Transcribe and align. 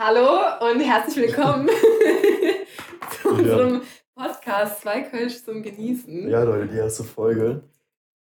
Hallo 0.00 0.38
und 0.60 0.78
herzlich 0.78 1.16
willkommen 1.16 1.68
zu 3.20 3.30
unserem 3.30 3.82
Podcast 4.14 4.82
Zwei 4.82 5.00
Kölsch 5.02 5.44
zum 5.44 5.60
Genießen. 5.60 6.28
Ja, 6.30 6.44
Leute, 6.44 6.68
die 6.68 6.78
erste 6.78 7.02
Folge. 7.02 7.62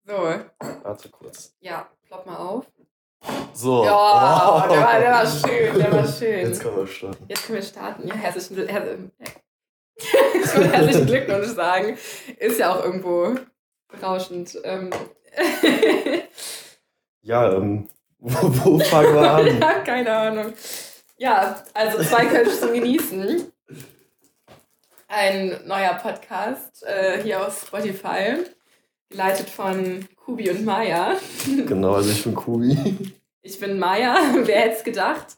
So. 0.05 0.11
Warte 0.11 1.07
kurz. 1.07 1.55
Ja, 1.61 1.87
plopp 2.05 2.25
mal 2.25 2.35
auf. 2.35 2.65
So. 3.53 3.85
Ja, 3.85 4.65
oh. 4.65 4.69
der, 4.69 4.81
war, 4.81 4.99
der 4.99 5.11
war 5.13 5.25
schön, 5.25 5.79
der 5.79 5.93
war 5.93 6.05
schön. 6.05 6.47
Jetzt 6.47 6.61
können 6.61 6.75
wir 6.75 6.87
starten. 6.87 7.25
Jetzt 7.29 7.47
können 7.47 7.55
wir 7.55 7.63
starten. 7.63 8.07
Ja, 8.09 8.15
herzlichen, 8.15 8.67
her 8.67 8.97
ich 9.95 10.55
wollte 10.55 10.69
herzlichen 10.69 11.05
Glückwunsch 11.05 11.47
sagen. 11.47 11.97
Ist 12.39 12.59
ja 12.59 12.75
auch 12.75 12.83
irgendwo 12.83 13.35
berauschend. 13.87 14.59
Ähm. 14.65 14.89
ja, 17.21 17.53
ähm, 17.53 17.87
wo, 18.19 18.49
wo 18.65 18.79
fangen 18.79 19.15
wir 19.15 19.31
an? 19.31 19.61
ja, 19.61 19.79
keine 19.79 20.13
Ahnung. 20.13 20.53
Ja, 21.23 21.63
also 21.73 22.03
zwei 22.03 22.25
Kölsch 22.25 22.59
zum 22.59 22.73
Genießen. 22.73 23.49
Ein 25.07 25.57
neuer 25.65 25.93
Podcast 25.93 26.83
äh, 26.83 27.23
hier 27.23 27.47
auf 27.47 27.65
Spotify, 27.65 28.39
geleitet 29.09 29.49
von 29.49 30.05
Kubi 30.17 30.49
und 30.49 30.65
Maya. 30.65 31.15
Genau, 31.45 31.93
also 31.93 32.09
ich 32.11 32.25
bin 32.25 32.35
Kubi. 32.35 33.13
Ich 33.41 33.57
bin 33.57 33.79
Maya, 33.79 34.17
wer 34.43 34.59
hätte 34.59 34.75
es 34.75 34.83
gedacht? 34.83 35.37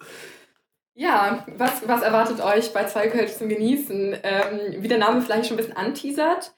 Ja, 0.95 1.45
was, 1.55 1.87
was 1.87 2.01
erwartet 2.01 2.41
euch 2.41 2.73
bei 2.73 2.85
zwei 2.85 3.07
Kölsch 3.07 3.33
zum 3.33 3.47
Genießen? 3.47 4.17
Ähm, 4.23 4.59
wie 4.79 4.87
der 4.87 4.97
Name 4.97 5.21
vielleicht 5.21 5.45
schon 5.45 5.53
ein 5.53 5.57
bisschen 5.57 5.77
anteasert, 5.77 6.55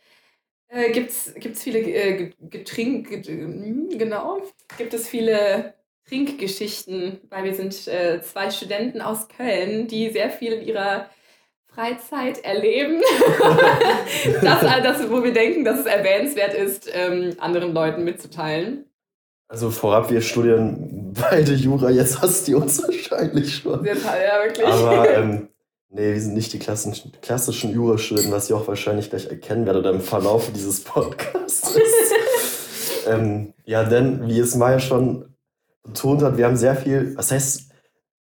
äh, 0.70 0.90
gibt 0.94 1.12
es 1.12 1.34
viele 1.62 1.80
äh, 1.80 2.32
Getränk, 2.40 3.09
genau, 3.09 4.41
gibt 4.77 4.94
es 4.94 5.09
viele 5.09 5.73
Trinkgeschichten, 6.08 7.20
weil 7.30 7.44
wir 7.44 7.54
sind 7.54 7.88
äh, 7.88 8.22
zwei 8.22 8.50
Studenten 8.50 9.02
aus 9.02 9.28
Köln, 9.28 9.88
die 9.88 10.10
sehr 10.10 10.30
viel 10.30 10.54
in 10.54 10.68
ihrer 10.68 11.10
Freizeit 11.68 12.44
erleben. 12.44 13.02
das 14.41 14.64
all 14.64 14.82
das, 14.82 15.10
wo 15.12 15.24
wir 15.24 15.34
denken, 15.34 15.64
dass 15.64 15.80
es 15.80 15.86
erwähnenswert 15.86 16.54
ist, 16.54 16.90
ähm, 16.91 17.36
anderen 17.40 17.74
Leuten 17.74 18.04
mitzuteilen. 18.04 18.86
Also 19.49 19.70
vorab, 19.70 20.10
wir 20.10 20.22
studieren 20.22 21.14
beide 21.14 21.54
Jura, 21.54 21.90
jetzt 21.90 22.21
hast 22.21 22.48
du 22.48 22.58
uns 22.58 22.82
wahrscheinlich 22.84 23.58
schon. 23.58 23.86
Ja, 23.86 23.94
wirklich. 24.44 24.66
Aber 24.66 25.10
ähm, 25.16 25.49
nee, 25.90 26.14
wir 26.14 26.21
sind 26.21 26.34
nicht 26.34 26.52
die 26.52 26.60
klassischen, 26.60 27.14
klassischen 27.21 27.71
Jurastudenten, 27.74 28.32
was 28.32 28.49
ihr 28.49 28.58
auch 28.58 28.68
wahrscheinlich 28.68 29.10
gleich 29.10 29.27
erkennen 29.27 29.66
werdet 29.66 29.86
im 29.86 30.02
Verlauf 30.02 30.52
dieses 30.52 30.84
Podcasts. 30.84 31.77
ähm, 33.08 33.54
ja, 33.66 33.84
denn 33.84 34.27
wie 34.27 34.40
es 34.40 34.55
Maya 34.55 34.80
schon 34.80 35.37
betont 35.88 36.21
hat, 36.21 36.38
wir 36.38 36.46
haben 36.46 36.57
sehr 36.57 36.76
viel, 36.76 37.16
was 37.18 37.32
heißt, 37.32 37.71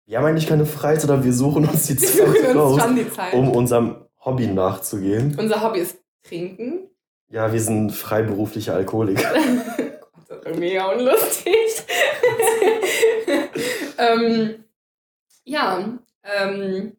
wir 0.06 0.18
haben 0.18 0.24
eigentlich 0.24 0.46
keine 0.46 0.64
Freizeit, 0.64 1.10
aber 1.10 1.24
wir 1.24 1.32
suchen 1.32 1.68
uns 1.68 1.86
die 1.86 1.96
Zeit 1.98 2.54
raus, 2.54 2.80
die 2.96 3.10
Zeit. 3.10 3.34
um 3.34 3.50
unserem 3.50 3.96
Hobby 4.24 4.46
nachzugehen. 4.46 5.36
Unser 5.38 5.62
Hobby 5.62 5.80
ist 5.80 5.98
Trinken. 6.22 6.88
Ja, 7.30 7.52
wir 7.52 7.60
sind 7.60 7.92
freiberufliche 7.92 8.72
Alkoholiker. 8.72 9.32
Das 10.28 10.58
mega 10.58 10.92
unlustig. 10.92 11.54
ähm, 13.98 14.64
ja, 15.44 15.98
ähm, 16.22 16.96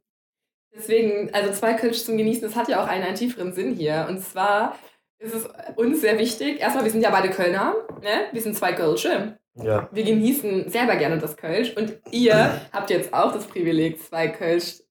deswegen, 0.76 1.32
also 1.32 1.54
zwei 1.54 1.76
Kölsch 1.76 2.04
zum 2.04 2.18
Genießen, 2.18 2.42
das 2.42 2.56
hat 2.56 2.70
ja 2.70 2.84
auch 2.84 2.88
einen, 2.88 3.04
einen 3.04 3.16
tieferen 3.16 3.54
Sinn 3.54 3.76
hier. 3.76 4.08
Und 4.10 4.20
zwar 4.22 4.80
ist 5.20 5.36
es 5.36 5.48
uns 5.76 6.02
sehr 6.02 6.18
wichtig, 6.18 6.60
erstmal, 6.60 6.86
wir 6.86 6.92
sind 6.92 7.02
ja 7.02 7.12
beide 7.12 7.30
Kölner, 7.30 7.76
ne? 8.02 8.30
wir 8.32 8.42
sind 8.42 8.58
zwei 8.58 8.74
Kölsche. 8.74 9.38
Ja. 9.64 9.90
Wir 9.92 10.04
genießen 10.04 10.70
selber 10.70 10.96
gerne 10.96 11.18
das 11.18 11.38
Kölsch 11.38 11.76
und 11.76 11.98
ihr 12.12 12.62
habt 12.72 12.90
jetzt 12.90 13.14
auch 13.14 13.32
das 13.34 13.46
Privileg, 13.46 14.02
zwei 14.02 14.28
Kölsch 14.28 14.82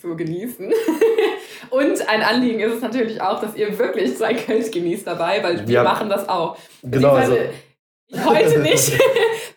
zu 0.00 0.16
genießen. 0.16 0.72
und 1.70 2.08
ein 2.08 2.22
Anliegen 2.22 2.60
ist 2.60 2.74
es 2.74 2.82
natürlich 2.82 3.20
auch, 3.20 3.40
dass 3.40 3.56
ihr 3.56 3.76
wirklich 3.78 4.16
zwei 4.16 4.34
Kölsch 4.34 4.70
genießt 4.70 5.06
dabei, 5.06 5.42
weil 5.42 5.66
wir 5.66 5.74
ja. 5.74 5.82
machen 5.82 6.08
das 6.08 6.28
auch. 6.28 6.56
Genau. 6.82 7.12
Also. 7.12 7.36
Ich 8.10 8.24
heute 8.24 8.58
nicht, 8.60 8.98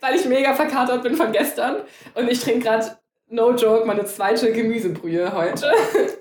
weil 0.01 0.15
ich 0.15 0.25
mega 0.25 0.53
verkatert 0.53 1.03
bin 1.03 1.15
von 1.15 1.31
gestern 1.31 1.77
und 2.15 2.29
ich 2.29 2.41
trinke 2.41 2.65
gerade 2.65 2.97
No 3.33 3.55
joke, 3.55 3.85
meine 3.85 4.03
zweite 4.03 4.51
Gemüsebrühe 4.51 5.33
heute. 5.33 5.71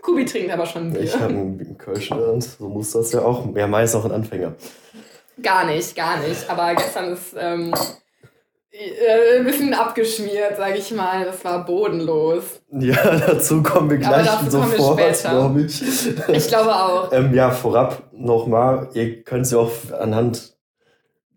Kubi 0.01 0.25
trinkt 0.25 0.53
aber 0.53 0.65
schon 0.65 0.93
Bier. 0.93 1.03
Ich 1.03 1.15
habe 1.15 1.25
einen 1.25 1.77
Kölsch 1.77 2.13
in 2.13 2.41
so 2.41 2.69
muss 2.69 2.93
das 2.93 3.13
ja 3.13 3.23
auch. 3.23 3.53
Ja, 3.57 3.67
meist 3.67 3.97
auch 3.97 4.05
ein 4.05 4.13
Anfänger. 4.13 4.55
Gar 5.43 5.65
nicht, 5.65 5.97
gar 5.97 6.19
nicht. 6.21 6.49
Aber 6.49 6.73
gestern 6.77 7.13
ist 7.13 7.35
ähm, 7.37 7.75
äh, 8.73 9.39
ein 9.39 9.45
bisschen 9.45 9.75
abgeschmiert, 9.75 10.57
sage 10.57 10.79
ich 10.79 10.93
mal. 10.93 11.25
Das 11.25 11.45
war 11.45 11.65
bodenlos. 11.65 12.61
Ja, 12.71 13.17
dazu 13.27 13.63
kommen 13.63 13.91
wir 13.91 13.99
gleich 13.99 14.29
sofort, 14.49 15.21
glaube 15.21 15.63
ich. 15.63 15.83
Ich 16.29 16.49
glaube 16.49 16.75
auch. 16.75 17.13
ähm, 17.13 17.35
ja, 17.35 17.51
vorab 17.51 18.11
nochmal, 18.13 18.89
ihr 18.95 19.23
könnt 19.23 19.47
es 19.47 19.53
ja 19.53 19.59
auch 19.59 19.73
anhand 19.99 20.57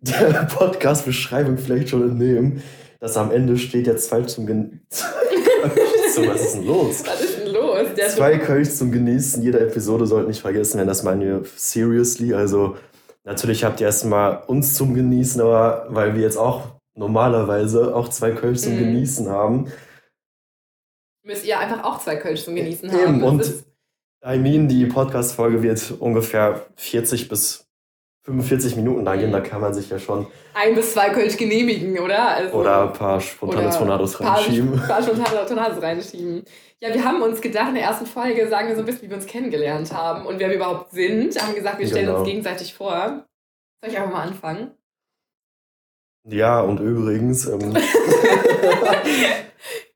der 0.02 0.48
Podcast-Beschreibung 0.58 1.58
vielleicht 1.58 1.90
schon 1.90 2.04
entnehmen, 2.04 2.62
dass 3.00 3.18
am 3.18 3.32
Ende 3.32 3.58
steht 3.58 3.88
jetzt 3.88 4.10
falsch 4.10 4.34
zum 4.34 4.46
Gen 4.46 4.82
so, 6.14 6.28
was 6.28 6.42
ist 6.42 6.56
denn 6.56 6.66
los? 6.68 7.04
Was 7.06 7.22
ist 7.22 7.40
denn 7.40 7.54
los? 7.54 7.88
Der 7.98 8.10
Zwei 8.10 8.38
Kölsch 8.38 8.70
zum 8.70 8.92
Genießen 8.92 9.42
jeder 9.42 9.62
Episode 9.62 10.06
sollte 10.06 10.28
nicht 10.28 10.42
vergessen 10.42 10.78
werden, 10.78 10.88
das 10.88 11.02
meinen 11.02 11.22
wir 11.22 11.42
seriously. 11.56 12.34
Also 12.34 12.76
natürlich 13.24 13.64
habt 13.64 13.80
ihr 13.80 13.88
erstmal 13.88 14.44
uns 14.46 14.76
zum 14.76 14.94
Genießen, 14.94 15.42
aber 15.42 15.88
weil 15.90 16.14
wir 16.14 16.22
jetzt 16.22 16.38
auch 16.38 16.74
normalerweise 16.96 17.96
auch 17.96 18.10
zwei 18.10 18.32
Kölsch 18.32 18.62
zum 18.62 18.76
mhm. 18.76 18.80
Genießen 18.80 19.30
haben. 19.30 19.72
Müsst 21.24 21.46
ihr 21.46 21.60
einfach 21.60 21.84
auch 21.84 22.00
zwei 22.00 22.18
Kölsch 22.18 22.44
zum 22.44 22.56
Genießen 22.56 22.90
Eben, 22.90 23.22
haben. 23.22 23.24
Und 23.24 23.64
I 24.26 24.38
mean, 24.38 24.68
die 24.68 24.86
Podcast-Folge 24.86 25.62
wird 25.64 25.92
ungefähr 26.00 26.66
40 26.76 27.28
bis 27.30 27.68
45 28.26 28.78
Minuten 28.78 29.04
lang 29.04 29.20
gehen, 29.20 29.30
mhm. 29.30 29.34
da 29.34 29.42
kann 29.42 29.60
man 29.60 29.74
sich 29.74 29.90
ja 29.90 30.00
schon. 30.00 30.28
Ein 30.54 30.76
bis 30.76 30.94
zwei 30.94 31.10
Kölsch 31.10 31.36
genehmigen, 31.36 32.00
oder? 32.00 32.30
Also, 32.30 32.58
oder 32.58 32.84
ein 32.84 32.94
paar 32.94 33.20
spontane 33.20 33.70
Tornados 33.70 34.20
reinschieben. 34.20 34.80
Ein 34.80 34.88
paar 34.88 35.04
spontane 35.04 35.46
Tornados 35.46 35.82
reinschieben. 35.82 36.46
Ja, 36.80 36.94
wir 36.94 37.04
haben 37.04 37.22
uns 37.22 37.42
gedacht, 37.42 37.70
in 37.70 37.76
der 37.76 37.84
ersten 37.84 38.06
Folge 38.06 38.48
sagen 38.48 38.70
wir 38.70 38.76
so 38.76 38.82
ein 38.82 38.86
bisschen, 38.86 39.04
wie 39.04 39.10
wir 39.10 39.18
uns 39.18 39.26
kennengelernt 39.26 39.94
haben 39.94 40.26
und 40.26 40.40
wer 40.40 40.50
wir 40.50 40.56
überhaupt 40.56 40.92
sind. 40.92 41.42
Haben 41.42 41.56
gesagt, 41.56 41.80
wir 41.80 41.88
stellen 41.88 42.08
genau. 42.08 42.20
uns 42.20 42.28
gegenseitig 42.28 42.74
vor. 42.74 43.26
Soll 43.82 43.92
ich 43.92 43.98
einfach 43.98 44.12
mal 44.12 44.28
anfangen? 44.28 44.72
Ja, 46.26 46.62
und 46.62 46.80
übrigens. 46.80 47.46
Ähm, 47.48 47.60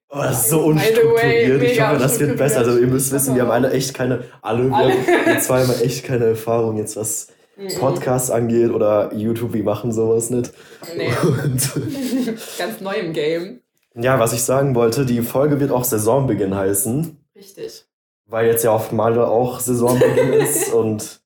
oh, 0.10 0.18
das 0.18 0.44
ist 0.44 0.50
so 0.50 0.60
unstrukturiert. 0.62 1.64
ich 1.64 1.82
hoffe, 1.82 2.00
das 2.00 2.20
wird 2.20 2.38
besser. 2.38 2.60
Also, 2.60 2.78
ihr 2.78 2.88
müsst 2.88 3.12
wissen, 3.14 3.36
wir 3.36 3.44
haben 3.44 3.52
alle 3.52 3.72
echt 3.72 3.94
keine. 3.94 4.26
Alle, 4.42 4.74
alle. 4.74 4.94
wir 4.94 5.26
haben 5.26 5.42
zweimal 5.42 5.82
echt 5.82 6.04
keine 6.06 6.26
Erfahrung, 6.26 6.78
jetzt 6.78 6.98
was 6.98 7.28
mhm. 7.56 7.70
Podcasts 7.80 8.30
angeht 8.30 8.72
oder 8.72 9.14
YouTube. 9.14 9.54
Wir 9.54 9.64
machen 9.64 9.92
sowas 9.92 10.30
nicht. 10.30 10.52
Nee. 10.96 11.12
Ganz 12.58 12.82
neu 12.82 12.96
im 12.96 13.14
Game. 13.14 13.62
Ja, 13.96 14.20
was 14.20 14.34
ich 14.34 14.44
sagen 14.44 14.76
wollte, 14.76 15.06
die 15.06 15.22
Folge 15.22 15.60
wird 15.60 15.72
auch 15.72 15.84
Saisonbeginn 15.84 16.56
heißen. 16.56 17.18
Richtig. 17.36 17.86
Weil 18.26 18.48
jetzt 18.48 18.64
ja 18.64 18.72
auf 18.72 18.92
Male 18.92 19.28
auch 19.28 19.60
Saisonbeginn 19.60 20.34
ist 20.34 20.72
und 20.74 21.22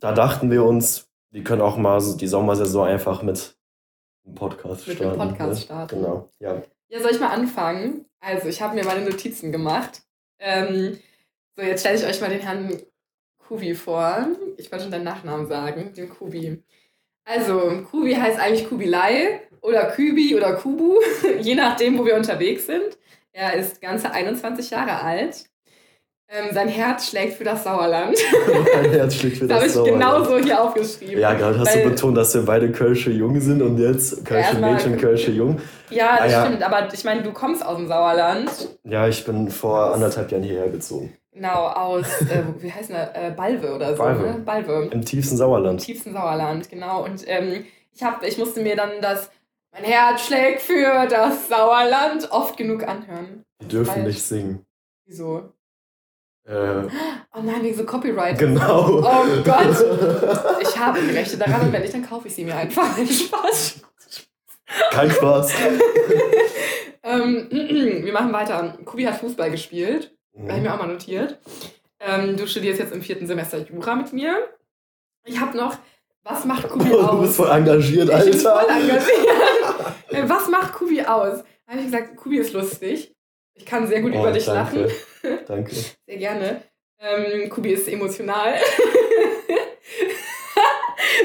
da 0.00 0.12
dachten 0.12 0.50
wir 0.50 0.64
uns, 0.64 1.06
wir 1.30 1.44
können 1.44 1.62
auch 1.62 1.76
mal 1.76 2.00
die 2.16 2.26
Sommersaison 2.26 2.88
einfach 2.88 3.22
mit 3.22 3.56
einen 4.24 4.34
Podcast 4.34 4.86
Mit 4.86 4.96
starten. 4.96 5.18
Mit 5.18 5.28
Podcast 5.28 5.52
ne? 5.52 5.64
starten. 5.64 5.96
Genau, 5.96 6.30
ja. 6.38 6.62
Ja, 6.88 7.00
soll 7.00 7.12
ich 7.12 7.20
mal 7.20 7.30
anfangen? 7.30 8.06
Also, 8.20 8.48
ich 8.48 8.60
habe 8.60 8.74
mir 8.74 8.84
meine 8.84 9.04
Notizen 9.04 9.50
gemacht. 9.50 10.02
Ähm, 10.38 10.98
so, 11.56 11.62
jetzt 11.62 11.80
stelle 11.80 11.98
ich 11.98 12.04
euch 12.04 12.20
mal 12.20 12.30
den 12.30 12.40
Herrn 12.40 12.76
Kubi 13.38 13.74
vor. 13.74 14.28
Ich 14.56 14.70
wollte 14.70 14.84
schon 14.84 14.92
deinen 14.92 15.04
Nachnamen 15.04 15.46
sagen, 15.46 15.92
den 15.94 16.08
Kubi. 16.08 16.62
Also, 17.24 17.82
Kubi 17.90 18.14
heißt 18.14 18.38
eigentlich 18.38 18.68
Kubilei 18.68 19.40
oder 19.60 19.90
Kübi 19.92 20.34
oder 20.36 20.54
Kubu, 20.54 21.00
je 21.40 21.54
nachdem, 21.54 21.98
wo 21.98 22.04
wir 22.04 22.16
unterwegs 22.16 22.66
sind. 22.66 22.98
Er 23.32 23.54
ist 23.54 23.80
ganze 23.80 24.10
21 24.12 24.70
Jahre 24.70 25.00
alt 25.00 25.46
ähm, 26.32 26.52
sein 26.52 26.68
Herz 26.68 27.10
schlägt 27.10 27.34
für 27.34 27.44
das 27.44 27.62
Sauerland. 27.62 28.16
Mein 28.74 28.90
Herz 28.90 29.16
schlägt 29.16 29.36
für 29.36 29.46
das, 29.46 29.64
das 29.64 29.74
Sauerland. 29.74 30.02
habe 30.02 30.18
ich 30.18 30.24
genau 30.24 30.38
so 30.38 30.44
hier 30.44 30.62
aufgeschrieben. 30.62 31.20
Ja, 31.20 31.34
gerade 31.34 31.58
hast 31.58 31.74
du 31.74 31.82
betont, 31.82 32.16
dass 32.16 32.34
wir 32.34 32.42
beide 32.42 32.72
Kölsche 32.72 33.10
Jung 33.10 33.38
sind 33.38 33.60
und 33.60 33.78
jetzt 33.78 34.24
Kölsche 34.24 34.58
ja, 34.58 34.72
Mädchen, 34.72 34.96
Kölsche 34.96 35.30
Jung. 35.30 35.60
Ja, 35.90 36.16
das 36.16 36.20
ah, 36.20 36.26
ja. 36.26 36.46
stimmt, 36.46 36.62
aber 36.62 36.88
ich 36.92 37.04
meine, 37.04 37.22
du 37.22 37.32
kommst 37.32 37.64
aus 37.64 37.76
dem 37.76 37.86
Sauerland. 37.86 38.50
Ja, 38.84 39.06
ich 39.08 39.24
bin 39.24 39.50
vor 39.50 39.92
anderthalb 39.92 40.32
Jahren 40.32 40.42
hierher 40.42 40.70
gezogen. 40.70 41.12
Genau, 41.34 41.66
aus, 41.66 42.06
äh, 42.22 42.42
wie 42.60 42.72
heißt 42.72 42.90
das, 42.90 43.08
äh, 43.14 43.30
Balve 43.36 43.74
oder 43.74 43.94
so. 43.94 44.02
Balve. 44.02 44.22
Ne? 44.22 44.38
Balve. 44.44 44.88
Im 44.90 45.04
tiefsten 45.04 45.36
Sauerland. 45.36 45.80
Im 45.80 45.86
tiefsten 45.86 46.12
Sauerland, 46.14 46.68
genau. 46.70 47.04
Und 47.04 47.24
ähm, 47.26 47.64
ich, 47.92 48.02
hab, 48.02 48.22
ich 48.24 48.38
musste 48.38 48.62
mir 48.62 48.76
dann 48.76 48.90
das 49.02 49.30
Mein 49.72 49.84
Herz 49.84 50.26
schlägt 50.26 50.62
für 50.62 51.06
das 51.08 51.48
Sauerland 51.48 52.30
oft 52.30 52.56
genug 52.56 52.86
anhören. 52.88 53.44
Wir 53.60 53.68
dürfen 53.68 54.04
nicht 54.04 54.22
singen. 54.22 54.64
Wieso? 55.06 55.52
Äh, 56.44 56.88
oh 57.34 57.40
nein, 57.42 57.62
wegen 57.62 57.76
so 57.76 57.84
Copyright. 57.84 58.38
Genau. 58.38 59.00
Oh 59.04 59.42
Gott. 59.44 60.58
Ich 60.62 60.78
habe 60.78 61.00
die 61.00 61.10
Rechte 61.16 61.36
daran 61.36 61.60
und 61.62 61.72
wenn 61.72 61.82
nicht, 61.82 61.92
dann 61.94 62.06
kaufe 62.08 62.28
ich 62.28 62.34
sie 62.34 62.44
mir 62.44 62.56
einfach. 62.56 62.96
Spaß. 63.06 63.80
Kein 64.90 65.10
Spaß. 65.10 65.52
ähm, 67.02 67.48
wir 67.50 68.12
machen 68.12 68.32
weiter. 68.32 68.78
Kubi 68.84 69.04
hat 69.04 69.16
Fußball 69.16 69.50
gespielt. 69.50 70.16
Mhm. 70.34 70.48
Habe 70.48 70.56
ich 70.58 70.62
mir 70.64 70.74
auch 70.74 70.78
mal 70.78 70.88
notiert. 70.88 71.38
Ähm, 72.00 72.36
du 72.36 72.46
studierst 72.46 72.80
jetzt 72.80 72.92
im 72.92 73.02
vierten 73.02 73.26
Semester 73.26 73.58
Jura 73.58 73.94
mit 73.94 74.12
mir. 74.12 74.36
Ich 75.24 75.38
habe 75.40 75.56
noch, 75.56 75.76
was 76.24 76.44
macht 76.44 76.68
Kubi 76.68 76.92
aus? 76.92 77.10
du 77.12 77.20
bist 77.20 77.36
voll 77.36 77.50
engagiert, 77.50 78.08
Ich 78.08 78.30
bin 78.30 78.40
voll 78.40 78.50
Alter. 78.52 78.74
engagiert. 78.74 79.02
Äh, 80.10 80.28
Was 80.28 80.48
macht 80.48 80.72
Kubi 80.74 81.02
aus? 81.02 81.44
Da 81.66 81.72
habe 81.72 81.80
ich 81.80 81.84
gesagt, 81.86 82.16
Kubi 82.16 82.38
ist 82.38 82.52
lustig. 82.52 83.14
Ich 83.54 83.66
kann 83.66 83.86
sehr 83.86 84.00
gut 84.02 84.12
Oh, 84.14 84.20
über 84.20 84.32
dich 84.32 84.46
danke. 84.46 84.80
lachen. 84.80 84.92
Danke. 85.46 85.74
Sehr 86.06 86.16
gerne. 86.16 86.62
Ähm, 86.98 87.48
Kubi 87.48 87.72
ist 87.72 87.88
emotional. 87.88 88.54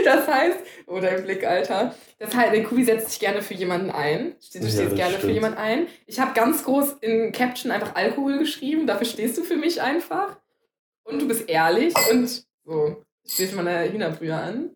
das 0.04 0.28
heißt, 0.28 0.58
oh, 0.88 1.00
dein 1.00 1.24
Blick, 1.24 1.46
Alter. 1.46 1.96
Das 2.20 2.36
heißt, 2.36 2.54
der 2.54 2.64
Kubi 2.64 2.84
setzt 2.84 3.12
sich 3.12 3.20
gerne 3.20 3.42
für 3.42 3.54
jemanden 3.54 3.92
ein. 3.92 4.36
Du 4.54 4.68
stehst 4.68 4.96
gerne 4.96 5.14
für 5.14 5.20
stimmt. 5.20 5.34
jemanden 5.34 5.60
ein. 5.60 5.88
Ich 6.08 6.20
habe 6.20 6.34
ganz 6.34 6.64
groß 6.64 6.94
in 7.02 7.32
Caption 7.32 7.72
einfach 7.72 7.96
Alkohol 7.96 8.40
geschrieben. 8.40 8.88
Dafür 8.88 9.06
stehst 9.06 9.38
du 9.38 9.44
für 9.44 9.58
mich 9.58 9.82
einfach. 9.82 10.38
Und 11.04 11.22
du 11.22 11.28
bist 11.28 11.48
ehrlich 11.48 11.94
und 12.12 12.44
so. 12.66 13.04
Ich 13.24 13.34
stehe 13.34 13.56
meine 13.56 13.92
Hühnerbrühe 13.92 14.36
an. 14.36 14.76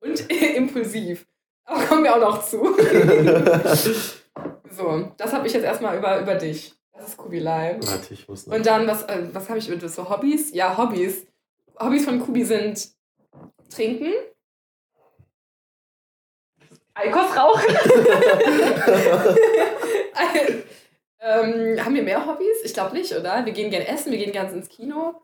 Und 0.00 0.30
impulsiv. 0.30 1.26
Aber 1.64 1.84
kommen 1.84 2.04
wir 2.04 2.14
auch 2.14 2.20
noch 2.20 2.44
zu. 2.44 2.76
So, 4.70 5.12
das 5.16 5.32
habe 5.32 5.46
ich 5.46 5.54
jetzt 5.54 5.64
erstmal 5.64 5.96
über, 5.96 6.20
über 6.20 6.34
dich. 6.34 6.75
Das 6.96 7.08
ist 7.08 7.16
Kubilai. 7.16 7.78
Warte, 7.80 8.14
ich 8.14 8.28
muss 8.28 8.46
noch. 8.46 8.56
Und 8.56 8.66
dann, 8.66 8.86
was, 8.86 9.02
äh, 9.04 9.28
was 9.32 9.48
habe 9.48 9.58
ich 9.58 9.68
mit 9.68 9.88
so 9.88 10.08
Hobbys? 10.08 10.52
Ja, 10.54 10.76
Hobbys. 10.76 11.26
Hobbys 11.78 12.04
von 12.04 12.20
Kubi 12.20 12.44
sind 12.44 12.88
trinken, 13.70 14.12
Eikos 16.94 17.36
rauchen. 17.36 17.62
ähm, 21.20 21.84
haben 21.84 21.94
wir 21.94 22.02
mehr 22.02 22.24
Hobbys? 22.24 22.62
Ich 22.64 22.72
glaube 22.72 22.96
nicht, 22.96 23.12
oder? 23.12 23.44
Wir 23.44 23.52
gehen 23.52 23.70
gern 23.70 23.82
essen, 23.82 24.10
wir 24.10 24.18
gehen 24.18 24.32
gern 24.32 24.50
ins 24.52 24.68
Kino. 24.70 25.20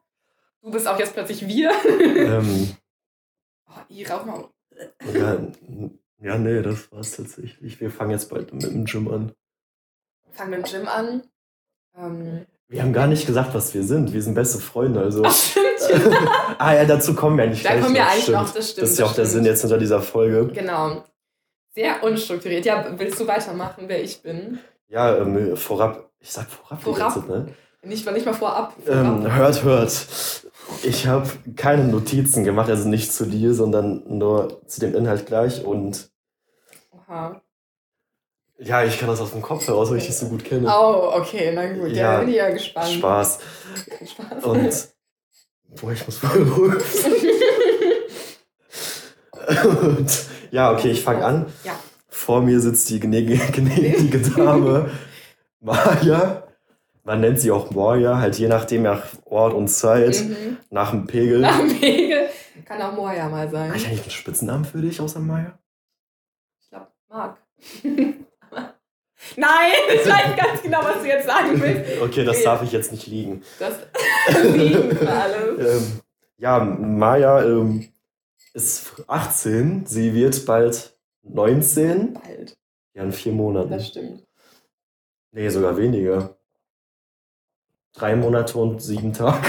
Du 0.60 0.70
bist 0.70 0.86
auch 0.86 0.98
jetzt 0.98 1.14
plötzlich 1.14 1.48
wir. 1.48 1.70
ähm, 1.88 2.76
Oh, 3.74 3.80
ich 3.88 4.10
rauch 4.10 4.26
mal. 4.26 4.48
ja, 5.14 5.38
ja, 6.20 6.36
nee, 6.38 6.60
das 6.60 6.92
war's 6.92 7.16
tatsächlich. 7.16 7.80
Wir 7.80 7.90
fangen 7.90 8.10
jetzt 8.10 8.28
bald 8.28 8.52
mit 8.52 8.64
dem 8.64 8.84
Gym 8.84 9.08
an. 9.10 9.32
Fangen 10.32 10.50
mit 10.50 10.66
dem 10.66 10.70
Gym 10.80 10.88
an. 10.88 11.22
Ähm, 11.97 12.47
Wir 12.69 12.83
haben 12.83 12.93
gar 12.93 13.06
nicht 13.06 13.27
gesagt, 13.27 13.55
was 13.55 13.75
wir 13.75 13.83
sind. 13.83 14.12
Wir 14.12 14.23
sind 14.23 14.35
beste 14.35 14.59
Freunde, 14.59 15.00
also. 15.00 15.23
ach, 15.25 15.35
stimmt. 15.35 15.67
ah 16.59 16.75
ja, 16.75 16.85
dazu 16.85 17.15
kommen 17.15 17.37
wir 17.37 17.44
eigentlich 17.44 17.62
Da 17.62 17.81
kommen 17.81 17.94
wir 17.94 18.00
noch, 18.03 18.09
eigentlich 18.11 18.23
stimmt. 18.25 18.39
noch, 18.39 18.50
das 18.55 18.71
stimmt. 18.71 18.83
Das 18.83 18.91
ist 18.91 18.99
ja 18.99 19.05
auch 19.06 19.15
der 19.15 19.25
stimmt. 19.25 19.33
Sinn 19.33 19.44
jetzt 19.44 19.61
hinter 19.61 19.79
dieser 19.79 20.00
Folge. 20.00 20.47
Genau. 20.53 21.05
Sehr 21.75 22.03
unstrukturiert. 22.03 22.65
Ja, 22.65 22.87
willst 22.99 23.19
du 23.21 23.27
weitermachen, 23.27 23.85
wer 23.87 24.03
ich 24.03 24.23
bin? 24.23 24.59
Ja, 24.89 25.17
ähm, 25.17 25.56
vorab, 25.56 26.11
ich 26.21 26.31
sag 26.31 26.47
vorab, 26.50 26.83
Vorab? 26.83 27.15
ganze 27.15 27.31
ne? 27.31 27.55
Nicht, 27.85 28.11
nicht 28.12 28.27
mal 28.27 28.35
vorab. 28.35 28.75
vorab. 28.85 29.05
Ähm, 29.05 29.35
hört, 29.35 29.65
hört. 29.65 30.06
Ich 30.85 31.06
habe 31.06 31.29
keine 31.56 31.85
Notizen 31.85 32.44
gemacht, 32.44 32.71
also 32.71 32.89
nicht 32.89 33.12
zu 33.12 33.27
dir, 33.27 33.55
sondern 33.55 34.03
nur 34.06 34.62
zu 34.67 34.81
dem 34.81 34.94
Inhalt 34.94 35.27
gleich. 35.27 35.65
Und 35.65 36.11
Oha. 36.93 37.42
Ja, 38.64 38.85
ich 38.85 38.99
kann 38.99 39.09
das 39.09 39.20
aus 39.20 39.32
dem 39.32 39.43
Kopf 39.43 39.67
heraus, 39.67 39.91
weil 39.91 39.99
ich 39.99 40.06
dich 40.06 40.17
so 40.17 40.26
gut 40.29 40.44
kenne. 40.44 40.69
Oh, 40.69 41.12
okay, 41.14 41.53
na 41.55 41.67
gut. 41.73 41.91
Ja, 41.91 42.14
Ja, 42.14 42.20
bin 42.20 42.29
ich 42.31 42.37
ja 42.37 42.50
gespannt. 42.50 42.88
Spaß. 42.88 43.38
Spaß. 44.06 44.44
Und 44.44 44.88
boah, 45.81 45.93
ich 45.93 46.06
muss 46.06 46.19
voll. 46.19 46.81
Und 49.81 50.26
ja, 50.50 50.73
okay, 50.73 50.91
ich 50.91 51.03
fange 51.03 51.25
an. 51.25 51.47
Ja. 51.64 51.73
Vor 52.09 52.43
mir 52.43 52.61
sitzt 52.61 52.88
die 52.91 53.00
gnädige, 53.00 53.38
Dame 54.37 54.91
Maya. 55.61 56.47
Man 57.05 57.20
nennt 57.20 57.41
sie 57.41 57.50
auch 57.50 57.70
Moja, 57.73 58.19
halt 58.19 58.38
je 58.38 58.47
nachdem 58.47 58.82
nach 58.82 59.03
Ort 59.25 59.55
und 59.55 59.67
Zeit, 59.69 60.20
Mhm. 60.25 60.58
nach 60.70 60.91
dem 60.93 61.06
Pegel. 61.08 61.41
Nach 61.41 61.58
dem 61.58 61.81
Pegel. 61.81 62.29
Kann 62.65 62.81
auch 62.81 62.93
Moja 62.93 63.29
mal 63.29 63.50
sein. 63.50 63.69
Habe 63.70 63.76
ich 63.79 63.87
eigentlich 63.88 64.03
einen 64.03 64.11
Spitznamen 64.11 64.65
für 64.65 64.81
dich 64.81 65.00
außer 65.00 65.19
Maya? 65.19 65.58
Ich 66.62 66.69
glaube, 66.70 66.87
Marc. 67.08 67.38
Nein, 69.36 69.72
ich 69.94 70.06
weiß 70.06 70.36
ganz 70.36 70.62
genau, 70.62 70.80
was 70.82 71.00
du 71.02 71.06
jetzt 71.08 71.26
sagen 71.26 71.60
willst. 71.60 72.00
Okay, 72.02 72.24
das 72.24 72.42
darf 72.42 72.62
ich 72.62 72.72
jetzt 72.72 72.92
nicht 72.92 73.06
liegen. 73.06 73.42
Das 73.58 73.74
liegen 74.54 74.96
für 74.96 75.10
alle. 75.10 75.52
Ähm, 75.58 76.00
ja, 76.38 76.58
Maya 76.58 77.44
ähm, 77.44 77.88
ist 78.52 78.92
18. 79.06 79.86
Sie 79.86 80.12
wird 80.14 80.44
bald 80.44 80.96
19. 81.22 82.14
Bald, 82.14 82.56
Ja, 82.94 83.04
in 83.04 83.12
vier 83.12 83.32
Monaten. 83.32 83.70
das 83.70 83.86
stimmt. 83.88 84.24
Nee, 85.30 85.48
sogar 85.48 85.76
weniger. 85.76 86.36
Drei 87.94 88.16
Monate 88.16 88.58
und 88.58 88.82
sieben 88.82 89.12
Tage. 89.12 89.46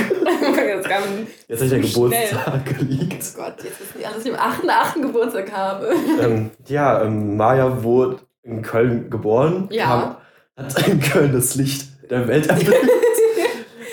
Jetzt 0.78 0.90
habe 0.90 1.06
ich 1.48 1.48
der 1.48 1.68
schnell. 1.68 1.82
Geburtstag 1.82 2.66
geliegt. 2.78 3.24
oh 3.34 3.38
Gott, 3.38 3.64
jetzt 3.64 3.80
wissen 3.80 4.00
die 4.00 4.06
alle, 4.06 4.16
dass 4.16 4.26
ich 4.26 4.34
am 4.38 4.52
8.8. 4.52 5.02
Geburtstag 5.02 5.52
habe. 5.52 5.94
Ähm, 6.22 6.52
ja, 6.68 7.04
ähm, 7.04 7.38
Maya 7.38 7.84
wurde 7.84 8.20
in 8.44 8.62
Köln 8.62 9.10
geboren. 9.10 9.68
Ja. 9.72 10.18
Kam, 10.56 10.66
hat 10.66 10.88
in 10.88 11.00
Köln 11.00 11.34
das 11.34 11.56
Licht 11.56 11.88
der 12.10 12.28
Welt 12.28 12.48
erblickt. 12.48 12.78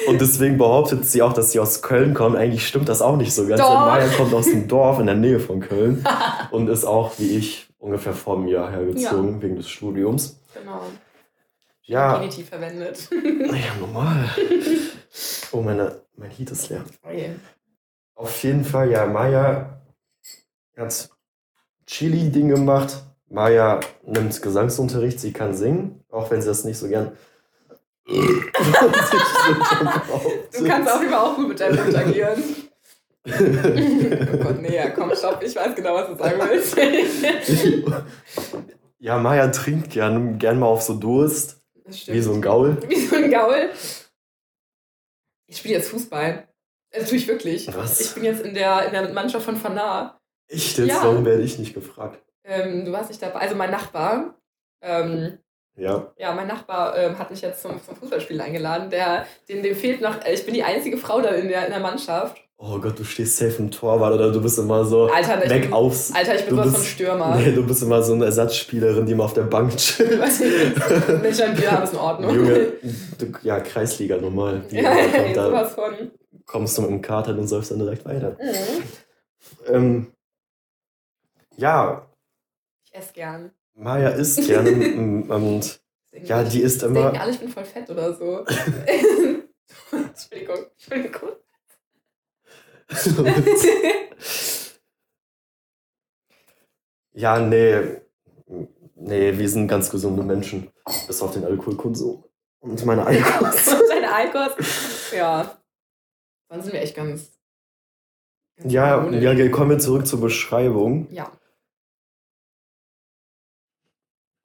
Und 0.09 0.21
deswegen 0.21 0.59
behauptet 0.59 1.07
sie 1.07 1.23
auch, 1.23 1.33
dass 1.33 1.53
sie 1.53 1.61
aus 1.61 1.83
Köln 1.83 2.15
kommt. 2.15 2.37
Eigentlich 2.37 2.67
stimmt 2.67 2.89
das 2.89 3.01
auch 3.01 3.17
nicht 3.17 3.33
so 3.33 3.47
ganz. 3.47 3.61
Doch. 3.61 3.87
Maya 3.87 4.09
kommt 4.09 4.35
aus 4.35 4.49
einem 4.49 4.67
Dorf 4.69 4.99
in 4.99 5.07
der 5.07 5.15
Nähe 5.15 5.39
von 5.39 5.61
Köln 5.61 6.05
und 6.51 6.69
ist 6.69 6.85
auch, 6.85 7.19
wie 7.19 7.37
ich, 7.37 7.69
ungefähr 7.79 8.13
vor 8.13 8.37
einem 8.37 8.49
Jahr 8.49 8.71
hergezogen, 8.71 9.41
wegen 9.41 9.57
des 9.57 9.69
Studiums. 9.69 10.41
Genau. 10.55 10.83
Ja, 11.83 12.19
Genitiv 12.19 12.49
verwendet. 12.49 13.09
ja, 13.13 13.75
normal. 13.81 14.31
Oh, 15.53 15.61
meine, 15.61 16.03
mein 16.17 16.31
Heat 16.31 16.51
ist 16.51 16.69
leer. 16.71 16.85
Okay. 17.03 17.37
Auf 18.15 18.43
jeden 18.43 18.65
Fall, 18.65 18.91
ja, 18.91 19.07
Maya 19.07 19.81
hat 20.77 21.09
Chili-Ding 21.87 22.49
gemacht. 22.49 23.03
Maya 23.31 23.81
nimmt 24.05 24.43
Gesangsunterricht, 24.43 25.21
sie 25.21 25.33
kann 25.33 25.55
singen, 25.55 26.05
auch 26.11 26.31
wenn 26.31 26.43
sie 26.43 26.49
das 26.49 26.65
nicht 26.65 26.79
so 26.79 26.89
gern. 26.89 27.17
Du 30.53 30.65
kannst 30.67 30.91
jeden 31.01 31.11
Fall 31.11 31.15
auch 31.15 31.37
gut 31.37 31.49
mit 31.49 31.61
deinem 31.61 31.83
Mund 31.83 31.97
agieren. 31.97 32.43
oh 33.27 34.37
Gott, 34.43 34.61
nee, 34.61 34.75
ja, 34.75 34.91
komm, 34.91 35.15
stopp. 35.15 35.43
Ich 35.43 35.55
weiß 35.55 35.75
genau, 35.75 35.95
was 35.95 36.09
du 36.09 36.17
sagen 36.17 36.41
willst. 36.41 36.77
ja, 38.99 39.19
Maya 39.19 39.49
trinkt 39.49 39.91
gern, 39.91 40.39
gern 40.39 40.59
mal 40.59 40.67
auf 40.67 40.83
so 40.83 40.95
Durst, 40.95 41.63
wie 41.85 42.21
so 42.21 42.33
ein 42.33 42.43
Gaul. 42.43 42.79
Wie 42.89 43.07
so 43.07 43.17
ein 43.17 43.31
Gaul. 43.31 43.71
Ich 45.47 45.59
spiele 45.59 45.75
jetzt 45.75 45.91
Fußball. 45.91 46.49
Das 46.91 47.09
tue 47.09 47.19
ich 47.19 47.29
wirklich. 47.29 47.73
Was? 47.75 48.01
Ich 48.01 48.15
bin 48.15 48.25
jetzt 48.25 48.43
in 48.43 48.55
der, 48.55 48.87
in 48.87 48.93
der 48.93 49.13
Mannschaft 49.13 49.45
von 49.45 49.57
Fanar. 49.57 50.21
Echt 50.49 50.79
jetzt? 50.79 50.89
Ja. 50.89 51.05
Warum 51.05 51.25
werde 51.25 51.43
ich 51.43 51.59
nicht 51.59 51.75
gefragt? 51.75 52.21
Ähm, 52.51 52.85
du 52.85 52.93
warst 52.93 53.09
nicht 53.11 53.23
dabei. 53.23 53.41
Also 53.41 53.55
mein 53.55 53.71
Nachbar, 53.71 54.35
ähm, 54.83 55.39
Ja. 55.77 56.13
ja, 56.19 56.35
mein 56.35 56.49
Nachbar 56.49 56.97
ähm, 56.99 57.17
hat 57.19 57.31
mich 57.31 57.41
jetzt 57.43 57.63
zum, 57.63 57.81
zum 57.83 57.95
Fußballspielen 57.97 58.43
eingeladen. 58.43 58.91
Der, 58.91 59.25
dem, 59.49 59.63
dem 59.63 59.77
fehlt 59.77 60.01
noch, 60.01 60.25
äh, 60.25 60.35
ich 60.35 60.45
bin 60.45 60.55
die 60.55 60.65
einzige 60.65 60.97
Frau 60.99 61.21
da 61.21 61.29
in 61.31 61.49
der, 61.49 61.67
in 61.67 61.71
der 61.71 61.81
Mannschaft. 61.81 62.43
Oh 62.63 62.79
Gott, 62.79 62.99
du 62.99 63.05
stehst 63.05 63.39
safe 63.39 63.57
im 63.59 63.71
Torwart 63.71 64.13
oder 64.13 64.31
du 64.33 64.43
bist 64.43 64.59
immer 64.59 64.85
so 64.85 65.07
Alter, 65.07 65.43
ich 65.43 65.51
weg 65.51 65.63
bin, 65.63 65.73
aufs. 65.73 66.13
Alter, 66.13 66.35
ich 66.35 66.45
bin 66.45 66.57
sowas 66.57 66.75
von 66.75 66.85
Stürmer. 66.85 67.37
Nee, 67.37 67.53
du 67.53 67.67
bist 67.67 67.83
immer 67.83 68.03
so 68.03 68.13
eine 68.13 68.27
Ersatzspielerin, 68.27 69.07
die 69.07 69.15
mal 69.15 69.25
auf 69.25 69.33
der 69.33 69.45
Bank 69.45 69.75
chillt. 69.79 70.21
Wenn 70.21 71.31
ich 71.31 71.43
ein 71.43 71.55
Bier 71.55 71.81
ist 71.83 71.93
in 71.95 71.99
Ordnung. 71.99 72.35
Junge, 72.35 72.73
du, 73.19 73.33
ja, 73.43 73.61
Kreisliga 73.61 74.19
normal. 74.19 74.61
Die 74.71 74.77
ja, 74.77 74.91
kommt 74.95 75.37
da, 75.37 75.47
sowas 75.47 75.73
von. 75.73 76.11
kommst 76.45 76.77
du 76.77 76.83
mit 76.83 76.91
dem 76.91 77.01
Kater 77.01 77.31
und 77.31 77.47
säufst 77.49 77.71
dann 77.71 77.79
direkt 77.79 78.05
weiter. 78.05 78.37
Mhm. 78.39 79.75
Ähm, 79.75 80.07
ja, 81.57 82.07
Ich 82.91 82.99
esse 82.99 83.13
gern. 83.13 83.53
Maya 83.75 84.11
isst 84.11 84.45
gerne 84.47 84.71
m- 84.71 85.31
und 85.31 85.81
ja, 86.13 86.43
die 86.43 86.61
isst 86.63 86.83
Denken 86.83 86.97
immer. 86.97 87.21
alle, 87.21 87.31
ich 87.33 87.39
bin 87.39 87.49
voll 87.49 87.65
fett 87.65 87.89
oder 87.89 88.13
so. 88.15 88.45
Entschuldigung, 89.93 90.67
Entschuldigung. 90.77 91.31
ja, 97.13 97.39
nee. 97.39 98.01
Nee, 98.97 99.39
wir 99.39 99.49
sind 99.49 99.69
ganz 99.69 99.89
gesunde 99.91 100.23
Menschen. 100.23 100.71
Bis 101.07 101.23
auf 101.23 101.33
den 101.33 101.45
Alkoholkonsum. 101.45 102.25
Und 102.61 102.85
meine 102.85 103.07
Eikos. 103.07 103.65
Deine 103.89 104.13
Eikos. 104.13 104.53
Ja. 105.15 105.57
Dann 106.49 106.63
sind 106.63 106.73
wir 106.75 106.83
echt 106.83 106.95
ganz. 106.95 107.31
ganz 108.57 108.73
ja, 108.73 109.09
ja, 109.11 109.49
kommen 109.49 109.71
wir 109.71 109.79
zurück 109.79 110.07
zur 110.07 110.21
Beschreibung. 110.21 111.09
Ja. 111.11 111.31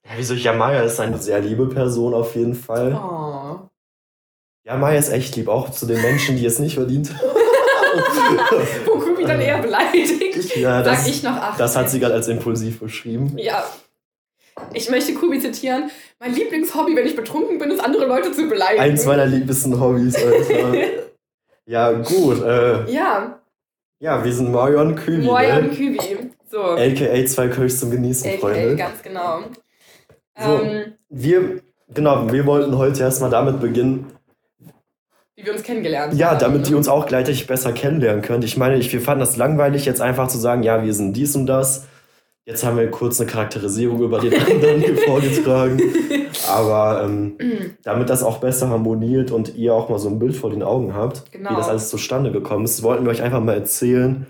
Ja, 0.05 0.11
wieso? 0.17 0.33
Ja, 0.35 0.53
Maya 0.53 0.81
ist 0.83 0.99
eine 0.99 1.17
sehr 1.17 1.39
liebe 1.39 1.67
Person 1.67 2.13
auf 2.13 2.35
jeden 2.35 2.53
Fall. 2.55 2.93
Oh. 2.93 3.67
Ja, 4.63 4.77
Maya 4.77 4.97
ist 4.97 5.09
echt 5.11 5.35
lieb, 5.35 5.47
auch 5.47 5.69
zu 5.71 5.85
den 5.85 6.01
Menschen, 6.01 6.37
die 6.37 6.45
es 6.45 6.59
nicht 6.59 6.75
verdient. 6.75 7.11
Wo 8.85 8.99
Kubi 8.99 9.23
dann 9.25 9.39
eher 9.41 9.59
beleidigt. 9.61 10.55
ja, 10.55 10.83
Sag 10.83 10.97
das, 10.97 11.07
ich 11.07 11.23
noch 11.23 11.35
acht. 11.35 11.59
das 11.59 11.75
hat 11.75 11.89
sie 11.89 11.99
gerade 11.99 12.13
als 12.15 12.27
impulsiv 12.27 12.79
beschrieben. 12.79 13.37
Ja. 13.37 13.63
Ich 14.73 14.89
möchte 14.89 15.13
Kubi 15.13 15.39
zitieren. 15.39 15.91
Mein 16.19 16.33
Lieblingshobby, 16.33 16.95
wenn 16.95 17.05
ich 17.05 17.15
betrunken 17.15 17.57
bin, 17.59 17.71
ist, 17.71 17.79
andere 17.83 18.05
Leute 18.05 18.31
zu 18.31 18.47
beleidigen. 18.47 18.81
Eins 18.81 19.05
meiner 19.05 19.25
liebsten 19.25 19.79
Hobbys, 19.79 20.15
Alter. 20.15 20.73
ja, 21.65 21.91
gut. 21.91 22.41
Äh, 22.43 22.91
ja. 22.91 23.39
Ja, 23.99 24.23
wir 24.23 24.33
sind 24.33 24.51
Mario 24.51 24.81
und 24.81 24.95
Kübi. 24.95 25.25
Mario 25.25 25.61
ne? 25.61 25.69
Kübi. 25.69 25.99
So. 26.49 26.61
AKA 26.61 27.25
zwei 27.25 27.47
Kölsch 27.49 27.75
zum 27.75 27.91
Genießen, 27.91 28.29
AKA, 28.29 28.39
Freunde. 28.39 28.75
ganz 28.75 29.01
genau. 29.01 29.39
So, 30.37 30.61
ähm, 30.61 30.93
wir, 31.09 31.61
genau, 31.93 32.31
wir 32.31 32.45
wollten 32.45 32.77
heute 32.77 33.01
erstmal 33.01 33.29
damit 33.29 33.61
beginnen, 33.61 34.07
wie 35.35 35.45
wir 35.45 35.53
uns 35.53 35.63
kennengelernt 35.63 36.13
ja, 36.13 36.31
haben. 36.31 36.39
damit 36.39 36.61
ne? 36.61 36.67
die 36.67 36.75
uns 36.75 36.87
auch 36.87 37.05
gleichzeitig 37.05 37.45
besser 37.47 37.73
kennenlernen 37.73 38.21
können. 38.21 38.43
Ich 38.43 38.55
meine, 38.57 38.77
ich, 38.77 38.91
wir 38.93 39.01
fanden 39.01 39.19
das 39.19 39.35
langweilig, 39.37 39.85
jetzt 39.85 40.01
einfach 40.01 40.27
zu 40.27 40.37
sagen, 40.37 40.63
ja, 40.63 40.83
wir 40.83 40.93
sind 40.93 41.13
dies 41.13 41.35
und 41.35 41.45
das. 41.45 41.87
Jetzt 42.45 42.63
haben 42.63 42.77
wir 42.77 42.89
kurz 42.91 43.19
eine 43.19 43.29
Charakterisierung 43.29 44.01
über 44.01 44.19
den 44.19 44.33
anderen 44.33 44.79
hier 44.79 44.97
vorgetragen. 45.05 45.81
Aber 46.49 47.03
ähm, 47.03 47.37
damit 47.83 48.09
das 48.09 48.23
auch 48.23 48.37
besser 48.37 48.69
harmoniert 48.69 49.31
und 49.31 49.55
ihr 49.55 49.73
auch 49.73 49.89
mal 49.89 49.99
so 49.99 50.09
ein 50.09 50.19
Bild 50.19 50.35
vor 50.35 50.51
den 50.51 50.63
Augen 50.63 50.93
habt, 50.93 51.31
Genau. 51.31 51.51
wie 51.51 51.55
das 51.55 51.67
alles 51.69 51.89
zustande 51.89 52.31
gekommen 52.31 52.65
ist, 52.65 52.83
wollten 52.83 53.03
wir 53.03 53.11
euch 53.11 53.23
einfach 53.23 53.41
mal 53.41 53.55
erzählen 53.55 54.25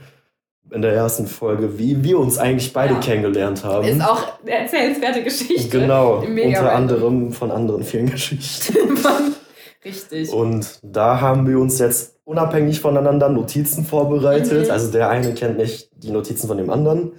in 0.72 0.82
der 0.82 0.94
ersten 0.94 1.28
Folge, 1.28 1.78
wie 1.78 2.04
wir 2.04 2.18
uns 2.20 2.38
eigentlich 2.38 2.74
beide 2.74 2.96
Ja. 2.96 3.00
kennengelernt 3.00 3.64
haben. 3.64 3.88
Ist 3.88 4.02
auch 4.02 4.40
eine 4.42 4.52
erzählenswerte 4.52 5.24
Geschichte. 5.24 5.80
Genau, 5.80 6.22
Mega 6.22 6.60
unter 6.60 6.74
anderem 6.74 7.32
von 7.32 7.52
anderen 7.52 7.84
vielen 7.84 8.10
Geschichten. 8.10 8.76
Richtig. 9.86 10.32
Und 10.34 10.80
da 10.82 11.22
haben 11.22 11.48
wir 11.48 11.60
uns 11.60 11.78
jetzt 11.78 12.18
unabhängig 12.24 12.82
voneinander 12.82 13.30
Notizen 13.30 13.86
vorbereitet. 13.86 14.66
Mhm. 14.66 14.72
Also 14.72 14.92
der 14.92 15.10
eine 15.10 15.34
kennt 15.36 15.58
nicht 15.58 15.92
die 15.96 16.10
Notizen 16.10 16.48
von 16.48 16.58
dem 16.58 16.72
anderen. 16.72 17.14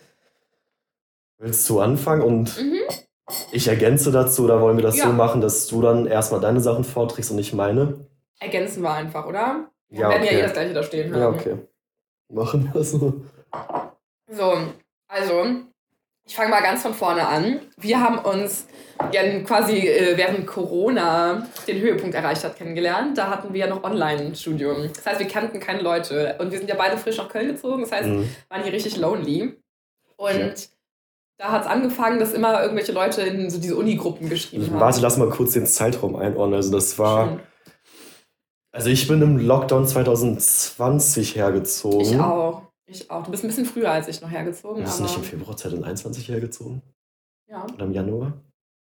Willst 1.39 1.69
du 1.69 1.81
anfangen? 1.81 2.23
Und 2.23 2.57
Mhm. 2.61 2.75
ich 3.53 3.69
ergänze 3.69 4.11
dazu, 4.11 4.45
oder 4.45 4.61
wollen 4.61 4.77
wir 4.77 4.83
das 4.83 4.97
Ja. 4.97 5.05
so 5.07 5.13
machen, 5.13 5.41
dass 5.41 5.67
du 5.69 5.81
dann 5.81 6.07
erstmal 6.07 6.41
deine 6.41 6.61
Sachen 6.61 6.83
vorträgst 6.83 7.31
und 7.31 7.39
ich 7.39 7.53
meine? 7.55 8.07
Ergänzen 8.41 8.83
wir 8.83 8.91
einfach, 8.93 9.27
oder? 9.27 9.69
Wir 9.89 10.01
Ja, 10.01 10.09
werden 10.11 10.25
ja 10.25 10.31
eh 10.33 10.35
okay. 10.35 10.43
das 10.43 10.53
gleiche 10.55 10.75
da 10.75 10.83
stehen 10.83 11.13
haben. 11.13 11.21
Ja, 11.21 11.29
okay. 11.29 11.55
Machen 12.33 12.71
wir 12.73 12.83
so. 12.85 13.15
So, 14.31 14.59
also, 15.09 15.45
ich 16.27 16.35
fange 16.35 16.51
mal 16.51 16.61
ganz 16.63 16.83
von 16.83 16.93
vorne 16.95 17.27
an. 17.27 17.61
Wir 17.77 18.01
haben 18.01 18.19
uns 18.19 18.67
ja 19.13 19.23
quasi 19.41 19.77
äh, 19.87 20.17
während 20.17 20.47
Corona 20.47 21.47
den 21.69 21.81
Höhepunkt 21.81 22.15
erreicht 22.15 22.43
hat 22.43 22.57
kennengelernt. 22.57 23.17
Da 23.17 23.29
hatten 23.31 23.53
wir 23.53 23.61
ja 23.61 23.67
noch 23.69 23.85
Online-Studium. 23.85 24.91
Das 24.95 25.07
heißt, 25.07 25.21
wir 25.21 25.29
kannten 25.29 25.61
keine 25.61 25.83
Leute. 25.83 26.37
Und 26.41 26.51
wir 26.51 26.59
sind 26.59 26.69
ja 26.69 26.75
beide 26.77 26.97
frisch 26.99 27.19
nach 27.19 27.29
Köln 27.29 27.49
gezogen. 27.49 27.83
Das 27.83 27.93
heißt, 27.93 28.09
Mhm. 28.09 28.29
waren 28.49 28.63
hier 28.65 28.73
richtig 28.73 28.97
lonely. 28.97 29.57
Und 30.17 30.31
Ja. 30.39 30.51
da 31.39 31.53
hat 31.53 31.63
es 31.63 31.69
angefangen, 31.69 32.19
dass 32.19 32.33
immer 32.33 32.61
irgendwelche 32.63 32.93
Leute 32.93 33.21
in 33.23 33.49
so 33.49 33.61
diese 33.61 33.77
Unigruppen 33.77 34.29
geschrieben 34.29 34.67
haben. 34.73 34.81
Warte, 34.81 35.01
lass 35.01 35.19
mal 35.19 35.29
kurz 35.29 35.53
den 35.53 35.67
Zeitraum 35.67 36.17
einordnen. 36.17 36.55
Also 36.57 36.73
das 36.73 36.99
war, 36.99 37.29
Schön. 37.29 37.41
Also 38.77 38.91
ich 38.91 39.09
bin 39.09 39.23
im 39.23 39.39
Lockdown 39.39 39.87
2020 39.87 41.35
hergezogen. 41.37 42.01
Ich 42.01 42.21
auch. 42.21 42.63
Ich 42.87 43.11
auch. 43.11 43.25
Du 43.25 43.31
bist 43.31 43.43
ein 43.43 43.49
bisschen 43.49 43.65
früher 43.65 43.91
als 43.91 44.07
ich 44.09 44.21
noch 44.21 44.31
hergezogen. 44.31 44.77
Du 44.77 44.83
bist 44.83 45.01
nicht 45.01 45.17
im 45.17 45.23
Februar 45.25 45.57
2021 45.57 46.29
hergezogen? 46.29 46.83
ja. 47.49 47.65
Oder 47.75 47.85
im 47.85 47.93
Januar? 47.93 48.33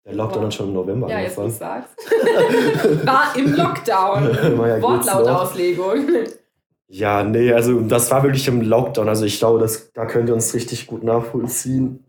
Der 0.06 0.16
Lockdown 0.16 0.46
hat 0.46 0.54
schon 0.54 0.68
im 0.68 0.74
November 0.74 1.10
ja, 1.10 1.20
jetzt 1.22 1.40
angefangen. 1.40 1.86
sagst. 1.88 1.96
War 3.06 3.36
im 3.38 3.56
Lockdown. 3.56 4.24
Noch. 4.58 4.82
Wortlautauslegung. 4.82 6.08
Ja, 6.90 7.24
nee, 7.24 7.54
also 7.54 7.80
das 7.82 8.12
war 8.12 8.22
wirklich 8.24 8.48
im 8.50 8.62
Lockdown. 8.62 9.08
Also 9.08 9.26
ich 9.26 9.40
glaube, 9.40 9.60
das, 9.60 9.94
da 9.94 10.06
könnt 10.06 10.28
ihr 10.28 10.36
uns 10.36 10.54
richtig 10.54 10.88
gut 10.88 11.04
nachvollziehen. 11.04 12.06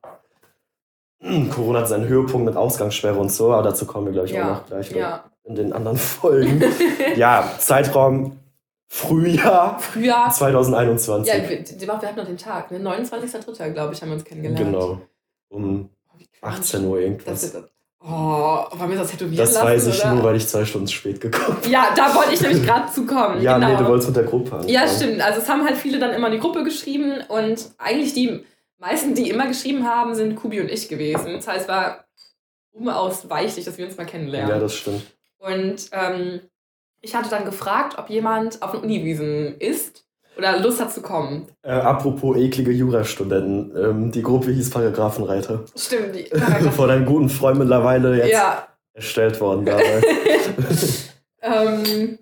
Hm, 1.25 1.49
Corona 1.51 1.81
hat 1.81 1.89
seinen 1.89 2.07
Höhepunkt 2.07 2.45
mit 2.45 2.57
Ausgangssperre 2.57 3.19
und 3.19 3.33
so, 3.33 3.51
aber 3.53 3.63
dazu 3.63 3.87
kommen 3.87 4.07
wir, 4.07 4.13
glaube 4.13 4.29
ich, 4.29 4.35
auch 4.35 4.39
Ja, 4.39 4.51
noch 4.51 4.67
gleich 4.67 4.91
noch 4.91 4.99
ja. 4.99 5.25
in 5.45 5.55
den 5.55 5.73
anderen 5.73 5.97
Folgen. 5.97 6.63
ja, 7.17 7.51
Zeitraum 7.59 8.39
Frühjahr 8.89 9.79
Früher. 9.81 10.29
2021. 10.31 11.33
Ja, 11.33 11.41
wir, 11.49 11.65
wir 11.81 11.93
hatten 12.09 12.17
noch 12.17 12.27
den 12.27 12.37
Tag, 12.37 12.71
ne? 12.71 12.79
29.03. 12.79 13.71
glaube 13.71 13.95
ich, 13.95 14.03
haben 14.03 14.11
wir 14.11 14.15
uns 14.15 14.25
kennengelernt. 14.25 14.65
genau. 14.65 14.99
Um 15.49 15.89
Oh, 16.13 16.19
wie 16.19 16.27
cringe. 16.27 16.55
18 16.55 16.85
Uhr 16.85 16.97
Das, 17.25 17.43
irgendwas. 17.45 17.63
oh, 18.05 18.07
wollen 18.79 18.91
wir 18.91 18.99
das 18.99 19.11
tätowieren 19.11 19.37
Das 19.37 19.55
lassen? 19.55 19.67
weiß 19.67 19.87
ich 19.89 20.01
oder? 20.05 20.15
nur, 20.15 20.23
weil 20.25 20.37
ich 20.37 20.47
zwei 20.47 20.65
Stunden 20.65 20.87
spät 20.89 21.21
gekommen 21.21 21.57
Ja, 21.69 21.87
da 21.97 22.15
wollte 22.15 22.35
ich 22.35 22.41
nämlich 22.43 22.63
gerade 22.65 22.93
zukommen. 22.93 23.41
Ja, 23.41 23.55
genau. 23.59 23.69
nee, 23.73 23.77
du 23.79 23.87
wolltest 23.89 24.09
mit 24.09 24.17
der 24.17 24.25
Gruppe 24.25 24.53
anfangen. 24.53 24.69
Ja, 24.69 24.87
stimmt. 24.87 25.21
Also 25.23 25.41
es 25.41 25.49
haben 25.49 25.65
halt 25.65 25.77
viele 25.77 25.99
dann 25.99 26.13
immer 26.13 26.27
in 26.29 26.35
die 26.35 26.39
Gruppe 26.39 26.63
geschrieben 26.63 27.15
und 27.29 27.71
eigentlich 27.79 28.13
die 28.15 28.45
meisten, 28.85 29.15
die 29.15 29.31
immer 29.31 29.47
geschrieben 29.47 29.87
haben, 29.87 30.15
sind 30.15 30.37
Kubi 30.37 30.61
und 30.61 30.71
ich 30.71 30.89
gewesen. 30.89 31.33
Das 31.33 31.49
heißt, 31.49 31.63
es 31.63 31.69
war 31.69 32.05
unausweichlich, 32.73 33.65
dass 33.65 33.79
wir 33.79 33.87
uns 33.87 33.97
mal 33.97 34.05
kennenlernen. 34.05 34.51
Ja, 34.51 34.59
das 34.59 34.75
stimmt. 34.75 35.05
und 35.39 35.89
ähm, 35.93 36.41
ich 37.01 37.15
hatte 37.15 37.29
dann 37.29 37.45
gefragt, 37.45 37.99
ob 37.99 38.09
jemand 38.09 38.63
auf 38.63 38.73
den 38.73 38.81
Uniwiesen 38.81 39.59
ist 39.59 40.05
oder 40.37 40.59
Lust 40.59 40.81
hat 40.81 40.93
zu 40.93 41.03
kommen. 41.03 41.47
Äh, 41.63 41.73
apropos 41.73 42.37
eklige 42.37 42.73
Jurastudenten. 42.73 43.77
Ähm, 43.77 44.11
die 44.11 44.23
Gruppe 44.23 44.51
hieß 44.51 44.71
Paragraphenreiter. 44.71 45.65
Stimmt. 45.77 46.15
Die 46.15 46.25
Von 46.71 46.91
einem 46.91 47.05
guten 47.07 47.29
Freund 47.29 47.59
mittlerweile 47.59 48.17
jetzt 48.17 48.33
ja. 48.33 48.67
erstellt 48.95 49.41
worden 49.41 49.65
damals. 49.67 51.11
ähm, 51.43 52.19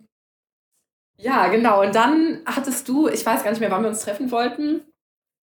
ja, 1.17 1.47
genau. 1.49 1.83
Und 1.83 1.95
dann 1.95 2.41
hattest 2.45 2.89
du, 2.89 3.09
ich 3.09 3.25
weiß 3.25 3.45
gar 3.45 3.51
nicht 3.51 3.61
mehr, 3.61 3.71
wann 3.71 3.83
wir 3.83 3.89
uns 3.89 4.01
treffen 4.01 4.31
wollten. 4.31 4.83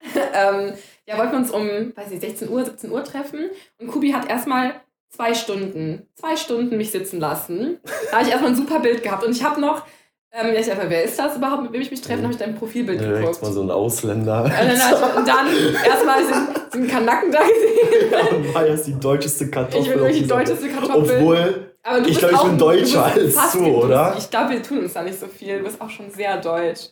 ähm, 0.33 0.73
ja, 1.09 1.17
wollten 1.17 1.31
wir 1.31 1.39
uns 1.39 1.51
um, 1.51 1.67
weiß 1.95 2.11
ich, 2.11 2.19
16 2.19 2.49
Uhr, 2.49 2.63
17 2.63 2.91
Uhr 2.91 3.03
treffen. 3.03 3.49
Und 3.79 3.87
Kubi 3.87 4.11
hat 4.11 4.29
erstmal 4.29 4.75
zwei 5.09 5.33
Stunden, 5.33 6.07
zwei 6.15 6.35
Stunden 6.35 6.77
mich 6.77 6.91
sitzen 6.91 7.19
lassen. 7.19 7.79
Da 8.11 8.17
habe 8.17 8.25
ich 8.25 8.29
erstmal 8.29 8.51
ein 8.51 8.57
super 8.57 8.79
Bild 8.79 9.01
gehabt. 9.01 9.23
Und 9.23 9.31
ich 9.35 9.43
habe 9.43 9.59
noch, 9.59 9.83
ähm, 10.31 10.53
ja, 10.53 10.59
ich 10.59 10.67
dachte, 10.67 10.85
wer 10.87 11.03
ist 11.03 11.17
das 11.17 11.35
überhaupt, 11.35 11.63
mit 11.63 11.73
wem 11.73 11.81
ich 11.81 11.89
mich 11.89 12.01
treffe? 12.01 12.17
Dann 12.17 12.25
habe 12.25 12.33
ich 12.33 12.39
dein 12.39 12.55
Profilbild 12.55 13.01
Direkt 13.01 13.21
geguckt. 13.21 13.41
mal 13.41 13.51
so 13.51 13.63
ein 13.63 13.71
Ausländer. 13.71 14.43
Und 14.43 14.51
dann, 14.51 14.67
ich- 14.67 15.17
und 15.17 15.27
dann 15.27 15.47
erstmal 15.83 16.23
sind, 16.25 16.71
sind 16.73 16.87
Kanaken 16.91 17.31
da 17.31 17.39
gesehen. 17.41 18.53
War 18.53 18.67
jetzt 18.67 18.85
die 18.85 18.99
deutscheste 18.99 19.49
Kartoffel. 19.49 19.81
Ich 19.81 19.89
bin 19.89 19.99
wirklich 19.99 20.21
die 20.21 20.27
deutscheste. 20.27 20.69
Kartoffel. 20.69 21.17
Obwohl, 21.17 21.73
Aber 21.81 22.01
du 22.01 22.09
Ich 22.09 22.17
bist 22.17 22.19
glaub, 22.29 22.43
ich 22.43 22.49
bin 22.49 22.57
deutscher 22.59 23.05
als 23.05 23.51
du, 23.53 23.65
oder? 23.65 24.15
Ich 24.15 24.29
glaube, 24.29 24.51
wir 24.51 24.61
tun 24.61 24.77
uns 24.83 24.93
da 24.93 25.01
nicht 25.01 25.19
so 25.19 25.25
viel. 25.25 25.57
Du 25.57 25.63
bist 25.63 25.81
auch 25.81 25.89
schon 25.89 26.11
sehr 26.11 26.37
deutsch. 26.37 26.89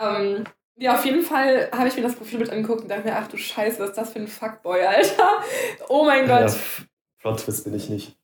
Ähm, 0.00 0.42
ja, 0.78 0.94
auf 0.94 1.04
jeden 1.04 1.22
Fall 1.22 1.68
habe 1.72 1.88
ich 1.88 1.96
mir 1.96 2.02
das 2.02 2.14
Profilbild 2.14 2.50
angeguckt 2.50 2.82
und 2.82 2.88
dachte 2.90 3.04
mir, 3.08 3.16
ach 3.16 3.28
du 3.28 3.36
Scheiße, 3.36 3.78
was 3.80 3.90
ist 3.90 3.98
das 3.98 4.10
für 4.12 4.18
ein 4.20 4.28
Fuckboy, 4.28 4.80
Alter? 4.82 5.42
Oh 5.88 6.04
mein 6.04 6.28
ja, 6.28 6.40
Gott, 6.42 6.50
F- 6.50 6.86
Plot 7.20 7.40
Twist 7.44 7.64
bin 7.64 7.74
ich 7.74 7.88
nicht. 7.88 8.16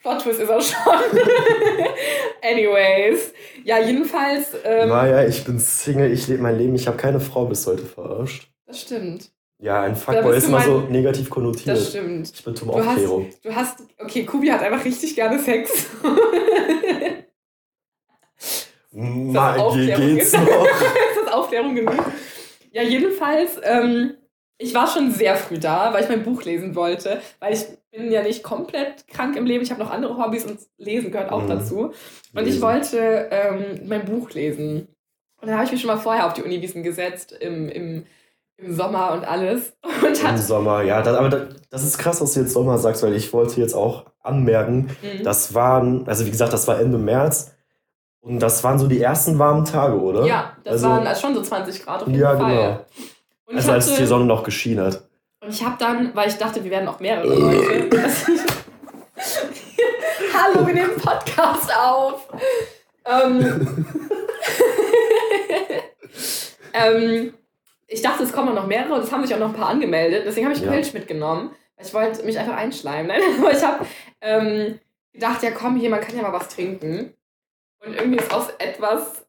Plot 0.00 0.22
Twist 0.22 0.40
ist 0.40 0.48
er 0.48 0.60
schon. 0.60 0.76
Anyways. 2.42 3.32
Ja, 3.64 3.78
jedenfalls, 3.80 4.48
ähm, 4.64 4.88
Maja, 4.88 5.26
ich 5.26 5.44
bin 5.44 5.58
Single, 5.58 6.12
ich 6.12 6.28
lebe 6.28 6.42
mein 6.42 6.56
Leben, 6.58 6.74
ich 6.74 6.86
habe 6.86 6.96
keine 6.96 7.18
Frau 7.20 7.44
bis 7.46 7.66
heute 7.66 7.84
verarscht. 7.84 8.48
das 8.66 8.82
stimmt. 8.82 9.30
Ja, 9.58 9.82
ein 9.82 9.96
Fuckboy 9.96 10.36
ist 10.36 10.48
immer 10.48 10.60
so 10.60 10.80
negativ 10.80 11.30
konnotiert. 11.30 11.76
Das 11.76 11.88
stimmt. 11.88 12.30
Ich 12.34 12.44
bin 12.44 12.54
zum 12.54 12.68
Du 12.68 12.76
hast- 12.78 12.88
Aufklärung. 12.88 13.30
Du 13.42 13.54
hast, 13.54 13.78
okay, 13.98 14.24
Kubi 14.26 14.48
hat 14.48 14.62
einfach 14.62 14.84
richtig 14.84 15.14
gerne 15.16 15.38
Sex. 15.38 15.86
Ma, 18.92 19.54
Aufklärung 19.56 20.14
geht's 20.16 20.32
noch? 20.32 20.66
Aufklärung 21.36 21.74
genug? 21.74 21.94
Ja, 22.72 22.82
jedenfalls, 22.82 23.58
ähm, 23.62 24.14
ich 24.58 24.74
war 24.74 24.86
schon 24.86 25.10
sehr 25.12 25.36
früh 25.36 25.58
da, 25.58 25.92
weil 25.92 26.02
ich 26.04 26.08
mein 26.08 26.22
Buch 26.22 26.42
lesen 26.44 26.74
wollte, 26.74 27.20
weil 27.40 27.52
ich 27.54 27.64
bin 27.90 28.10
ja 28.10 28.22
nicht 28.22 28.42
komplett 28.42 29.06
krank 29.08 29.36
im 29.36 29.46
Leben. 29.46 29.62
Ich 29.62 29.70
habe 29.70 29.82
noch 29.82 29.90
andere 29.90 30.16
Hobbys 30.18 30.44
und 30.44 30.58
Lesen 30.78 31.10
gehört 31.10 31.30
auch 31.30 31.42
Mhm. 31.42 31.48
dazu. 31.48 31.78
Und 32.34 32.40
ich 32.40 32.44
Lesen. 32.54 32.62
wollte 32.62 33.28
ähm, 33.30 33.80
mein 33.86 34.04
Buch 34.04 34.30
lesen. 34.30 34.88
Und 35.40 35.48
dann 35.48 35.56
habe 35.56 35.64
ich 35.66 35.72
mich 35.72 35.80
schon 35.80 35.88
mal 35.88 35.98
vorher 35.98 36.26
auf 36.26 36.32
die 36.32 36.42
Uniwiesen 36.42 36.82
gesetzt, 36.82 37.32
im, 37.38 37.68
im, 37.68 38.06
im 38.56 38.74
Sommer 38.74 39.12
und 39.12 39.24
alles. 39.28 39.76
Und 40.02 40.22
Im 40.22 40.36
Sommer, 40.38 40.82
ja. 40.82 41.02
Das, 41.02 41.14
aber 41.16 41.28
das, 41.28 41.42
das 41.68 41.84
ist 41.84 41.98
krass, 41.98 42.20
was 42.22 42.32
du 42.32 42.40
jetzt 42.40 42.52
Sommer 42.52 42.78
sagst, 42.78 43.02
weil 43.02 43.14
ich 43.14 43.32
wollte 43.34 43.60
jetzt 43.60 43.74
auch 43.74 44.06
anmerken, 44.22 44.88
Mhm. 45.02 45.22
das 45.24 45.52
waren, 45.54 46.06
also 46.08 46.24
wie 46.26 46.30
gesagt, 46.30 46.52
das 46.54 46.66
war 46.66 46.80
Ende 46.80 46.96
März 46.98 47.52
und 48.26 48.40
das 48.40 48.62
waren 48.64 48.78
so 48.78 48.86
die 48.88 49.00
ersten 49.00 49.38
warmen 49.38 49.64
Tage, 49.64 49.98
oder? 50.00 50.24
ja, 50.26 50.52
das 50.64 50.84
also, 50.84 50.88
waren 50.88 51.16
schon 51.16 51.34
so 51.34 51.42
20 51.42 51.84
Grad 51.84 52.02
auf 52.02 52.08
jeden 52.08 52.20
Ja, 52.20 52.36
Fall. 52.36 52.50
genau. 52.50 52.84
Und 53.46 53.56
Also 53.56 53.68
ich 53.68 53.74
als 53.74 53.86
die 53.86 53.92
hatte, 53.94 54.06
Sonne 54.08 54.24
noch 54.24 54.42
geschienen 54.42 54.84
hat. 54.84 55.02
Und 55.40 55.50
ich 55.50 55.64
habe 55.64 55.76
dann, 55.78 56.10
weil 56.14 56.28
ich 56.28 56.36
dachte, 56.36 56.64
wir 56.64 56.70
werden 56.70 56.86
noch 56.86 56.98
mehrere 56.98 57.26
Leute. 57.28 57.88
Hallo, 60.34 60.66
wir 60.66 60.74
nehmen 60.74 60.96
Podcast 60.96 61.70
auf. 61.76 62.26
Ähm, 63.04 63.86
ähm, 66.72 67.34
ich 67.86 68.02
dachte, 68.02 68.24
es 68.24 68.32
kommen 68.32 68.54
noch 68.54 68.66
mehrere 68.66 68.94
und 68.94 69.04
es 69.04 69.12
haben 69.12 69.24
sich 69.24 69.34
auch 69.34 69.38
noch 69.38 69.50
ein 69.50 69.54
paar 69.54 69.68
angemeldet. 69.68 70.24
Deswegen 70.26 70.46
habe 70.46 70.56
ich 70.56 70.62
Ja. 70.64 70.70
Pilch 70.72 70.92
mitgenommen. 70.92 71.50
Ich 71.80 71.94
wollte 71.94 72.24
mich 72.24 72.38
einfach 72.38 72.56
einschleimen. 72.56 73.06
Nein, 73.08 73.20
aber 73.38 73.52
ich 73.52 73.62
habe 73.62 73.86
ähm, 74.20 74.80
gedacht, 75.12 75.42
ja 75.42 75.50
komm, 75.52 75.76
hier, 75.76 75.90
man 75.90 76.00
kann 76.00 76.16
ja 76.16 76.22
mal 76.22 76.32
was 76.32 76.48
trinken. 76.48 77.12
Und 77.84 77.94
irgendwie 77.94 78.18
ist 78.18 78.32
aus 78.32 78.48
etwas 78.58 79.24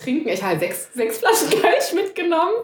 trinken. 0.00 0.28
Ich 0.28 0.40
habe 0.42 0.50
halt 0.52 0.60
sechs, 0.60 0.92
sechs 0.94 1.18
Flaschen 1.18 1.50
Kölsch 1.60 1.92
mitgenommen. 1.94 2.54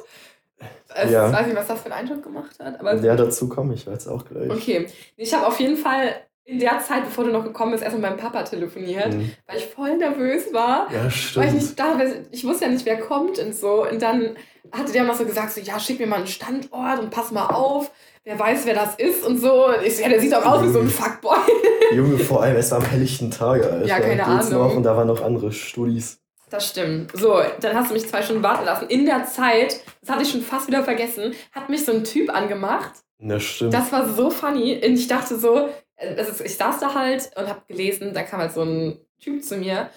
Ich 1.05 1.11
Ja. 1.11 1.33
weiß 1.33 1.47
nicht, 1.47 1.57
was 1.57 1.67
das 1.67 1.81
für 1.81 1.87
einen 1.93 2.09
Eindruck 2.09 2.23
gemacht 2.23 2.59
hat. 2.61 2.79
Aber 2.79 2.95
Ja, 2.97 3.17
dazu 3.17 3.49
komme 3.49 3.75
ich 3.75 3.85
jetzt 3.87 4.07
auch 4.07 4.25
gleich. 4.25 4.51
okay. 4.51 4.87
Ich 5.17 5.35
habe 5.35 5.47
auf 5.47 5.59
jeden 5.59 5.77
Fall 5.77 6.15
in 6.47 6.59
der 6.59 6.79
Zeit, 6.81 7.05
bevor 7.05 7.25
du 7.25 7.31
noch 7.31 7.45
gekommen 7.45 7.73
bist, 7.73 7.83
erst 7.83 7.97
mit 7.97 8.03
meinem 8.03 8.19
Papa 8.19 8.43
telefoniert, 8.43 9.15
Mhm. 9.15 9.33
weil 9.47 9.57
ich 9.57 9.67
voll 9.67 9.97
nervös 9.97 10.53
war. 10.53 10.89
Ja, 10.93 11.01
Weil 11.03 11.09
ich 11.09 11.15
stimmt. 11.31 11.55
nicht 11.55 11.79
da, 11.79 11.99
ich 12.31 12.45
wusste 12.47 12.67
ja 12.67 12.71
nicht, 12.71 12.85
wer 12.85 12.99
kommt 13.01 13.39
und 13.39 13.55
so. 13.55 13.87
Und 13.89 14.03
dann 14.03 14.37
hatte 14.73 14.93
der 14.93 15.05
mal 15.05 15.15
so 15.15 15.25
gesagt, 15.25 15.53
so, 15.53 15.61
ja, 15.61 15.79
schick 15.81 15.99
mir 16.01 16.07
mal 16.07 16.17
einen 16.17 16.27
Standort 16.27 16.99
und 17.01 17.11
pass 17.11 17.31
mal 17.31 17.47
auf. 17.47 17.91
Wer 18.25 18.39
weiß, 18.39 18.65
wer 18.67 18.75
das 18.75 18.95
ist 18.97 19.23
und 19.25 19.39
so. 19.39 19.67
Und 19.69 19.83
ich 19.85 19.99
ja, 19.99 20.09
der 20.09 20.21
sieht 20.21 20.33
doch 20.33 20.45
aus 20.45 20.63
wie 20.63 20.69
so 20.73 20.81
ein 20.81 20.89
Fuckboy. 20.89 21.37
Junge, 21.95 22.19
vor 22.19 22.43
allem, 22.43 22.57
es 22.57 22.71
war 22.71 22.79
am 22.79 22.87
helllichten 22.87 23.31
Tage, 23.31 23.71
Alter. 23.71 23.87
Ja, 23.87 24.01
keine 24.01 24.25
Ahnung. 24.25 24.51
Noch, 24.53 24.75
und 24.77 24.83
da 24.83 24.97
waren 24.97 25.07
noch 25.09 25.23
andere 25.23 25.53
Studis. 25.53 26.21
Das 26.51 26.69
stimmt. 26.69 27.11
So, 27.15 27.41
dann 27.61 27.77
hast 27.77 27.91
du 27.91 27.95
mich 27.95 28.09
zwei 28.09 28.23
Stunden 28.23 28.43
warten 28.43 28.65
lassen. 28.65 28.87
In 28.89 29.05
der 29.07 29.25
Zeit, 29.27 29.81
das 30.01 30.11
hatte 30.11 30.23
ich 30.23 30.31
schon 30.31 30.41
fast 30.43 30.69
wieder 30.69 30.85
vergessen, 30.85 31.35
hat 31.53 31.69
mich 31.69 31.85
so 31.85 31.93
ein 31.93 32.05
Typ 32.05 32.35
angemacht. 32.35 32.93
Ja, 33.19 33.39
stimmt. 33.41 33.75
Das 33.75 33.93
war 33.93 34.09
so 34.09 34.31
funny. 34.31 34.75
Und 34.77 34.95
ich 34.95 35.07
dachte 35.09 35.37
so, 35.39 35.55
das 35.57 35.69
ist, 35.97 36.41
ich 36.41 36.57
saß 36.57 36.81
da 36.81 36.95
halt 36.95 37.31
und 37.37 37.49
habe 37.49 37.63
gelesen, 37.67 38.13
da 38.15 38.23
kam 38.23 38.41
halt 38.41 38.53
so 38.53 38.63
ein 38.63 38.99
Typ 39.21 39.45
zu 39.45 39.57
mir 39.57 39.91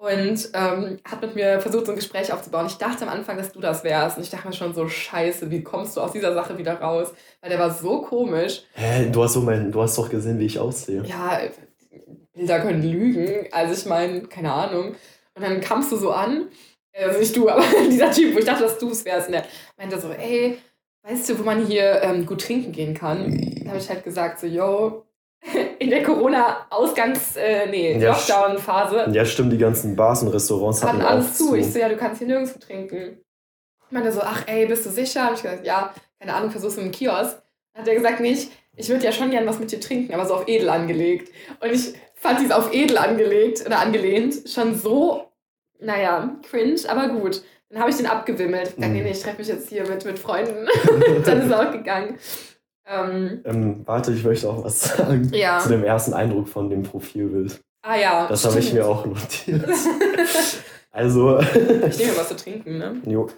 und 0.00 0.50
ähm, 0.54 0.98
hat 1.04 1.20
mit 1.20 1.34
mir 1.34 1.60
versucht, 1.60 1.84
so 1.84 1.92
ein 1.92 1.96
Gespräch 1.96 2.32
aufzubauen. 2.32 2.66
Ich 2.66 2.78
dachte 2.78 3.02
am 3.02 3.10
Anfang, 3.10 3.36
dass 3.36 3.52
du 3.52 3.60
das 3.60 3.84
wärst. 3.84 4.16
Und 4.16 4.22
ich 4.22 4.30
dachte 4.30 4.48
mir 4.48 4.54
schon 4.54 4.72
so, 4.72 4.88
scheiße, 4.88 5.50
wie 5.50 5.62
kommst 5.62 5.96
du 5.96 6.00
aus 6.00 6.12
dieser 6.12 6.32
Sache 6.32 6.56
wieder 6.56 6.80
raus? 6.80 7.12
Weil 7.42 7.50
der 7.50 7.58
war 7.58 7.70
so 7.70 8.00
komisch. 8.00 8.62
Hä, 8.72 9.10
du 9.12 9.22
hast, 9.22 9.34
so 9.34 9.42
mein, 9.42 9.70
du 9.70 9.82
hast 9.82 9.98
doch 9.98 10.08
gesehen, 10.08 10.38
wie 10.38 10.46
ich 10.46 10.58
aussehe. 10.58 11.02
Ja, 11.04 11.40
Bilder 12.32 12.60
können 12.60 12.82
lügen. 12.82 13.46
Also 13.52 13.74
ich 13.74 13.84
meine, 13.84 14.22
keine 14.22 14.52
Ahnung. 14.52 14.94
Und 15.34 15.42
dann 15.42 15.60
kamst 15.60 15.92
du 15.92 15.96
so 15.96 16.12
an, 16.12 16.48
also 16.94 17.18
nicht 17.18 17.36
du, 17.36 17.48
aber 17.50 17.62
dieser 17.90 18.10
Typ, 18.10 18.34
wo 18.34 18.38
ich 18.38 18.46
dachte, 18.46 18.62
dass 18.62 18.78
du 18.78 18.90
es 18.90 19.04
wärst. 19.04 19.28
Und 19.28 19.34
der 19.34 19.44
meinte 19.76 20.00
so, 20.00 20.10
ey, 20.10 20.56
weißt 21.02 21.28
du, 21.28 21.38
wo 21.38 21.42
man 21.42 21.66
hier 21.66 22.00
ähm, 22.02 22.24
gut 22.24 22.40
trinken 22.40 22.72
gehen 22.72 22.94
kann? 22.94 23.60
Da 23.64 23.70
habe 23.70 23.78
ich 23.78 23.88
halt 23.90 24.02
gesagt, 24.02 24.40
so, 24.40 24.46
yo, 24.46 25.04
in 25.78 25.90
der 25.90 26.02
Corona-Ausgangs-, 26.02 27.36
äh, 27.36 27.66
nee, 27.70 27.98
Ja, 27.98 28.12
Lockdown-Phase 28.12 29.06
Ja, 29.12 29.24
stimmt, 29.24 29.52
die 29.52 29.58
ganzen 29.58 29.96
Bars 29.96 30.22
und 30.22 30.28
Restaurants 30.28 30.82
hatten 30.82 30.98
hatten 30.98 31.06
alles 31.06 31.30
auch 31.30 31.34
zu. 31.46 31.54
Ich 31.54 31.72
so, 31.72 31.78
ja, 31.78 31.88
du 31.88 31.96
kannst 31.96 32.18
hier 32.18 32.26
nirgendwo 32.26 32.58
trinken. 32.58 33.18
Ich 33.86 33.92
meinte 33.92 34.12
so, 34.12 34.20
ach 34.22 34.42
ey, 34.46 34.66
bist 34.66 34.86
du 34.86 34.90
sicher? 34.90 35.24
Hab 35.24 35.34
ich 35.34 35.42
gesagt, 35.42 35.66
ja, 35.66 35.92
keine 36.18 36.34
Ahnung, 36.34 36.50
versuch's 36.50 36.76
mit 36.76 36.84
dem 36.86 36.92
Kiosk. 36.92 37.42
Dann 37.72 37.82
hat 37.82 37.88
er 37.88 37.94
gesagt, 37.94 38.20
nicht, 38.20 38.52
ich 38.76 38.88
würde 38.88 39.04
ja 39.04 39.12
schon 39.12 39.30
gern 39.30 39.46
was 39.46 39.58
mit 39.58 39.72
dir 39.72 39.80
trinken, 39.80 40.12
aber 40.14 40.26
so 40.26 40.34
auf 40.34 40.48
edel 40.48 40.68
angelegt. 40.68 41.32
Und 41.60 41.72
ich 41.72 41.94
fand 42.14 42.38
dieses 42.40 42.52
auf 42.52 42.72
edel 42.74 42.98
angelegt 42.98 43.64
oder 43.66 43.80
angelehnt 43.80 44.48
schon 44.48 44.74
so, 44.76 45.24
naja, 45.80 46.36
cringe, 46.48 46.80
aber 46.88 47.08
gut. 47.08 47.42
Dann 47.70 47.80
habe 47.80 47.90
ich 47.90 47.96
den 47.96 48.06
abgewimmelt. 48.06 48.68
Ich 48.70 48.74
dachte, 48.74 48.88
nee, 48.88 48.98
Mhm. 48.98 49.04
nee, 49.04 49.10
ich 49.12 49.22
treffe 49.22 49.38
mich 49.38 49.48
jetzt 49.48 49.68
hier 49.68 49.86
mit, 49.88 50.04
mit 50.04 50.18
Freunden. 50.18 50.66
Dann 51.24 51.42
ist 51.42 51.50
er 51.50 51.68
auch 51.68 51.72
gegangen. 51.72 52.18
Ähm, 52.90 53.40
Ähm, 53.44 53.82
warte, 53.86 54.12
ich 54.12 54.24
möchte 54.24 54.50
auch 54.50 54.64
was 54.64 54.80
sagen 54.80 55.30
Ja. 55.32 55.58
zu 55.60 55.68
dem 55.68 55.84
ersten 55.84 56.12
Eindruck 56.12 56.48
von 56.48 56.68
dem 56.68 56.82
Profilbild. 56.82 57.60
ah 57.82 57.96
ja. 57.96 58.26
Das 58.28 58.44
habe 58.44 58.58
ich 58.58 58.72
mir 58.72 58.86
auch 58.86 59.06
notiert. 59.06 59.68
Also, 60.92 61.38
Ich 61.38 61.98
nehme 61.98 62.16
was 62.16 62.28
zu 62.30 62.34
trinken, 62.36 62.78
ne? 62.78 63.00
jo. 63.06 63.28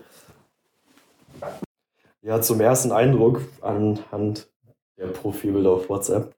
Ja, 2.23 2.41
zum 2.41 2.61
ersten 2.63 2.93
Eindruck 2.93 3.43
anhand 3.61 4.49
der 4.97 5.09
Profilbilder 5.09 5.69
auf 5.71 5.89
WhatsApp. 5.91 6.35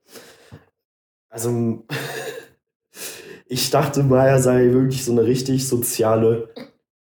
Also, 1.29 1.85
ich 3.47 3.71
dachte, 3.71 4.03
Maya 4.03 4.41
sei 4.41 4.73
wirklich 4.73 5.05
so 5.05 5.13
eine 5.13 5.25
richtig 5.25 5.69
soziale 5.69 6.49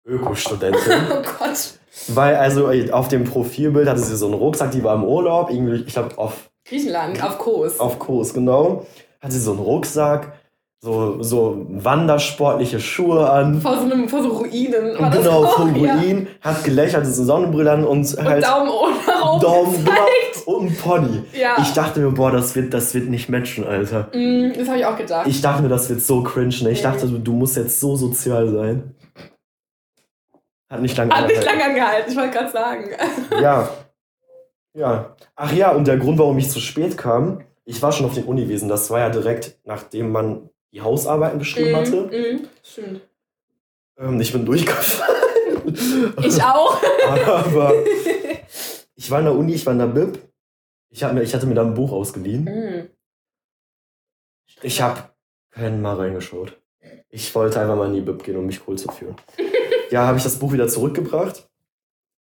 Ökostudentin. 0.06 0.82
Oh 1.10 1.22
Gott. 1.40 1.80
Weil, 2.08 2.36
also 2.36 2.70
auf 2.92 3.08
dem 3.08 3.24
Profilbild 3.26 3.88
hatte 3.88 4.00
sie 4.02 4.16
so 4.16 4.26
einen 4.26 4.36
Rucksack, 4.36 4.72
die 4.72 4.84
war 4.84 4.96
im 4.96 5.04
Urlaub, 5.04 5.50
irgendwie, 5.52 5.84
ich 5.86 5.94
glaube, 5.94 6.18
auf, 6.18 6.50
Griechenland, 6.66 7.22
auf 7.24 7.38
Kurs. 7.38 7.80
auf 7.80 8.00
Kurs, 8.00 8.34
genau. 8.34 8.86
Hatte 9.22 9.34
sie 9.34 9.40
so 9.40 9.52
einen 9.52 9.60
Rucksack, 9.60 10.34
so, 10.84 11.22
so 11.22 11.66
wandersportliche 11.70 12.80
Schuhe 12.80 13.30
an. 13.30 13.62
vor, 13.62 13.78
so 13.78 13.84
einem, 13.84 14.10
vor 14.10 14.24
so 14.24 14.30
Ruinen. 14.30 14.98
war 14.98 15.08
Und 15.08 15.12
genau, 15.12 15.44
auch, 15.44 15.58
vom 15.58 15.76
ja. 15.76 15.96
Hat 16.42 16.64
gelächelt, 16.64 17.06
so 17.06 17.24
Sonnenbrille 17.24 17.72
an 17.72 17.84
und 17.84 18.00
Und 18.18 18.24
halt 18.26 18.44
Daumen 18.44 18.72
nach 19.06 19.32
oben 19.34 19.42
Daumen 19.42 19.86
genau, 19.86 20.58
und 20.58 20.68
ein 20.68 20.76
Pony. 20.76 21.22
Ja. 21.40 21.58
Ich 21.62 21.72
dachte 21.74 22.00
mir, 22.00 22.10
boah, 22.12 22.32
das 22.32 22.56
wird, 22.56 22.74
das 22.74 22.96
wird 22.96 23.10
nicht 23.10 23.30
matchen, 23.30 23.64
Alter. 23.68 24.08
Mm, 24.14 24.54
das 24.58 24.68
habe 24.68 24.80
ich 24.80 24.86
auch 24.88 24.98
gedacht. 24.98 25.28
Ich 25.28 25.40
dachte 25.42 25.62
mir, 25.62 25.70
das 25.70 25.88
wird 25.88 26.02
so 26.02 26.24
cringe. 26.24 26.56
Ne? 26.64 26.72
Ich 26.72 26.80
Nee. 26.80 26.84
dachte, 26.84 27.08
du, 27.08 27.20
du 27.20 27.34
musst 27.34 27.58
jetzt 27.58 27.80
so 27.80 27.96
sozial 27.96 28.50
sein. 28.52 28.96
Hat 30.72 30.82
nicht 30.82 30.96
lange 30.96 31.14
Hat 31.14 31.28
nicht 31.28 31.38
angehalten. 31.40 31.60
lange 31.60 31.70
angehalten, 31.70 32.12
ich 32.12 32.18
wollte 32.18 32.32
gerade 32.38 32.52
sagen. 32.52 32.90
Ja. 33.42 33.70
Ja. 34.74 35.18
Ach 35.36 35.52
ja, 35.52 35.72
und 35.72 35.86
der 35.86 35.98
Grund, 35.98 36.18
warum 36.18 36.38
ich 36.38 36.50
zu 36.50 36.62
spät 36.62 36.98
kam, 36.98 37.44
ich 37.66 37.82
war 37.82 37.92
schon 37.92 38.06
auf 38.06 38.14
den 38.14 38.24
Uniwesen. 38.24 38.70
Das 38.70 38.90
war 38.90 39.00
ja 39.00 39.10
direkt, 39.10 39.60
nachdem 39.66 40.14
man 40.14 40.50
die 40.72 40.80
Hausarbeiten 40.80 41.40
geschrieben 41.40 41.76
hatte. 41.76 42.04
Mm, 42.04 42.36
mm, 42.36 42.48
stimmt. 42.64 43.02
Ähm, 43.98 44.22
ich 44.22 44.32
bin 44.32 44.46
durchgefallen. 44.46 45.76
Ich 46.24 46.42
auch. 46.42 46.82
Aber 47.28 47.74
ich 48.96 49.12
war 49.12 49.20
in 49.20 49.26
der 49.26 49.36
Uni, 49.36 49.54
ich 49.56 49.66
war 49.66 49.74
in 49.74 49.80
der 49.80 49.88
Bib. 49.88 50.20
Ich, 50.90 51.04
hab 51.04 51.14
mir, 51.14 51.22
ich 51.22 51.34
hatte 51.34 51.48
mir 51.48 51.56
da 51.56 51.64
ein 51.64 51.74
Buch 51.74 51.92
ausgeliehen. 51.92 52.46
Mm. 52.46 52.90
Ich 54.62 54.82
habe 54.82 55.04
keinen 55.50 55.82
Mal 55.82 55.98
reingeschaut. 55.98 56.58
Ich 57.10 57.36
wollte 57.36 57.60
einfach 57.60 57.76
mal 57.76 57.88
in 57.88 57.94
die 57.96 58.02
Bib 58.02 58.24
gehen, 58.24 58.38
um 58.38 58.46
mich 58.46 58.66
cool 58.66 58.78
zu 58.78 58.90
fühlen. 58.90 59.18
Ja, 59.92 60.08
habe 60.08 60.18
ich 60.18 60.24
das 60.24 60.38
Buch 60.38 60.54
wieder 60.54 60.68
zurückgebracht. 60.68 61.48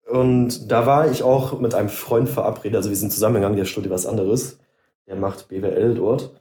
Und 0.09 0.71
da 0.71 0.85
war 0.85 1.09
ich 1.09 1.23
auch 1.23 1.59
mit 1.59 1.73
einem 1.73 1.89
Freund 1.89 2.27
verabredet. 2.27 2.75
Also 2.75 2.89
wir 2.89 2.97
sind 2.97 3.13
zusammengegangen, 3.13 3.57
der 3.57 3.65
studiert 3.65 3.93
was 3.93 4.05
anderes. 4.05 4.59
Der 5.07 5.15
macht 5.15 5.47
BWL 5.47 5.95
dort. 5.95 6.31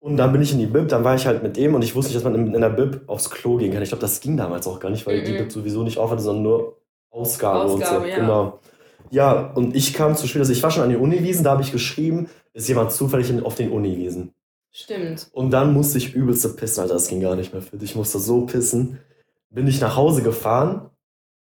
Und 0.00 0.16
dann 0.16 0.32
bin 0.32 0.42
ich 0.42 0.52
in 0.52 0.58
die 0.58 0.66
Bib, 0.66 0.88
dann 0.88 1.02
war 1.02 1.14
ich 1.14 1.26
halt 1.26 1.42
mit 1.42 1.56
dem 1.56 1.74
und 1.74 1.82
ich 1.82 1.94
wusste 1.94 2.12
nicht, 2.12 2.16
dass 2.16 2.30
man 2.30 2.54
in, 2.54 2.60
der 2.60 2.68
Bib 2.68 3.02
aufs 3.06 3.30
Klo 3.30 3.56
gehen 3.56 3.72
kann. 3.72 3.82
Ich 3.82 3.88
glaube, 3.88 4.02
das 4.02 4.20
ging 4.20 4.36
damals 4.36 4.66
auch 4.66 4.78
gar 4.78 4.90
nicht, 4.90 5.06
weil 5.06 5.22
die 5.22 5.32
Mhm. 5.32 5.38
Bib 5.38 5.52
sowieso 5.52 5.82
nicht 5.82 5.96
auf 5.96 6.10
hatte, 6.10 6.20
sondern 6.20 6.42
nur 6.42 6.76
Ausgabe, 7.10 7.62
und 7.72 7.78
so. 7.78 7.84
Ausgabe, 7.84 8.10
ja. 8.10 8.16
Genau. 8.16 8.60
Ja, 9.10 9.52
und 9.54 9.74
ich 9.74 9.94
kam 9.94 10.14
zu 10.14 10.26
spät. 10.26 10.40
Also 10.40 10.52
ich 10.52 10.62
war 10.62 10.70
schon 10.70 10.82
an 10.82 10.90
den 10.90 11.00
Uniwiesen, 11.00 11.42
da 11.42 11.52
habe 11.52 11.62
ich 11.62 11.72
geschrieben, 11.72 12.28
ist 12.52 12.68
jemand 12.68 12.92
zufällig 12.92 13.32
auf 13.42 13.54
den 13.54 13.70
Uniwiesen. 13.70 14.34
Stimmt. 14.70 15.28
Und 15.32 15.52
dann 15.52 15.72
musste 15.72 15.98
ich 15.98 16.14
übelste 16.14 16.50
pissen, 16.50 16.82
Alter, 16.82 16.94
das 16.94 17.08
ging 17.08 17.20
gar 17.20 17.36
nicht 17.36 17.52
mehr 17.54 17.62
fit. 17.62 17.82
Ich 17.82 17.94
musste 17.96 18.18
so 18.18 18.42
pissen. 18.44 18.98
Bin 19.54 19.66
ich 19.68 19.80
nach 19.80 19.96
Hause 19.96 20.22
gefahren 20.22 20.90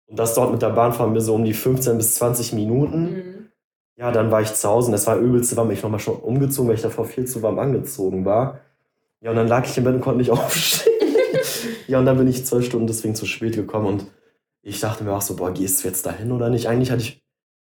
und 0.06 0.18
das 0.18 0.34
dort 0.34 0.50
mit 0.52 0.62
der 0.62 0.70
Bahn 0.70 0.92
fahren 0.92 1.12
wir 1.14 1.20
so 1.20 1.34
um 1.34 1.44
die 1.44 1.52
15 1.54 1.96
bis 1.98 2.14
20 2.14 2.52
Minuten. 2.54 3.02
Mm. 3.04 3.48
Ja, 3.96 4.12
dann 4.12 4.30
war 4.30 4.40
ich 4.40 4.54
zu 4.54 4.68
Hause 4.68 4.88
und 4.88 4.94
es 4.94 5.06
war 5.06 5.16
übelste 5.18 5.56
warm. 5.56 5.70
Ich 5.70 5.82
nochmal 5.82 6.00
schon 6.00 6.16
umgezogen, 6.16 6.68
weil 6.68 6.76
ich 6.76 6.82
davor 6.82 7.04
viel 7.04 7.26
zu 7.26 7.42
warm 7.42 7.58
angezogen 7.58 8.24
war. 8.24 8.60
Ja, 9.20 9.30
und 9.30 9.36
dann 9.36 9.48
lag 9.48 9.66
ich 9.66 9.76
im 9.76 9.84
Bett 9.84 9.94
und 9.94 10.00
konnte 10.00 10.18
nicht 10.18 10.30
aufstehen. 10.32 10.94
ja, 11.86 11.98
und 11.98 12.06
dann 12.06 12.16
bin 12.16 12.28
ich 12.28 12.46
zwei 12.46 12.62
Stunden 12.62 12.86
deswegen 12.86 13.14
zu 13.14 13.26
spät 13.26 13.56
gekommen 13.56 13.86
und 13.86 14.06
ich 14.62 14.80
dachte 14.80 15.04
mir 15.04 15.12
auch 15.12 15.22
so, 15.22 15.36
boah, 15.36 15.50
gehst 15.52 15.82
du 15.82 15.88
jetzt 15.88 16.06
dahin 16.06 16.32
oder 16.32 16.48
nicht? 16.50 16.68
Eigentlich 16.68 16.90
hatte 16.90 17.02
ich 17.02 17.22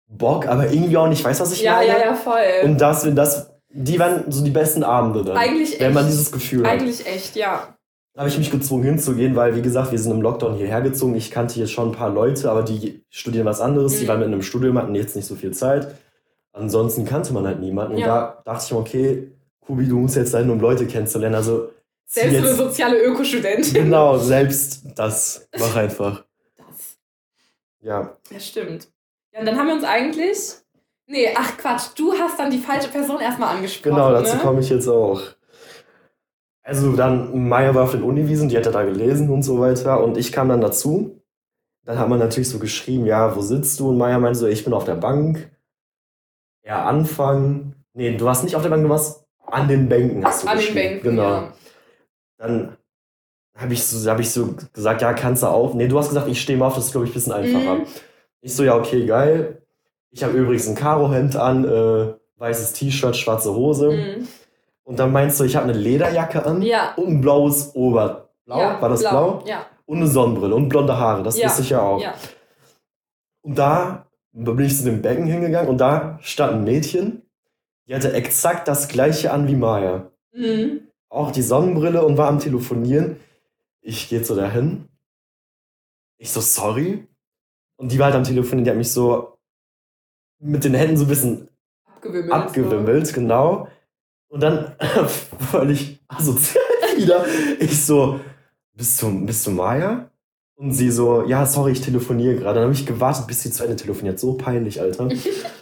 Bock, 0.08 0.48
aber 0.48 0.72
irgendwie 0.72 0.98
auch 0.98 1.08
nicht. 1.08 1.24
Weißt 1.24 1.39
du, 1.39 1.43
was 1.46 1.54
ich 1.54 1.62
Ja, 1.62 1.76
meine? 1.76 1.88
ja, 1.88 1.98
ja, 2.00 2.13
voll. 2.13 2.39
Und 2.63 2.80
das, 2.80 3.08
das, 3.15 3.52
die 3.69 4.00
waren 4.00 4.30
so 4.32 4.43
die 4.43 4.52
besten 4.52 4.84
Abende 4.84 5.24
dann. 5.24 5.36
Eigentlich 5.38 5.80
Wenn 5.80 5.93
man 5.93 6.04
echt. 6.06 6.13
dieses 6.13 6.32
Gefühl 6.32 6.63
hat. 6.65 6.72
Eigentlich 6.74 7.06
echt, 7.08 7.36
ja. 7.36 7.72
Habe 8.15 8.30
ich 8.30 8.38
mich 8.38 8.52
gezwungen 8.52 8.84
hinzugehen, 8.84 9.36
weil, 9.36 9.56
wie 9.56 9.62
gesagt, 9.62 9.91
wir 9.91 9.97
sind 9.99 10.12
im 10.12 10.21
Lockdown 10.21 10.56
hierher 10.56 10.82
gezogen. 10.82 11.15
Ich 11.15 11.32
kannte 11.32 11.60
jetzt 11.60 11.71
schon 11.71 11.89
ein 11.89 11.95
paar 11.95 12.10
Leute, 12.12 12.49
aber 12.52 12.62
die 12.63 13.04
studieren 13.10 13.45
was 13.45 13.60
anderes. 13.62 13.97
Die 13.97 14.04
Mhm. 14.04 14.08
waren 14.08 14.19
mit 14.19 14.28
einem 14.28 14.41
Studium, 14.43 14.78
hatten 14.78 14.93
jetzt 14.95 15.15
nicht 15.15 15.26
so 15.28 15.36
viel 15.36 15.52
Zeit. 15.52 15.88
Ansonsten 16.52 17.06
kannte 17.06 17.34
man 17.34 17.47
halt 17.47 17.60
niemanden. 17.60 17.97
Ja. 17.97 18.04
Und 18.06 18.10
da 18.45 18.52
dachte 18.54 18.65
ich 18.65 18.71
mir, 18.71 18.78
okay, 18.80 19.32
Kubi, 19.62 19.88
du 19.88 19.97
musst 19.97 20.15
jetzt 20.15 20.34
dahin, 20.34 20.49
um 20.52 20.60
Leute 20.60 20.86
kennenzulernen. 20.86 21.36
Also, 21.36 21.69
Selbst 22.06 22.38
eine 22.38 22.47
jetzt, 22.47 22.58
soziale 22.58 23.02
Ökostudentin. 23.04 23.73
genau, 23.73 24.17
selbst 24.19 24.84
das. 24.95 25.47
Mach 25.58 25.76
einfach. 25.76 26.23
Das, 26.58 26.97
Ja. 27.82 28.15
das 28.32 28.47
stimmt. 28.47 28.88
Ja, 29.34 29.39
und 29.39 29.45
dann 29.47 29.58
haben 29.58 29.67
wir 29.67 29.73
uns 29.76 29.84
eigentlich. 29.84 30.38
Nee, 31.08 31.30
ach 31.36 31.58
Quatsch, 31.58 31.88
du 31.97 32.13
hast 32.13 32.38
dann 32.39 32.52
die 32.52 32.60
falsche 32.60 32.89
Person 32.89 33.19
erstmal 33.19 33.56
angesprochen. 33.56 33.95
Genau, 33.95 34.12
dazu 34.12 34.36
ne? 34.36 34.41
komme 34.41 34.60
ich 34.62 34.69
jetzt 34.69 34.88
auch. 34.88 35.19
Also 36.63 36.95
dann, 36.95 37.47
Maya 37.49 37.76
war 37.76 37.84
auf 37.84 37.91
den 37.91 38.04
Uniwiesen, 38.04 38.47
die 38.47 38.58
hat 38.58 38.65
ja 38.65 38.71
da 38.71 38.84
gelesen 38.84 39.30
und 39.30 39.43
so 39.43 39.60
weiter. 39.60 40.02
Und 40.02 40.17
ich 40.17 40.32
kam 40.32 40.49
dann 40.49 40.62
dazu. 40.62 41.21
Dann 41.86 41.99
hat 41.99 42.08
man 42.08 42.19
natürlich 42.19 42.47
so 42.47 42.60
geschrieben, 42.60 43.06
ja, 43.06 43.36
wo 43.36 43.41
sitzt 43.41 43.80
du? 43.80 43.89
Und 43.89 43.97
Maya 43.97 44.17
meinte 44.17 44.39
so, 44.39 44.47
ich 44.47 44.63
bin 44.63 44.73
auf 44.73 44.86
der 44.86 44.95
Bank. 44.95 45.52
Ja, 46.63 46.86
Anfang. 46.86 47.73
Nee, 47.93 48.15
du 48.15 48.23
warst 48.23 48.45
nicht 48.45 48.56
auf 48.56 48.62
der 48.62 48.69
Bank, 48.69 48.84
du 48.84 48.89
warst 48.89 49.26
an 49.45 49.67
den 49.67 49.89
Bänken, 49.89 50.23
hast 50.23 50.43
du 50.43 50.47
An 50.47 50.58
den. 50.58 50.73
Bänken. 50.73 51.02
Genau. 51.02 51.23
Ja. 51.23 51.54
Dann 52.38 52.78
habe 53.56 53.73
ich, 53.73 53.84
so, 53.84 54.10
hab 54.10 54.19
ich 54.21 54.32
so 54.32 54.56
gesagt, 54.71 55.02
ja, 55.02 55.13
kannst 55.13 55.43
du 55.43 55.47
auf. 55.47 55.73
Nee, 55.73 55.89
du 55.89 55.99
hast 55.99 56.08
gesagt, 56.08 56.30
ich 56.30 56.41
stehe 56.41 56.58
mal 56.58 56.67
auf, 56.67 56.76
das 56.76 56.86
ist, 56.86 56.91
glaube 56.91 57.06
ich, 57.06 57.12
ein 57.12 57.13
bisschen 57.13 57.34
einfacher. 57.34 57.76
Mhm. 57.76 57.86
Ich 58.41 58.56
so, 58.56 58.63
ja, 58.63 58.76
okay, 58.76 59.06
geil. 59.06 59.62
Ich 60.10 60.23
habe 60.23 60.38
übrigens 60.38 60.67
ein 60.67 60.76
Karohemd 60.76 61.36
an, 61.36 61.65
äh, 61.65 62.13
weißes 62.38 62.73
T-Shirt, 62.73 63.15
schwarze 63.15 63.54
Hose. 63.54 63.91
Mhm. 63.91 64.28
Und 64.84 65.00
dann 65.00 65.12
meinst 65.12 65.39
du, 65.39 65.43
ich 65.46 65.56
habe 65.56 65.65
eine 65.69 65.78
Lederjacke 65.78 66.46
an 66.46 66.62
Ja. 66.62 66.93
und 66.96 67.08
ein 67.08 67.22
blaues 67.22 67.74
Ober. 67.76 68.30
Blau? 68.46 68.60
ja. 68.60 68.82
War 68.82 68.89
das 68.89 69.00
blau? 69.02 69.41
Ja. 69.46 69.65
Und 69.86 69.98
eine 69.98 70.08
Sonnenbrille 70.08 70.56
und 70.56 70.69
blonde 70.69 70.98
Haare, 70.98 71.24
das 71.24 71.38
Ja. 71.38 71.48
wusste 71.48 71.62
ich 71.62 71.69
ja 71.69 71.82
auch. 71.82 72.02
ja. 72.02 72.13
Und 73.41 73.58
da 73.58 74.08
bin 74.32 74.60
ich 74.65 74.78
zu 74.78 74.84
dem 74.86 75.02
Becken 75.02 75.26
hingegangen 75.26 75.69
und 75.69 75.78
da 75.78 76.17
stand 76.22 76.54
ein 76.54 76.63
Mädchen, 76.63 77.22
die 77.88 77.96
hatte 77.96 78.13
exakt 78.13 78.67
das 78.67 78.88
gleiche 78.88 79.32
an 79.32 79.48
wie 79.48 79.56
Maya. 79.56 80.12
Mhm. 80.34 80.88
Auch 81.10 81.32
die 81.32 81.41
Sonnenbrille 81.41 82.04
und 82.06 82.17
war 82.17 82.28
am 82.30 82.39
Telefonieren. 82.39 83.17
Ich 83.82 84.10
gehe 84.10 84.24
so 84.24 84.36
dahin. 84.36 84.88
Ich 86.17 86.32
so, 86.32 86.39
sorry. 86.41 87.08
Und 87.76 87.91
die 87.91 88.00
war 88.00 88.06
halt 88.06 88.15
am 88.15 88.24
Telefonieren, 88.24 88.63
die 88.63 88.69
hat 88.72 88.78
mich 88.78 88.91
so 88.91 89.38
mit 90.39 90.63
den 90.63 90.74
Händen 90.74 90.98
so 90.98 91.04
ein 91.06 91.10
bisschen 91.10 91.50
Abgewimmelt. 91.86 92.32
abgewimmelt, 92.34 93.13
genau. 93.13 93.67
Und 94.34 94.39
dann 94.39 94.76
völlig 95.52 96.04
asozial 96.08 96.63
wieder. 96.98 97.24
Ich 97.60 97.86
so, 97.86 98.19
bist 98.74 99.00
du, 99.00 99.26
bist 99.28 99.46
du 99.46 99.52
Maya? 99.52 100.10
Und 100.56 100.72
sie 100.72 100.89
so, 100.89 101.24
ja, 101.24 101.46
sorry, 101.46 101.74
ich 101.74 101.82
telefoniere 101.82 102.38
gerade. 102.38 102.56
Dann 102.56 102.63
habe 102.63 102.74
ich 102.74 102.88
gewartet, 102.88 103.28
bis 103.28 103.43
sie 103.43 103.52
zu 103.52 103.63
Ende 103.63 103.76
telefoniert. 103.76 104.19
So 104.19 104.34
peinlich, 104.34 104.82
Alter. 104.82 105.08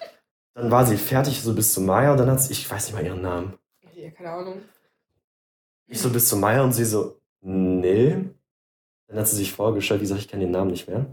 dann 0.53 0.71
war 0.71 0.85
sie 0.85 0.95
fertig, 0.95 1.41
so 1.41 1.53
bis 1.53 1.73
zu 1.73 1.81
Maya. 1.81 2.13
Und 2.13 2.19
dann 2.19 2.31
hat 2.31 2.41
sie, 2.41 2.53
ich 2.53 2.71
weiß 2.71 2.85
nicht 2.85 2.95
mal 2.95 3.05
ihren 3.05 3.21
Namen. 3.21 3.55
Ja, 3.93 4.09
keine 4.11 4.31
Ahnung. 4.31 4.61
Ich 5.87 5.99
so, 5.99 6.09
bis 6.09 6.29
zu 6.29 6.37
Maya. 6.37 6.63
Und 6.63 6.71
sie 6.71 6.85
so, 6.85 7.19
nee. 7.41 8.23
Dann 9.07 9.19
hat 9.19 9.27
sie 9.27 9.35
sich 9.35 9.51
vorgestellt, 9.51 9.99
wie 9.99 10.05
gesagt, 10.05 10.21
ich 10.21 10.29
kenne 10.29 10.45
den 10.45 10.51
Namen 10.51 10.71
nicht 10.71 10.87
mehr. 10.87 11.05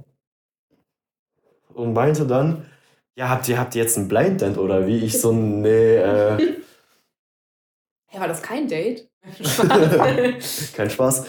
Und 1.75 1.93
meinte 1.93 2.25
dann, 2.25 2.67
ja, 3.17 3.29
habt 3.29 3.49
ihr, 3.49 3.59
habt 3.59 3.75
ihr 3.75 3.83
jetzt 3.83 3.99
ein 3.99 4.07
Blind 4.07 4.43
Date 4.43 4.59
oder 4.59 4.87
wie? 4.87 4.99
Ich 4.99 5.21
so, 5.21 5.33
nee, 5.33 5.97
äh, 5.97 6.59
Hä, 8.11 8.21
war 8.21 8.29
das 8.29 8.41
kein 8.43 8.67
Date? 8.69 9.07
kein 10.77 10.89
Spaß. 10.91 11.25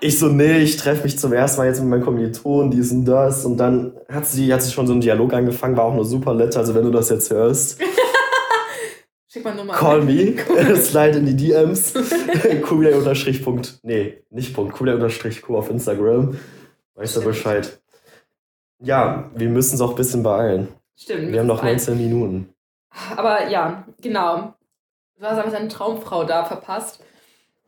Ich 0.00 0.18
so, 0.18 0.28
nee, 0.28 0.58
ich 0.58 0.76
treffe 0.76 1.04
mich 1.04 1.18
zum 1.18 1.32
ersten 1.32 1.58
Mal 1.58 1.68
jetzt 1.68 1.80
mit 1.80 1.88
meinen 1.88 2.04
Kommilitonen, 2.04 2.70
dies 2.70 2.92
und 2.92 3.06
das. 3.06 3.44
Und 3.46 3.56
dann 3.56 3.94
hat 4.08 4.26
sie, 4.26 4.52
hat 4.52 4.62
sie 4.62 4.70
schon 4.70 4.86
so 4.86 4.92
einen 4.92 5.00
Dialog 5.00 5.32
angefangen, 5.32 5.76
war 5.76 5.84
auch 5.84 5.94
nur 5.94 6.04
super 6.04 6.34
nett. 6.34 6.56
Also 6.56 6.74
wenn 6.74 6.84
du 6.84 6.90
das 6.90 7.08
jetzt 7.08 7.30
hörst, 7.30 7.80
Schick 9.30 9.44
mal 9.44 9.54
Nummer. 9.54 9.72
call 9.74 10.02
me, 10.02 10.34
slide 10.76 11.18
in 11.18 11.26
die 11.26 11.36
DMs. 11.36 11.94
Kubilai 12.62 12.94
unterstrich 12.94 13.42
Punkt, 13.42 13.78
nee, 13.82 14.22
nicht 14.30 14.54
Punkt, 14.54 14.74
Kubilai 14.74 14.94
unterstrich 14.94 15.42
Q 15.42 15.56
auf 15.56 15.70
Instagram. 15.70 16.38
Weißt 16.94 17.16
du. 17.16 17.22
Bescheid. 17.22 17.80
Ja, 18.80 19.30
wir 19.34 19.48
müssen 19.48 19.76
es 19.76 19.80
auch 19.80 19.90
ein 19.90 19.96
bisschen 19.96 20.22
beeilen. 20.22 20.68
Stimmt. 20.96 21.32
Wir 21.32 21.40
haben 21.40 21.46
noch 21.46 21.62
ein. 21.62 21.76
19 21.76 21.96
Minuten. 21.96 22.48
Aber 23.16 23.48
ja, 23.48 23.86
genau. 24.00 24.54
Du 25.18 25.24
hast 25.26 25.38
aber 25.38 25.50
seine 25.50 25.68
Traumfrau 25.68 26.24
da 26.24 26.44
verpasst. 26.44 27.02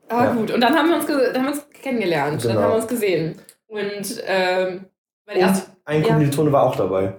Aber 0.09 0.25
Ja. 0.25 0.33
gut, 0.33 0.51
und 0.51 0.61
dann 0.61 0.75
haben 0.77 0.89
wir 0.89 0.97
uns, 0.97 1.07
dann 1.07 1.35
haben 1.35 1.45
wir 1.45 1.51
uns 1.53 1.67
kennengelernt. 1.83 2.45
Dann 2.45 2.53
Genau. 2.53 2.63
haben 2.63 2.71
wir 2.73 2.77
uns 2.77 2.87
gesehen. 2.89 3.39
Und 3.69 4.23
ähm, 4.27 4.87
Und 5.27 5.37
ersten. 5.37 5.73
ein 5.85 6.03
ja. 6.03 6.09
Kommilitone 6.09 6.53
war 6.53 6.63
auch 6.65 6.77
dabei. 6.77 7.15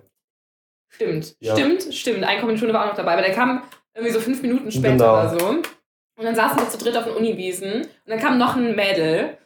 Stimmt, 0.89 1.35
Ja. 1.39 1.55
stimmt, 1.55 1.93
stimmt. 1.93 2.23
Ein 2.23 2.39
Kommilitone 2.41 2.73
war 2.73 2.83
auch 2.83 2.87
noch 2.89 2.95
dabei, 2.97 3.13
aber 3.13 3.21
der 3.21 3.33
kam 3.33 3.63
irgendwie 3.93 4.13
so 4.13 4.19
fünf 4.19 4.41
Minuten 4.41 4.69
später 4.71 4.91
Genau. 4.91 5.13
oder 5.13 5.29
so. 5.39 5.45
Und 5.47 6.25
dann 6.25 6.35
saßen 6.35 6.57
wir 6.59 6.69
zu 6.69 6.77
dritt 6.77 6.97
auf 6.97 7.05
den 7.05 7.15
Uniwiesen. 7.15 7.73
Und 7.81 7.87
dann 8.07 8.19
kam 8.19 8.37
noch 8.37 8.55
ein 8.55 8.75
Mädel. 8.75 9.37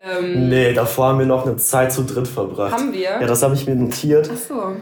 Ähm, 0.00 0.48
Nee, 0.48 0.72
davor 0.74 1.08
haben 1.08 1.18
wir 1.18 1.26
noch 1.26 1.46
eine 1.46 1.56
Zeit 1.56 1.92
zu 1.92 2.02
dritt 2.04 2.26
verbracht. 2.28 2.72
Haben 2.72 2.92
wir? 2.92 3.00
Ja, 3.02 3.26
das 3.26 3.42
habe 3.42 3.54
ich 3.54 3.66
mir 3.66 3.74
notiert. 3.76 4.28
Ach 4.32 4.36
so. 4.36 4.76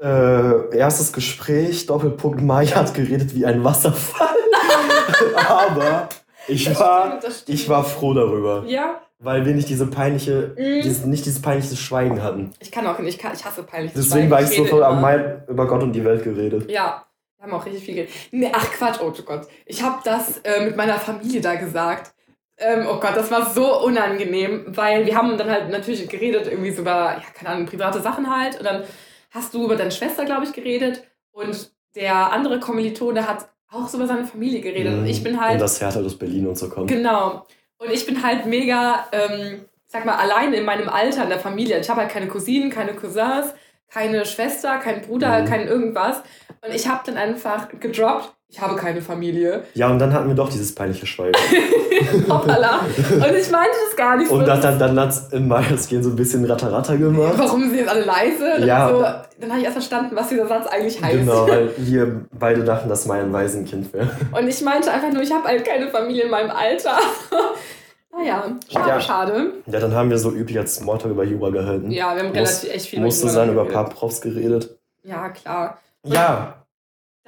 Äh, 0.00 0.76
erstes 0.76 1.12
Gespräch, 1.12 1.86
Doppelpunkt, 1.86 2.40
Maya 2.40 2.76
hat 2.76 2.94
geredet 2.94 3.34
wie 3.34 3.44
ein 3.46 3.64
Wasserfall. 3.64 4.28
Aber 5.48 6.08
ich 6.46 6.64
Das 6.66 6.78
war, 6.78 7.18
stimmt, 7.18 7.34
stimmt. 7.34 7.48
ich 7.58 7.68
war 7.68 7.84
froh 7.84 8.14
darüber, 8.14 8.64
Ja, 8.66 9.00
weil 9.18 9.44
wir 9.44 9.54
nicht 9.54 9.68
diese 9.68 9.86
peinliche, 9.86 10.54
Mhm. 10.56 10.82
dieses, 10.82 11.04
nicht 11.04 11.26
dieses 11.26 11.42
peinliche 11.42 11.76
Schweigen 11.76 12.22
hatten. 12.22 12.52
ich 12.60 12.70
kann 12.70 12.86
auch 12.86 12.98
nicht, 13.00 13.16
ich, 13.16 13.20
kann, 13.20 13.32
ich 13.34 13.44
hasse 13.44 13.62
peinlich. 13.64 13.92
Deswegen 13.94 14.30
war 14.30 14.40
ich 14.42 14.48
so 14.50 14.62
rede 14.62 14.68
voll 14.68 14.84
am. 14.84 15.00
Mai 15.00 15.42
über 15.48 15.66
Gott 15.66 15.82
und 15.82 15.92
die 15.92 16.04
Welt 16.04 16.22
geredet. 16.22 16.70
Ja, 16.70 17.04
wir 17.38 17.46
haben 17.46 17.52
auch 17.54 17.66
richtig 17.66 17.84
viel 17.84 17.94
geredet. 17.96 18.14
Nee, 18.30 18.50
ach 18.52 18.70
Quatsch, 18.70 18.98
oh 19.02 19.12
Gott. 19.24 19.48
Ich 19.66 19.82
habe 19.82 19.96
das 20.04 20.38
äh, 20.44 20.64
mit 20.64 20.76
meiner 20.76 20.94
Familie 20.98 21.40
da 21.40 21.56
gesagt. 21.56 22.12
Ähm, 22.60 22.86
oh 22.90 22.98
Gott, 22.98 23.16
das 23.16 23.30
war 23.30 23.48
so 23.50 23.82
unangenehm, 23.84 24.64
weil 24.68 25.06
wir 25.06 25.16
haben 25.16 25.36
dann 25.38 25.48
halt 25.50 25.70
natürlich 25.70 26.08
geredet, 26.08 26.46
irgendwie 26.48 26.72
so 26.72 26.82
über, 26.82 26.90
ja, 26.90 27.22
keine 27.34 27.50
Ahnung, 27.50 27.66
private 27.66 28.00
Sachen 28.00 28.28
halt. 28.34 28.58
Und 28.58 28.64
dann 28.64 28.82
hast 29.30 29.54
du 29.54 29.64
über 29.64 29.76
deine 29.76 29.90
Schwester, 29.90 30.24
glaube 30.24 30.44
ich, 30.44 30.52
geredet. 30.52 31.02
Und 31.32 31.70
der 31.94 32.32
andere 32.32 32.60
Kommilitone 32.60 33.26
hat 33.28 33.48
auch 33.70 33.88
so 33.88 33.98
über 33.98 34.06
seine 34.06 34.24
Familie 34.24 34.60
geredet. 34.60 34.94
Und 34.98 35.06
ich 35.06 35.22
bin 35.22 35.34
Und 35.34 35.40
halt. 35.40 35.60
das 35.60 35.80
Hertha 35.80 36.00
aus 36.00 36.18
Berlin 36.18 36.46
und 36.46 36.56
so 36.58 36.68
kommt. 36.68 36.88
Genau. 36.88 37.46
Und 37.78 37.90
ich 37.92 38.06
bin 38.06 38.22
halt 38.22 38.46
mega, 38.46 39.06
ähm, 39.12 39.64
sag 39.86 40.04
mal, 40.04 40.16
alleine 40.16 40.56
in 40.56 40.64
meinem 40.64 40.88
Alter 40.88 41.24
in 41.24 41.28
der 41.28 41.38
Familie. 41.38 41.78
Ich 41.78 41.88
habe 41.90 42.00
halt 42.00 42.10
keine 42.10 42.28
Cousinen, 42.28 42.70
keine 42.70 42.94
Cousins, 42.94 43.54
keine 43.88 44.24
Schwester, 44.26 44.78
keinen 44.78 45.02
Bruder, 45.02 45.42
Mhm. 45.42 45.44
kein 45.46 45.68
irgendwas. 45.68 46.22
Und 46.66 46.74
ich 46.74 46.88
habe 46.88 47.02
dann 47.06 47.16
einfach 47.16 47.68
gedroppt, 47.78 48.34
ich 48.50 48.60
habe 48.60 48.76
keine 48.76 49.02
Familie. 49.02 49.64
Ja, 49.74 49.88
und 49.90 49.98
dann 49.98 50.12
hatten 50.12 50.28
wir 50.28 50.34
doch 50.34 50.48
dieses 50.48 50.74
peinliche 50.74 51.06
Schweigen. 51.06 51.34
Hoppala. 52.28 52.80
Und 52.80 53.34
ich 53.36 53.50
meinte 53.50 53.76
das 53.86 53.96
gar 53.96 54.16
nicht 54.16 54.28
so. 54.28 54.36
Und 54.36 54.46
dann, 54.46 54.60
dann, 54.60 54.78
dann 54.78 54.98
hat 54.98 55.10
es 55.10 55.28
in 55.32 55.48
Mayas 55.48 55.88
Gehen 55.88 56.02
so 56.02 56.10
ein 56.10 56.16
bisschen 56.16 56.44
Ratter-Ratter 56.44 56.96
gemacht. 56.96 57.34
Warum 57.36 57.68
sind 57.68 57.78
jetzt 57.78 57.88
alle 57.90 58.04
leise? 58.04 58.54
Dann, 58.58 58.66
Ja. 58.66 58.88
so, 58.88 59.00
dann 59.40 59.50
habe 59.50 59.58
ich 59.58 59.64
erst 59.64 59.74
verstanden, 59.76 60.16
was 60.16 60.28
dieser 60.28 60.46
Satz 60.46 60.66
eigentlich 60.68 61.02
heißt. 61.02 61.18
Genau, 61.18 61.46
weil 61.46 61.70
wir 61.76 62.24
beide 62.38 62.64
dachten, 62.64 62.88
dass 62.88 63.04
Maya 63.06 63.22
ein 63.22 63.32
Waisenkind 63.32 63.92
wäre. 63.92 64.08
Und 64.32 64.48
ich 64.48 64.60
meinte 64.62 64.90
einfach 64.90 65.12
nur, 65.12 65.22
ich 65.22 65.32
habe 65.32 65.46
halt 65.46 65.64
keine 65.66 65.88
Familie 65.90 66.24
in 66.24 66.30
meinem 66.30 66.50
Alter. 66.50 66.96
naja, 68.16 68.44
schade, 68.72 68.88
Ja. 68.88 69.00
schade. 69.00 69.52
Ja, 69.66 69.80
dann 69.80 69.94
haben 69.94 70.10
wir 70.10 70.18
so 70.18 70.30
üblich 70.32 70.58
als 70.58 70.76
Smalltalk 70.76 71.12
über 71.12 71.24
Jura 71.24 71.50
gehalten. 71.50 71.90
Ja, 71.90 72.14
wir 72.14 72.22
haben 72.22 72.28
Muss- 72.28 72.62
relativ 72.62 72.74
echt 72.74 72.86
viel 72.86 73.00
Musste 73.00 73.28
sein, 73.28 73.50
über 73.50 73.62
ein 73.62 73.68
paar 73.68 73.88
Profs 73.88 74.20
geredet. 74.20 74.78
Ja, 75.02 75.28
klar. 75.30 75.78
Ja, 76.04 76.54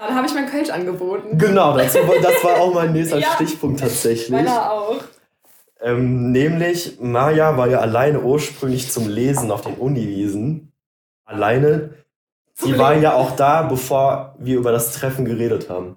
Dann 0.00 0.14
habe 0.14 0.26
ich 0.26 0.34
mein 0.34 0.48
Kölsch 0.48 0.70
angeboten. 0.70 1.36
genau, 1.38 1.76
das, 1.76 1.92
das 2.22 2.44
war 2.44 2.58
auch 2.58 2.72
mein 2.74 2.92
nächster 2.92 3.18
Ja. 3.18 3.28
Stichpunkt 3.34 3.80
tatsächlich. 3.80 4.30
Meiner 4.30 4.72
auch. 4.72 5.02
Ähm, 5.82 6.32
nämlich, 6.32 6.98
Maya 7.00 7.56
war 7.56 7.68
ja 7.68 7.80
alleine 7.80 8.20
ursprünglich 8.20 8.90
zum 8.90 9.08
Lesen 9.08 9.50
auf 9.50 9.60
den 9.62 9.74
Uniwiesen. 9.74 10.72
Alleine. 11.24 11.94
Die 12.64 12.76
war 12.76 12.94
ja 12.94 13.14
auch 13.14 13.36
da, 13.36 13.62
bevor 13.62 14.34
wir 14.38 14.58
über 14.58 14.72
das 14.72 14.92
Treffen 14.92 15.24
geredet 15.24 15.70
haben. 15.70 15.96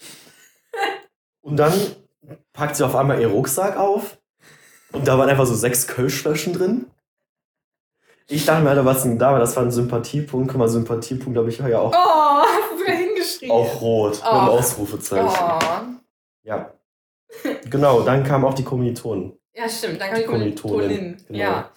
Und 1.40 1.56
dann 1.56 1.72
packt 2.52 2.76
sie 2.76 2.84
auf 2.84 2.94
einmal 2.94 3.20
ihr 3.20 3.28
Rucksack 3.28 3.76
auf 3.78 4.18
und 4.92 5.06
da 5.06 5.16
waren 5.18 5.28
einfach 5.30 5.46
so 5.46 5.54
sechs 5.54 5.86
Kölschflaschen 5.86 6.52
drin. 6.52 6.86
Ich 8.26 8.44
dachte 8.44 8.62
mir, 8.62 8.70
Alter, 8.70 8.84
was 8.84 9.02
denn 9.04 9.18
da 9.18 9.32
war? 9.32 9.38
Das 9.38 9.54
war 9.56 9.62
ein 9.62 9.70
Sympathiepunkt. 9.70 10.48
Guck 10.50 10.58
mal, 10.58 10.68
Sympathiepunkt 10.68 11.38
habe 11.38 11.48
ich 11.48 11.58
ja 11.58 11.78
auch, 11.78 11.94
Oh, 11.94 12.67
hingeschrieben. 13.28 13.50
auch 13.56 13.80
rot 13.80 14.12
mit 14.14 14.24
einem 14.24 14.48
Oh. 14.48 14.52
Ausrufezeichen. 14.52 15.26
Oh. 15.28 15.84
Ja. 16.44 16.72
Genau, 17.70 18.02
dann 18.02 18.24
kamen 18.24 18.44
auch 18.44 18.54
die 18.54 18.64
Kommilitonen. 18.64 19.32
Ja, 19.54 19.68
stimmt. 19.68 20.00
Dann 20.00 20.10
kam 20.10 20.18
die 20.18 20.24
Kommilitonin, 20.24 20.72
Kommilitonin. 20.80 21.16
genau. 21.28 21.38
Ja. 21.38 21.70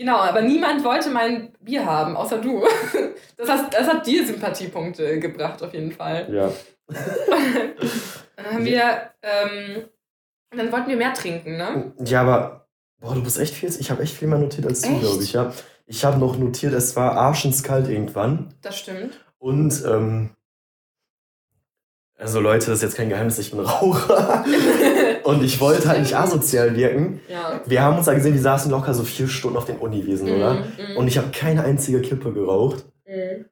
Genau, 0.00 0.16
aber 0.16 0.42
niemand 0.42 0.84
wollte 0.84 1.10
mein 1.10 1.52
Bier 1.60 1.84
haben, 1.84 2.16
außer 2.16 2.38
du. 2.38 2.64
Das, 3.36 3.48
hast, 3.48 3.72
das 3.72 3.86
hat 3.86 4.04
dir 4.04 4.26
Sympathiepunkte 4.26 5.20
gebracht, 5.20 5.62
auf 5.62 5.72
jeden 5.72 5.92
Fall. 5.92 6.26
Ja. 6.34 6.50
Dann 8.36 8.46
haben 8.46 8.64
wir, 8.64 9.10
ähm, 9.22 9.84
dann 10.50 10.72
wollten 10.72 10.88
wir 10.88 10.96
mehr 10.96 11.14
trinken, 11.14 11.56
ne? 11.56 11.92
Ja, 12.04 12.22
aber, 12.22 12.68
boah, 13.00 13.14
du 13.14 13.22
bist 13.22 13.38
echt 13.38 13.54
viel, 13.54 13.68
ich 13.68 13.90
habe 13.92 14.02
echt 14.02 14.16
viel 14.16 14.26
mehr 14.26 14.38
notiert 14.38 14.66
als 14.66 14.82
du, 14.82 14.98
glaube 14.98 15.22
ich, 15.22 15.32
ja. 15.34 15.52
Ich 15.86 16.04
habe 16.04 16.18
noch 16.18 16.36
notiert, 16.36 16.72
es 16.72 16.96
war 16.96 17.12
arschenskalt 17.12 17.88
irgendwann. 17.88 18.54
Das 18.62 18.78
stimmt. 18.78 19.24
Und, 19.38 19.84
ähm, 19.86 20.30
also 22.20 22.40
Leute, 22.40 22.66
das 22.66 22.78
ist 22.78 22.82
jetzt 22.82 22.96
kein 22.96 23.08
Geheimnis, 23.08 23.38
ich 23.38 23.52
bin 23.52 23.60
Raucher. 23.60 24.44
Und 25.22 25.44
ich 25.44 25.60
wollte 25.60 25.88
halt 25.88 26.00
nicht 26.00 26.16
asozial 26.16 26.74
wirken. 26.74 27.20
Ja. 27.28 27.60
Wir 27.64 27.82
haben 27.82 27.96
uns 27.96 28.06
da 28.06 28.14
gesehen, 28.14 28.32
die 28.32 28.40
saßen 28.40 28.70
locker 28.72 28.92
so 28.92 29.04
vier 29.04 29.28
Stunden 29.28 29.56
auf 29.56 29.66
den 29.66 29.76
Uniwiesen, 29.76 30.28
oder? 30.28 30.54
Mhm, 30.54 30.60
mhm, 30.60 30.96
Und 30.96 31.06
ich 31.06 31.16
habe 31.16 31.28
keine 31.30 31.62
einzige 31.62 32.00
Kippe 32.00 32.32
geraucht, 32.32 32.86
mhm. 33.06 33.44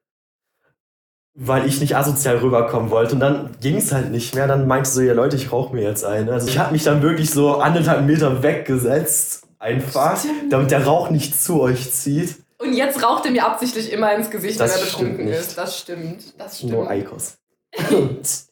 weil 1.35 1.67
ich 1.67 1.81
nicht 1.81 1.95
asozial 1.97 2.39
rüberkommen 2.39 2.91
wollte. 2.91 3.15
Und 3.15 3.21
dann 3.21 3.51
ging 3.61 3.77
es 3.77 3.93
halt 3.93 4.11
nicht 4.11 4.35
mehr. 4.35 4.49
Dann 4.49 4.67
meinte 4.67 4.91
so, 4.91 5.01
ja 5.01 5.13
Leute, 5.13 5.37
ich 5.37 5.53
rauche 5.53 5.73
mir 5.73 5.83
jetzt 5.83 6.05
eine. 6.05 6.33
Also 6.33 6.49
ich 6.49 6.59
habe 6.59 6.73
mich 6.73 6.83
dann 6.83 7.03
wirklich 7.03 7.31
so 7.31 7.59
anderthalb 7.59 8.05
Meter 8.05 8.43
weggesetzt, 8.43 9.47
einfach, 9.61 10.19
Stimmt. 10.19 10.53
damit 10.53 10.73
der 10.73 10.85
Rauch 10.85 11.11
nicht 11.11 11.41
zu 11.41 11.61
euch 11.61 11.93
zieht. 11.93 12.35
Und 12.59 12.73
jetzt 12.73 13.01
raucht 13.01 13.27
er 13.27 13.31
mir 13.31 13.47
absichtlich 13.47 13.93
immer 13.93 14.13
ins 14.13 14.29
Gesicht, 14.29 14.59
Das 14.59 14.75
wenn 14.75 14.81
er 14.81 14.85
betrunken 14.87 15.29
ist. 15.29 15.57
Das 15.57 15.79
stimmt. 15.79 16.41
Das 16.41 16.59
stimmt. 16.59 16.73
Nur 16.73 16.91
Eikos. 16.91 17.37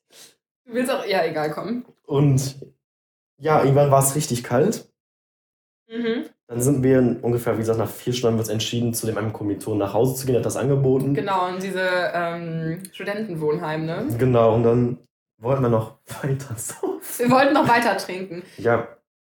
Du 0.67 0.73
willst 0.75 0.91
auch, 0.91 1.05
ja, 1.05 1.25
egal, 1.25 1.51
komm. 1.51 1.85
Und 2.07 2.57
ja, 3.39 3.63
irgendwann 3.63 3.91
war 3.91 4.03
es 4.03 4.15
richtig 4.15 4.43
kalt. 4.45 4.89
Mhm. 5.89 6.25
Dann 6.47 6.61
sind 6.61 6.83
wir 6.83 6.99
ungefähr, 7.23 7.55
wie 7.55 7.59
gesagt, 7.61 7.79
nach 7.79 7.89
vier 7.91 8.13
Stunden 8.13 8.33
haben 8.35 8.39
wir 8.39 8.43
uns 8.43 8.49
entschieden, 8.51 8.95
zu 8.95 9.07
dem 9.07 9.19
einem 9.19 9.33
Kommilitonen 9.33 9.79
nach 9.79 9.95
Hause 9.95 10.15
zu 10.15 10.27
gehen, 10.27 10.37
hat 10.37 10.45
das 10.47 10.57
angeboten. 10.57 11.15
Genau, 11.15 11.49
in 11.49 11.61
diese 11.61 11.87
ähm, 12.15 12.83
Studentenwohnheim, 12.93 13.85
ne? 13.87 14.07
Genau, 14.19 14.55
und 14.55 14.63
dann 14.63 14.99
wollten 15.39 15.63
wir 15.63 15.69
noch 15.69 15.99
weiter 16.23 16.55
saufen. 16.57 17.01
Wir 17.19 17.31
wollten 17.31 17.55
noch 17.55 17.69
weiter 17.69 17.97
trinken. 17.97 18.43
Ja, 18.59 18.89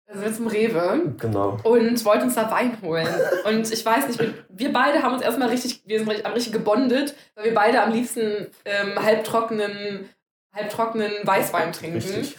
Also 0.07 0.21
wir 0.23 0.33
zum 0.33 0.47
Rewe 0.47 1.13
Genau. 1.19 1.57
und 1.63 2.03
wollten 2.05 2.23
uns 2.25 2.35
da 2.35 2.49
Wein 2.51 2.81
holen. 2.81 3.07
Und 3.45 3.71
ich 3.71 3.85
weiß 3.85 4.07
nicht, 4.07 4.19
wir- 4.19 4.33
wir 4.49 4.73
beide 4.73 5.03
haben 5.03 5.13
uns 5.13 5.21
erstmal 5.23 5.49
richtig, 5.49 5.83
wir 5.85 5.99
sind 5.99 6.07
richtig, 6.09 6.25
haben 6.25 6.33
richtig 6.33 6.53
gebondet, 6.53 7.15
weil 7.35 7.45
wir 7.45 7.53
beide 7.53 7.81
am 7.81 7.91
liebsten 7.91 8.47
ähm, 8.65 8.95
halbtrockenen, 9.01 10.09
halbtrockenen 10.53 11.11
Weißwein 11.23 11.71
trinken. 11.73 11.97
Richtig. 11.97 12.37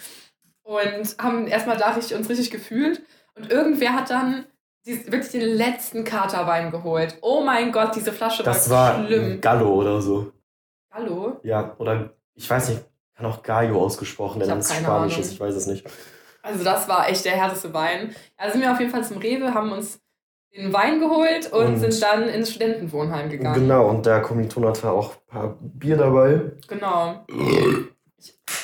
Und 0.63 1.17
haben 1.19 1.47
erstmal 1.47 1.77
da 1.77 1.91
richtig, 1.91 2.15
uns 2.17 2.29
richtig 2.29 2.51
gefühlt. 2.51 3.01
Und 3.35 3.51
irgendwer 3.51 3.93
hat 3.93 4.09
dann 4.09 4.45
die, 4.85 5.05
wirklich 5.11 5.31
den 5.31 5.41
letzten 5.41 6.03
Katerwein 6.03 6.71
geholt. 6.71 7.17
Oh 7.21 7.41
mein 7.43 7.71
Gott, 7.71 7.95
diese 7.95 8.11
Flasche 8.13 8.43
Das 8.43 8.69
war 8.69 9.05
schlimm. 9.05 9.41
Gallo 9.41 9.73
oder 9.73 10.01
so. 10.01 10.31
Hallo? 10.91 11.39
Ja, 11.43 11.75
oder 11.79 12.11
ich 12.35 12.49
weiß 12.49 12.69
nicht, 12.69 12.81
kann 13.15 13.25
auch 13.25 13.41
Gallo 13.43 13.81
ausgesprochen 13.83 14.39
werden, 14.39 14.51
wenn 14.51 14.57
es 14.59 14.69
Spanisch 14.73 15.13
Ahnung. 15.13 15.19
ist, 15.25 15.31
ich 15.33 15.39
weiß 15.39 15.55
es 15.55 15.67
nicht. 15.67 15.85
Also 16.41 16.63
das 16.63 16.87
war 16.87 17.09
echt 17.09 17.25
der 17.25 17.33
härteste 17.33 17.73
Wein. 17.73 18.13
Also 18.37 18.53
sind 18.53 18.61
wir 18.61 18.71
auf 18.71 18.79
jeden 18.79 18.91
Fall 18.91 19.03
zum 19.03 19.17
Rewe, 19.17 19.53
haben 19.53 19.71
uns 19.71 19.99
den 20.55 20.71
Wein 20.71 20.99
geholt 20.99 21.51
und, 21.51 21.65
Und- 21.65 21.77
sind 21.77 22.01
dann 22.01 22.27
ins 22.29 22.51
Studentenwohnheim 22.51 23.29
gegangen. 23.29 23.55
Genau, 23.61 23.89
und 23.89 24.05
der 24.05 24.21
Kommiliton 24.21 24.65
hatte 24.65 24.91
auch 24.91 25.13
ein 25.15 25.25
paar 25.27 25.57
Bier 25.61 25.97
dabei. 25.97 26.51
Genau. 26.67 27.25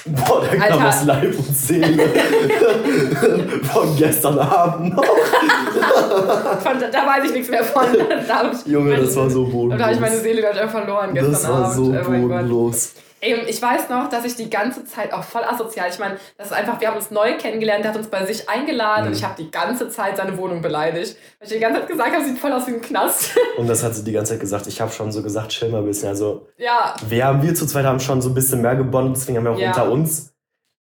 Boah, 0.06 0.42
der 0.42 0.60
kam 0.60 0.74
Alter. 0.80 0.88
aus 0.88 1.06
Leib 1.06 1.38
und 1.38 1.56
Seele. 1.56 2.08
Von 3.64 3.96
gestern 3.98 4.40
Abend 4.40 4.96
noch. 4.96 5.04
Von, 5.04 6.80
da 6.92 7.06
weiß 7.06 7.26
ich 7.26 7.34
nichts 7.34 7.50
mehr 7.50 7.64
von. 7.64 7.86
Da 8.28 8.52
Junge, 8.66 8.98
das 8.98 9.16
war 9.16 9.30
so 9.30 9.46
bodenlos. 9.46 9.78
Da 9.78 9.86
habe 9.86 9.94
ich 9.94 10.00
meine 10.00 10.18
Seele 10.18 10.42
gerade 10.42 10.68
verloren 10.70 11.14
gestern 11.14 11.32
das 11.32 11.48
war 11.48 11.66
Abend. 11.66 11.76
so 11.76 11.84
oh 11.84 12.12
bodenlos. 12.12 12.94
Und 12.96 13.09
ich 13.22 13.62
weiß 13.62 13.90
noch, 13.90 14.10
dass 14.10 14.24
ich 14.26 14.36
die 14.36 14.50
ganze 14.50 14.86
Zeit 14.86 15.12
auch 15.14 15.24
voll 15.24 15.44
asozial. 15.44 15.90
Ich 15.90 16.00
meine, 16.00 16.18
das 16.38 16.48
ist 16.48 16.54
einfach, 16.54 16.80
wir 16.80 16.88
haben 16.88 16.96
uns 16.98 17.12
neu 17.12 17.38
kennengelernt, 17.38 17.84
der 17.84 17.92
hat 17.92 17.98
uns 17.98 18.08
bei 18.08 18.26
sich 18.26 18.48
eingeladen 18.50 19.04
Mhm. 19.06 19.08
und 19.12 19.18
ich 19.18 19.24
habe 19.24 19.36
die 19.42 19.52
ganze 19.52 19.90
Zeit 19.90 20.18
seine 20.18 20.38
Wohnung 20.38 20.62
beleidigt. 20.62 21.18
Weil 21.40 21.48
ich 21.48 21.54
die 21.54 21.60
ganze 21.60 21.80
Zeit 21.82 21.90
gesagt 21.90 22.14
habe, 22.16 22.24
sieht 22.26 22.38
voll 22.38 22.52
aus 22.54 22.66
wie 22.68 22.72
ein 22.72 22.82
Knast. 22.82 23.38
Und 23.58 23.68
das 23.68 23.84
hat 23.84 23.96
sie 23.96 24.04
die 24.04 24.12
ganze 24.12 24.34
Zeit 24.34 24.40
gesagt. 24.42 24.68
Ich 24.68 24.80
habe 24.82 24.92
schon 24.92 25.12
so 25.12 25.22
gesagt, 25.24 25.50
chill 25.50 25.70
mal 25.70 25.80
ein 25.80 25.86
bisschen. 25.86 26.10
Also, 26.10 26.48
ja, 26.58 26.96
wir, 27.08 27.26
haben, 27.26 27.42
wir 27.42 27.54
zu 27.56 27.66
zweit 27.66 27.86
haben 27.86 28.00
schon 28.00 28.22
so 28.22 28.30
ein 28.30 28.34
bisschen 28.34 28.62
mehr 28.62 28.76
gebondet, 28.76 29.18
deswegen 29.18 29.38
haben 29.38 29.46
wir 29.46 29.52
auch 29.52 29.60
Ja. 29.60 29.70
unter 29.70 29.92
uns. 29.92 30.34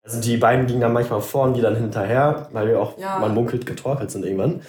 Also, 0.04 0.20
die 0.20 0.38
beiden 0.38 0.66
gingen 0.68 0.82
dann 0.82 0.94
manchmal 0.94 1.22
vor 1.22 1.44
und 1.44 1.54
die 1.54 1.62
dann 1.62 1.76
hinterher, 1.76 2.50
weil 2.52 2.68
wir 2.68 2.80
auch, 2.82 2.98
Ja. 2.98 3.20
man 3.20 3.34
munkelt, 3.34 3.66
getorkelt 3.66 4.12
sind 4.12 4.26
irgendwann. 4.26 4.62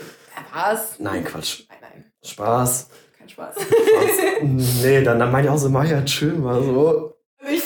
was? 0.52 0.98
Nein, 1.00 1.24
Quatsch. 1.24 1.62
Nein, 1.68 1.78
nein, 1.82 2.04
Spaß. 2.24 2.88
kein 3.18 3.28
Spaß. 3.28 3.54
Spaß. 3.56 4.16
nee, 4.42 5.02
dann, 5.02 5.18
dann 5.18 5.32
meinte 5.32 5.48
ich 5.48 5.54
auch 5.54 5.58
so, 5.58 5.68
Maja, 5.68 6.02
chill 6.02 6.34
mal 6.34 6.62
so. 6.62 7.13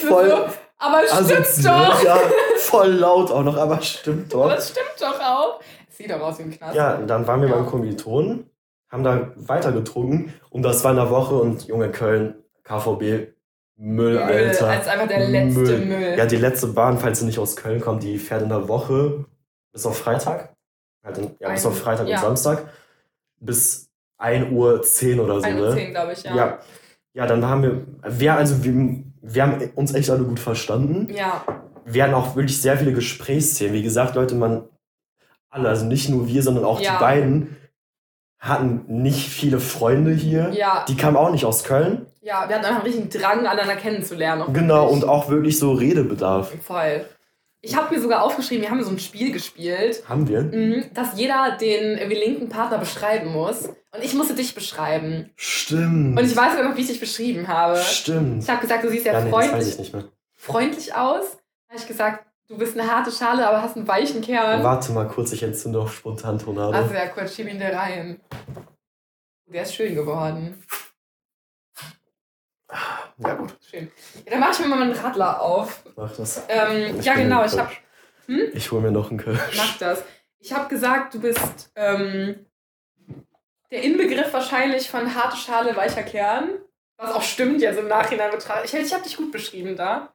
Voll 0.09 0.29
so, 0.31 0.37
aber 0.79 1.03
es 1.05 1.11
stimmt 1.11 1.41
asozial. 1.41 1.91
doch. 1.91 2.03
Ja, 2.05 2.19
voll 2.57 2.89
laut 2.93 3.31
auch 3.31 3.43
noch, 3.43 3.57
aber 3.57 3.81
stimmt 3.83 4.35
Aber 4.35 4.51
doch. 4.51 4.59
es 4.59 4.71
stimmt 4.71 4.95
doch 5.01 5.21
auch. 5.21 5.61
Sieht 5.91 6.11
doch 6.11 6.21
aus 6.21 6.39
wie 6.39 6.45
ein 6.45 6.51
Knast. 6.51 6.75
Ja, 6.77 6.95
und 6.97 7.07
dann 7.09 7.27
waren 7.27 7.41
wir 7.41 7.49
Ja. 7.49 7.57
beim 7.57 7.67
Kommilitonen, 7.67 8.49
haben 8.91 9.03
da 9.05 9.33
weiter 9.37 9.73
getrunken 9.73 10.33
und 10.51 10.63
das 10.63 10.83
war 10.85 10.93
in 10.93 10.97
der 10.97 11.11
Woche 11.11 11.35
und 11.35 11.67
Junge 11.67 11.91
Köln, 11.91 12.37
KVB, 12.65 13.33
Müll, 13.81 14.15
Müll, 14.15 14.19
Alter. 14.19 14.69
als 14.69 14.89
einfach 14.89 15.09
der 15.09 15.29
letzte 15.29 15.79
Müll. 15.79 16.15
Ja, 16.17 16.27
die 16.27 16.37
letzte 16.37 16.69
Bahn, 16.69 16.99
falls 16.99 17.21
sie 17.21 17.27
nicht 17.27 17.39
aus 17.39 17.57
Köln 17.57 17.81
kommt, 17.81 18.03
die 18.03 18.19
fährt 18.19 18.43
in 18.43 18.49
der 18.49 18.69
Woche 18.69 19.25
bis 19.73 19.87
auf 19.87 19.99
Freitag. 19.99 20.55
Halt 21.05 21.19
in, 21.19 21.31
ja, 21.39 21.51
bis 21.51 21.65
auf 21.65 21.79
Freitag 21.79 22.09
ja. 22.09 22.17
und 22.17 22.23
Samstag. 22.23 22.69
Bis 23.41 23.89
1 24.19 24.51
Uhr 24.51 24.83
10 24.83 25.21
oder 25.21 25.41
so, 25.41 25.47
1 25.47 25.57
ne? 25.57 25.69
und 25.69 25.75
10, 25.77 25.91
glaube 25.93 26.13
ich, 26.13 26.23
ja. 26.25 26.35
ja. 26.37 26.59
Ja, 27.15 27.27
dann 27.27 27.45
haben 27.45 27.63
wir, 27.63 27.83
wir, 28.19 28.35
also 28.35 28.63
wir, 28.63 29.03
wir 29.23 29.43
haben 29.43 29.71
uns 29.75 29.95
echt 29.95 30.11
alle 30.11 30.25
gut 30.25 30.41
verstanden. 30.41 31.09
Ja, 31.15 31.45
Wir 31.85 32.05
hatten 32.05 32.15
auch 32.15 32.37
wirklich 32.37 32.61
sehr 32.61 32.77
viele 32.77 32.93
Gesprächsthemen. 32.93 33.73
Wie 33.75 33.83
gesagt, 33.83 34.15
Leute, 34.15 34.35
man, 34.35 34.65
alle, 35.51 35.69
also 35.69 35.87
nicht 35.87 36.09
nur 36.11 36.27
wir, 36.29 36.43
sondern 36.43 36.65
auch 36.65 36.81
Ja. 36.81 36.93
die 36.93 37.01
beiden, 37.01 37.57
hatten 38.39 38.85
nicht 38.87 39.29
viele 39.29 39.59
Freunde 39.59 40.13
hier. 40.13 40.51
ja, 40.53 40.85
Die 40.89 40.97
kamen 40.97 41.17
auch 41.17 41.31
nicht 41.31 41.45
aus 41.45 41.65
Köln. 41.65 42.07
ja. 42.23 42.45
Wir 42.49 42.57
hatten 42.57 42.67
einfach 42.67 42.85
einen 42.85 42.93
richtigen 42.93 43.09
Drang, 43.11 43.47
einander 43.47 43.75
kennenzulernen. 43.77 44.53
Genau, 44.53 44.87
wirklich. 44.87 45.03
und 45.03 45.09
auch 45.09 45.29
wirklich 45.29 45.59
so 45.59 45.73
Redebedarf. 45.73 46.53
Voll. 46.63 47.05
Ich 47.61 47.75
habe 47.77 47.93
mir 47.93 48.01
sogar 48.01 48.23
aufgeschrieben, 48.23 48.63
wir 48.63 48.71
haben 48.71 48.85
so 48.85 48.91
ein 48.91 49.01
Spiel 49.01 49.33
gespielt, 49.33 50.05
Haben 50.09 50.29
wir? 50.29 50.43
mhm, 50.43 50.85
dass 50.95 51.19
jeder 51.19 51.57
den 51.61 51.99
irgendwie 51.99 52.17
linken 52.19 52.49
Partner 52.49 52.79
beschreiben 52.79 53.33
muss. 53.33 53.69
Und 53.95 54.05
ich 54.05 54.15
musste 54.15 54.35
dich 54.35 54.55
beschreiben. 54.55 55.31
Stimmt. 55.37 56.19
Und 56.19 56.25
ich 56.25 56.37
weiß 56.37 56.53
sogar 56.53 56.69
noch, 56.69 56.77
wie 56.77 56.83
ich 56.83 56.89
dich 56.89 57.01
beschrieben 57.01 57.49
habe. 57.49 57.79
Stimmt. 57.79 58.43
Ich 58.43 58.51
habe 58.51 58.61
gesagt, 58.61 58.85
du 58.85 58.91
siehst 58.91 59.07
ja, 59.07 59.15
Ja, 59.15 59.21
nee, 59.23 59.31
freundlich, 59.31 59.69
ich 59.69 59.79
nicht 59.79 59.93
mehr. 59.95 60.05
freundlich 60.37 60.95
aus. 60.95 61.25
Da 61.69 61.75
habe 61.75 61.81
ich 61.81 61.87
gesagt, 61.87 62.27
du 62.49 62.59
bist 62.59 62.79
eine 62.79 62.91
harte 62.91 63.11
Schale, 63.11 63.49
aber 63.49 63.63
hast 63.63 63.77
einen 63.77 63.89
weichen 63.89 64.21
Kern. 64.21 64.63
Warte 64.63 64.93
mal 64.93 65.09
kurz, 65.09 65.33
ich 65.33 65.43
entzünde 65.43 65.81
auf 65.81 65.95
spontan 65.95 66.39
Tornado. 66.39 66.73
Also 66.77 66.93
ja, 66.95 67.07
kurz, 67.09 67.35
schieb 67.35 67.49
ihn 67.49 67.59
da 67.59 67.69
rein. 67.69 68.21
Der 69.47 69.63
ist 69.63 69.75
schön 69.75 69.95
geworden. 69.95 70.63
ja, 73.19 73.35
gut, 73.35 73.57
Schön. 73.69 73.91
Ja, 74.27 74.33
dann 74.33 74.41
mache 74.41 74.53
ich 74.53 74.59
mir 74.61 74.67
mal 74.69 74.83
einen 74.83 74.93
Radler 74.93 75.41
auf. 75.41 75.83
mach 75.97 76.15
das. 76.15 76.43
Ähm, 76.49 77.01
ja, 77.01 77.15
genau, 77.15 77.45
ich 77.45 77.59
habe 77.59 77.71
Kölsch. 78.27 78.55
Ich 78.55 78.71
hole 78.71 78.83
mir 78.83 78.91
noch 78.93 79.09
einen 79.11 79.19
Kölsch. 79.19 79.57
Mach 79.57 79.79
das. 79.79 80.05
Ich 80.41 80.53
habe 80.53 80.69
gesagt, 80.69 81.15
du 81.15 81.21
bist 81.21 81.71
ähm, 81.75 82.47
der 83.71 83.83
Inbegriff 83.83 84.33
wahrscheinlich 84.33 84.91
von 84.91 85.15
harte 85.15 85.37
Schale, 85.37 85.77
weicher 85.77 86.03
Kern. 86.03 86.51
Was 86.97 87.15
auch 87.15 87.23
stimmt, 87.23 87.61
jetzt 87.61 87.79
im 87.79 87.89
Nachhinein 87.89 88.31
betrachtet. 88.31 88.73
Ich, 88.73 88.75
ich 88.75 88.93
habe 88.93 89.05
dich 89.05 89.17
gut 89.17 89.31
beschrieben 89.31 89.77
da. 89.77 90.13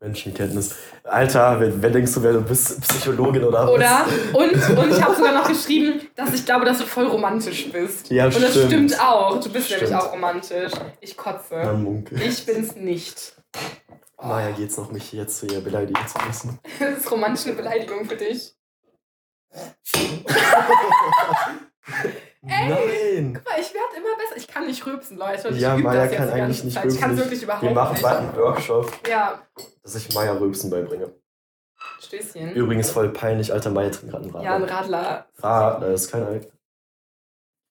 Menschenkenntnis. 0.00 0.74
Alter, 1.02 1.58
wer, 1.60 1.82
wer 1.82 1.90
denkst 1.90 2.14
du, 2.14 2.22
wer 2.22 2.34
du 2.34 2.40
bist? 2.42 2.80
Psychologin 2.82 3.44
oder 3.44 3.64
was? 3.66 3.70
Oder? 3.70 4.06
Und, 4.32 4.78
und 4.78 4.90
ich 4.90 5.02
habe 5.02 5.14
sogar 5.14 5.34
noch 5.34 5.48
geschrieben, 5.48 6.08
dass 6.14 6.32
ich 6.34 6.44
glaube, 6.44 6.64
dass 6.64 6.78
du 6.78 6.84
voll 6.84 7.06
romantisch 7.06 7.70
bist. 7.70 8.10
Ja, 8.10 8.26
und 8.26 8.40
das 8.40 8.50
stimmt. 8.50 8.66
stimmt 8.66 9.00
auch. 9.00 9.40
Du 9.40 9.50
bist 9.50 9.70
nämlich 9.70 9.88
Stimmt. 9.88 10.02
auch 10.02 10.12
romantisch. 10.12 10.72
Ich 11.00 11.16
kotze. 11.16 11.56
Man 11.56 11.82
munkelt. 11.82 12.22
Ich 12.22 12.46
bin's 12.46 12.76
nicht. 12.76 13.34
Maja 14.20 14.52
geht's 14.52 14.76
noch, 14.76 14.92
mich 14.92 15.12
jetzt 15.12 15.38
zu 15.38 15.46
ihr 15.46 15.60
beleidigen 15.60 16.00
zu 16.06 16.18
müssen. 16.26 16.58
Das 16.78 16.98
ist 16.98 17.10
romantisch 17.10 17.46
eine 17.46 17.56
Beleidigung 17.56 18.04
für 18.06 18.16
dich. 18.16 18.54
Nein! 22.46 23.32
Guck 23.34 23.44
mal, 23.44 23.60
ich 23.60 23.72
werde 23.72 23.96
immer 23.96 24.16
besser. 24.16 24.36
Ich 24.36 24.46
kann 24.48 24.66
nicht 24.66 24.84
rülpsen, 24.86 25.16
Leute. 25.16 25.48
Ja, 25.54 25.76
ich 25.76 25.82
das 25.84 25.94
jetzt 26.10 26.16
kann 26.16 26.30
eigentlich 26.30 26.64
nicht 26.64 26.74
Zeit. 26.74 26.86
Ich 26.92 27.00
kann 27.00 27.10
es 27.12 27.16
rülpsen. 27.16 27.18
wirklich 27.18 27.42
überhaupt 27.42 27.62
Wir 27.62 27.70
machen 27.70 27.92
nicht. 27.92 28.02
bald 28.02 28.18
einen 28.18 28.36
Workshop, 28.36 28.92
Ja, 29.08 29.40
dass 29.82 29.94
ich 29.96 30.14
Maya 30.14 30.32
Rülpsen 30.32 30.70
beibringe. 30.70 31.10
Stößchen. 32.00 32.52
Übrigens 32.54 32.90
voll 32.90 33.08
peinlich, 33.10 33.52
alter 33.52 33.70
Maya 33.70 33.90
trinkt 33.90 34.10
gerade 34.12 34.24
einen 34.24 34.42
Ja, 34.44 34.54
ein 34.56 34.64
Radler. 34.64 34.98
Radler. 34.98 35.26
Ah, 35.42 35.78
da 35.80 35.86
ist 35.88 36.10
kein 36.10 36.22
Alk. 36.24 36.48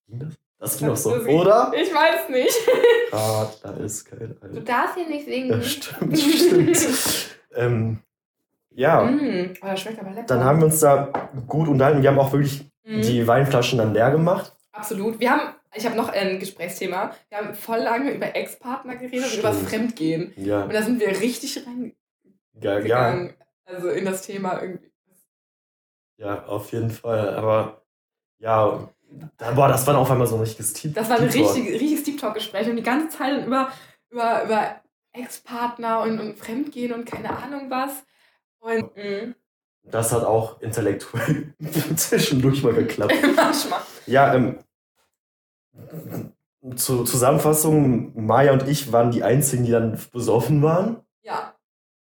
Ging 0.08 0.20
das? 0.20 0.34
Das 0.60 0.78
ging 0.78 0.88
doch 0.88 0.98
so, 0.98 1.12
Das- 1.18 1.28
oder? 1.28 1.72
Ich 1.76 1.94
weiß 1.94 2.30
nicht. 2.30 2.56
Radler 3.12 3.78
ist 3.84 4.06
kein 4.06 4.36
Du 4.42 4.48
Alk. 4.58 4.66
darfst 4.66 4.96
hier 4.96 5.08
nicht 5.08 5.28
Ja, 5.28 5.34
singen. 5.34 5.64
stimmt, 5.64 6.18
stimmt. 6.20 7.38
ähm, 7.56 8.00
ja, 8.76 9.04
Mm, 9.04 9.54
oh, 9.62 9.66
das 9.68 9.82
schmeckt 9.82 10.00
aber 10.00 10.10
lecker. 10.12 10.26
dann 10.28 10.44
haben 10.44 10.60
wir 10.60 10.66
uns 10.66 10.80
da 10.80 11.10
gut 11.48 11.68
unterhalten. 11.68 12.02
Wir 12.02 12.10
haben 12.10 12.20
auch 12.20 12.32
wirklich 12.32 12.66
Mhm. 12.86 13.02
die 13.02 13.26
Weinflaschen 13.28 13.78
dann 13.78 13.94
leer 13.94 14.12
gemacht. 14.12 14.54
Absolut. 14.74 15.20
Wir 15.20 15.32
haben, 15.32 15.56
ich 15.76 15.86
habe 15.86 15.96
noch 15.96 16.10
ein 16.10 16.40
Gesprächsthema. 16.40 17.16
Wir 17.30 17.38
haben 17.38 17.54
voll 17.54 17.80
lange 17.80 18.12
über 18.12 18.36
Ex-Partner 18.36 18.96
geredet 18.96 19.32
und 19.32 19.40
über 19.40 19.50
das 19.50 19.58
Stimmt. 19.58 19.70
Fremdgehen. 19.70 20.34
Ja, 20.36 20.64
Und 20.64 20.74
da 20.74 20.82
sind 20.82 21.00
wir 21.00 21.08
richtig 21.22 21.66
reingegangen. 21.66 22.86
ja, 22.88 23.30
Also 23.66 23.90
in 23.90 24.06
das 24.06 24.24
Thema 24.24 24.62
irgendwie. 24.62 24.92
ja, 26.18 26.44
auf 26.46 26.72
jeden 26.72 26.90
Fall. 26.92 27.36
Aber 27.36 27.84
ja, 28.40 28.90
da, 29.38 29.52
boah, 29.52 29.68
das 29.68 29.86
war 29.86 29.94
dann 29.94 30.02
auf 30.02 30.10
einmal 30.12 30.28
so 30.28 30.36
ein 30.36 30.42
richtiges 30.42 30.74
Team. 30.74 30.94
Das 30.94 31.10
war 31.10 31.18
ein 31.18 31.26
richtig, 31.26 31.70
richtiges 31.70 32.04
Deep 32.04 32.20
Talk-Gespräch 32.20 32.68
und 32.68 32.76
die 32.76 32.84
ganze 32.84 33.16
Zeit 33.18 33.46
über, 33.46 33.72
über, 34.10 34.44
über 34.44 34.82
Ex-Partner 35.14 36.02
und, 36.02 36.20
und 36.20 36.38
Fremdgehen 36.40 36.94
und 36.94 37.06
keine 37.06 37.30
Ahnung 37.38 37.70
was. 37.70 38.04
Und 38.60 38.96
mm, 38.96 39.36
Das 39.84 40.12
hat 40.12 40.24
auch 40.24 40.62
intellektuell 40.62 41.54
zwischendurch 41.96 42.64
mal 42.64 42.74
geklappt. 42.74 43.14
manchmal. 43.36 43.82
Ja, 44.06 44.34
ähm, 44.34 44.60
zur 46.76 47.06
Zusammenfassung, 47.06 48.14
Maya 48.26 48.54
und 48.54 48.68
ich 48.68 48.92
waren 48.92 49.12
die 49.12 49.24
einzigen, 49.24 49.66
die 49.66 49.72
dann 49.72 50.00
besoffen 50.12 50.62
waren. 50.62 51.02
Ja, 51.22 51.56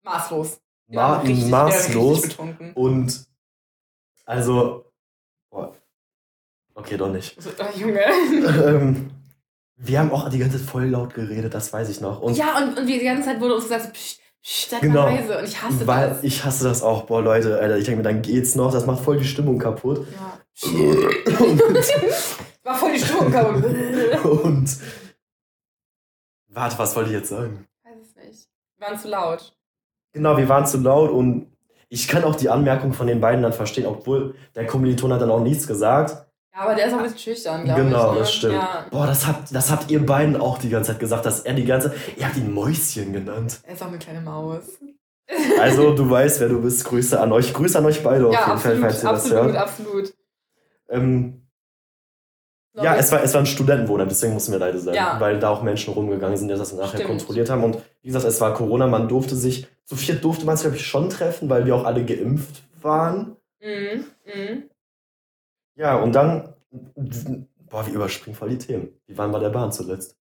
maßlos. 0.03 0.61
Ma 0.87 1.19
richtig- 1.19 1.49
maßlos. 1.49 2.37
Und 2.75 3.25
also, 4.25 4.85
boah, 5.49 5.75
okay, 6.75 6.97
doch 6.97 7.09
nicht. 7.11 7.41
So, 7.41 7.49
oh, 7.49 7.77
Junge. 7.77 8.01
ähm, 8.65 9.11
wir 9.77 9.99
haben 9.99 10.11
auch 10.11 10.29
die 10.29 10.37
ganze 10.37 10.59
Zeit 10.59 10.69
voll 10.69 10.85
laut 10.85 11.13
geredet, 11.13 11.53
das 11.53 11.73
weiß 11.73 11.89
ich 11.89 12.01
noch. 12.01 12.21
Und 12.21 12.37
ja, 12.37 12.57
und, 12.59 12.77
und 12.77 12.85
die 12.85 12.99
ganze 12.99 13.23
Zeit 13.23 13.41
wurde 13.41 13.55
uns 13.55 13.63
gesagt, 13.63 13.93
psch, 13.93 14.19
seid 14.41 14.81
Genau. 14.81 15.07
Und 15.07 15.43
ich 15.43 15.61
hasse 15.61 15.87
weil 15.87 16.09
das. 16.09 16.23
ich 16.23 16.43
hasse 16.43 16.63
das 16.63 16.81
auch, 16.81 17.03
boah 17.03 17.21
Leute, 17.21 17.59
Alter, 17.59 17.77
ich 17.77 17.85
denke 17.85 17.97
mir, 17.97 18.03
dann 18.03 18.21
geht's 18.21 18.55
noch, 18.55 18.71
das 18.71 18.85
macht 18.85 19.03
voll 19.03 19.17
die 19.17 19.25
Stimmung 19.25 19.59
kaputt. 19.59 20.05
Ja. 20.11 20.39
War 22.63 22.75
voll 22.75 22.93
die 22.93 22.99
Stimmung 22.99 23.31
kaputt. 23.31 23.63
Weiß 23.63 24.25
und 24.43 24.77
warte, 26.47 26.77
was 26.79 26.95
wollte 26.95 27.09
ich 27.09 27.15
jetzt 27.15 27.29
sagen? 27.29 27.67
es 27.83 28.15
nicht. 28.15 28.47
Wir 28.77 28.87
waren 28.87 28.99
zu 28.99 29.07
laut. 29.07 29.55
Genau, 30.13 30.37
wir 30.37 30.49
waren 30.49 30.65
zu 30.65 30.77
laut 30.77 31.11
und 31.11 31.47
ich 31.89 32.07
kann 32.07 32.23
auch 32.23 32.35
die 32.35 32.49
Anmerkung 32.49 32.93
von 32.93 33.07
den 33.07 33.21
beiden 33.21 33.43
dann 33.43 33.53
verstehen, 33.53 33.85
obwohl 33.85 34.35
der 34.55 34.65
Kommiliton 34.65 35.11
hat 35.13 35.21
dann 35.21 35.29
auch 35.29 35.41
nichts 35.41 35.67
gesagt. 35.67 36.25
Ja, 36.53 36.61
aber 36.61 36.75
der 36.75 36.87
ist 36.87 36.93
auch 36.93 36.97
ein 36.97 37.03
bisschen 37.03 37.19
schüchtern, 37.19 37.63
glaube 37.63 37.83
Genau, 37.83 38.07
ich. 38.09 38.13
ne? 38.13 38.19
das 38.19 38.33
stimmt. 38.33 38.53
Ja, 38.55 38.85
Boah, 38.91 39.07
das 39.07 39.25
habt, 39.25 39.55
das 39.55 39.71
habt 39.71 39.89
ihr 39.89 40.05
beiden 40.05 40.35
auch 40.35 40.57
die 40.57 40.69
ganze 40.69 40.91
Zeit 40.91 40.99
gesagt, 40.99 41.25
dass 41.25 41.41
er 41.41 41.53
die 41.53 41.63
ganze 41.65 41.93
er 42.17 42.27
hat 42.27 42.35
ihn 42.37 42.53
Mäuschen 42.53 43.13
genannt. 43.13 43.59
er 43.63 43.73
ist 43.73 43.81
auch 43.81 43.87
eine 43.87 43.99
kleine 43.99 44.21
Maus. 44.21 44.63
Also, 45.61 45.95
du 45.95 46.09
weißt, 46.09 46.41
wer 46.41 46.49
du 46.49 46.61
bist. 46.61 46.83
Grüße 46.83 47.17
an 47.19 47.31
euch. 47.31 47.53
Grüße 47.53 47.77
an 47.77 47.85
euch 47.85 48.03
beide 48.03 48.27
auf 48.27 48.33
ja, 48.33 48.47
jeden 48.47 48.59
Fall, 48.59 48.73
absolut, 48.73 48.81
falls 48.81 49.03
ihr 49.03 49.09
das 49.09 49.21
absolut, 49.23 49.43
hört. 49.45 49.55
absolut. 49.55 50.13
Ähm, 50.89 51.47
ja, 52.73 52.95
es 52.95 53.11
war, 53.13 53.23
es 53.23 53.33
war 53.33 53.41
ein 53.41 53.45
Studentenwohnheim, 53.45 54.09
deswegen 54.09 54.33
mussten 54.33 54.51
wir 54.51 54.59
leider 54.59 54.79
sein, 54.79 54.93
Ja. 54.95 55.17
weil 55.19 55.39
da 55.39 55.49
auch 55.49 55.61
Menschen 55.61 55.93
rumgegangen 55.93 56.35
sind, 56.37 56.49
die 56.49 56.55
das 56.55 56.73
nachher 56.73 56.97
Stimmt. 56.99 57.07
kontrolliert 57.07 57.49
haben. 57.49 57.63
Und 57.63 57.77
wie 58.01 58.07
gesagt, 58.07 58.25
es 58.25 58.41
war 58.41 58.53
Corona, 58.53 58.87
man 58.87 59.07
durfte 59.07 59.35
sich, 59.37 59.67
zu 59.85 59.95
viert 59.95 60.21
durfte 60.23 60.45
man 60.45 60.57
sich, 60.57 60.63
glaube 60.65 60.77
ich, 60.77 60.85
schon 60.85 61.09
treffen, 61.09 61.49
weil 61.49 61.65
wir 61.65 61.75
auch 61.75 61.85
alle 61.85 62.03
geimpft 62.05 62.63
waren. 62.81 63.37
Mhm, 63.61 64.05
mhm. 64.25 64.63
Ja, 65.75 65.95
und 65.95 66.13
dann, 66.13 66.53
boah, 67.69 67.85
wir 67.85 67.93
überspringen 67.93 68.35
voll 68.35 68.49
die 68.49 68.57
Themen. 68.57 68.99
Wie 69.07 69.17
waren 69.17 69.31
bei 69.31 69.39
der 69.39 69.49
Bahn 69.49 69.71
zuletzt? 69.71 70.17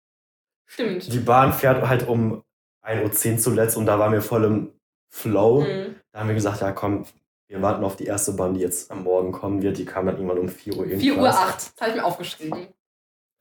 Stimmt. 0.66 1.12
Die 1.12 1.20
Bahn 1.20 1.52
fährt 1.54 1.88
halt 1.88 2.08
um 2.08 2.44
1.10 2.84 3.34
Uhr 3.34 3.38
zuletzt 3.40 3.78
und 3.78 3.86
da 3.86 3.98
waren 4.00 4.14
wir 4.14 4.22
voll 4.22 4.46
im 4.46 4.74
Flow. 5.10 5.62
Mhm. 5.62 5.96
Da 6.12 6.20
haben 6.20 6.28
wir 6.28 6.36
gesagt, 6.36 6.62
ja 6.62 6.72
komm, 6.72 7.06
wir 7.48 7.62
warten 7.62 7.84
auf 7.84 7.96
die 7.96 8.06
erste 8.06 8.34
Bahn, 8.34 8.54
die 8.54 8.62
jetzt 8.62 8.92
am 8.92 9.04
Morgen 9.04 9.32
kommen 9.32 9.62
wird. 9.64 9.78
Die 9.80 9.86
kam 9.86 10.06
dann 10.06 10.16
irgendwann 10.16 10.38
um 10.38 10.50
4 10.50 10.74
Uhr 10.74 10.86
irgendwas. 10.86 11.02
4 11.02 11.18
Uhr 11.18 11.30
8, 11.30 11.56
das 11.56 11.74
habe 11.82 11.90
ich 11.90 11.96
mir 11.98 12.06
aufgeschrieben. 12.06 12.68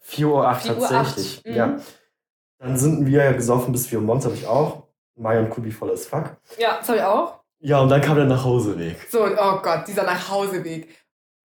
4 0.00 0.28
Uhr 0.28 0.48
8 0.48 0.62
4 0.62 0.76
Uhr 0.78 0.88
tatsächlich. 0.88 1.38
8, 1.38 1.46
mhm. 1.46 1.54
Ja. 1.54 1.76
Dann 2.58 2.76
sind 2.76 3.06
wir 3.06 3.24
ja 3.24 3.32
gesoffen 3.32 3.72
bis 3.72 3.86
4 3.86 3.98
Uhr 3.98 4.04
morgens, 4.04 4.24
habe 4.24 4.34
ich 4.34 4.46
auch. 4.46 4.88
Maya 5.16 5.40
und 5.40 5.50
Kubi 5.50 5.70
voll 5.70 5.90
as 5.92 6.06
fuck. 6.06 6.36
Ja, 6.58 6.78
das 6.78 6.88
habe 6.88 6.98
ich 6.98 7.04
auch. 7.04 7.40
Ja, 7.60 7.80
und 7.80 7.88
dann 7.88 8.00
kam 8.00 8.16
der 8.16 8.24
Nachhauseweg. 8.24 8.96
So, 9.10 9.24
oh 9.24 9.60
Gott, 9.62 9.86
dieser 9.86 10.04
Nachhauseweg. 10.04 10.88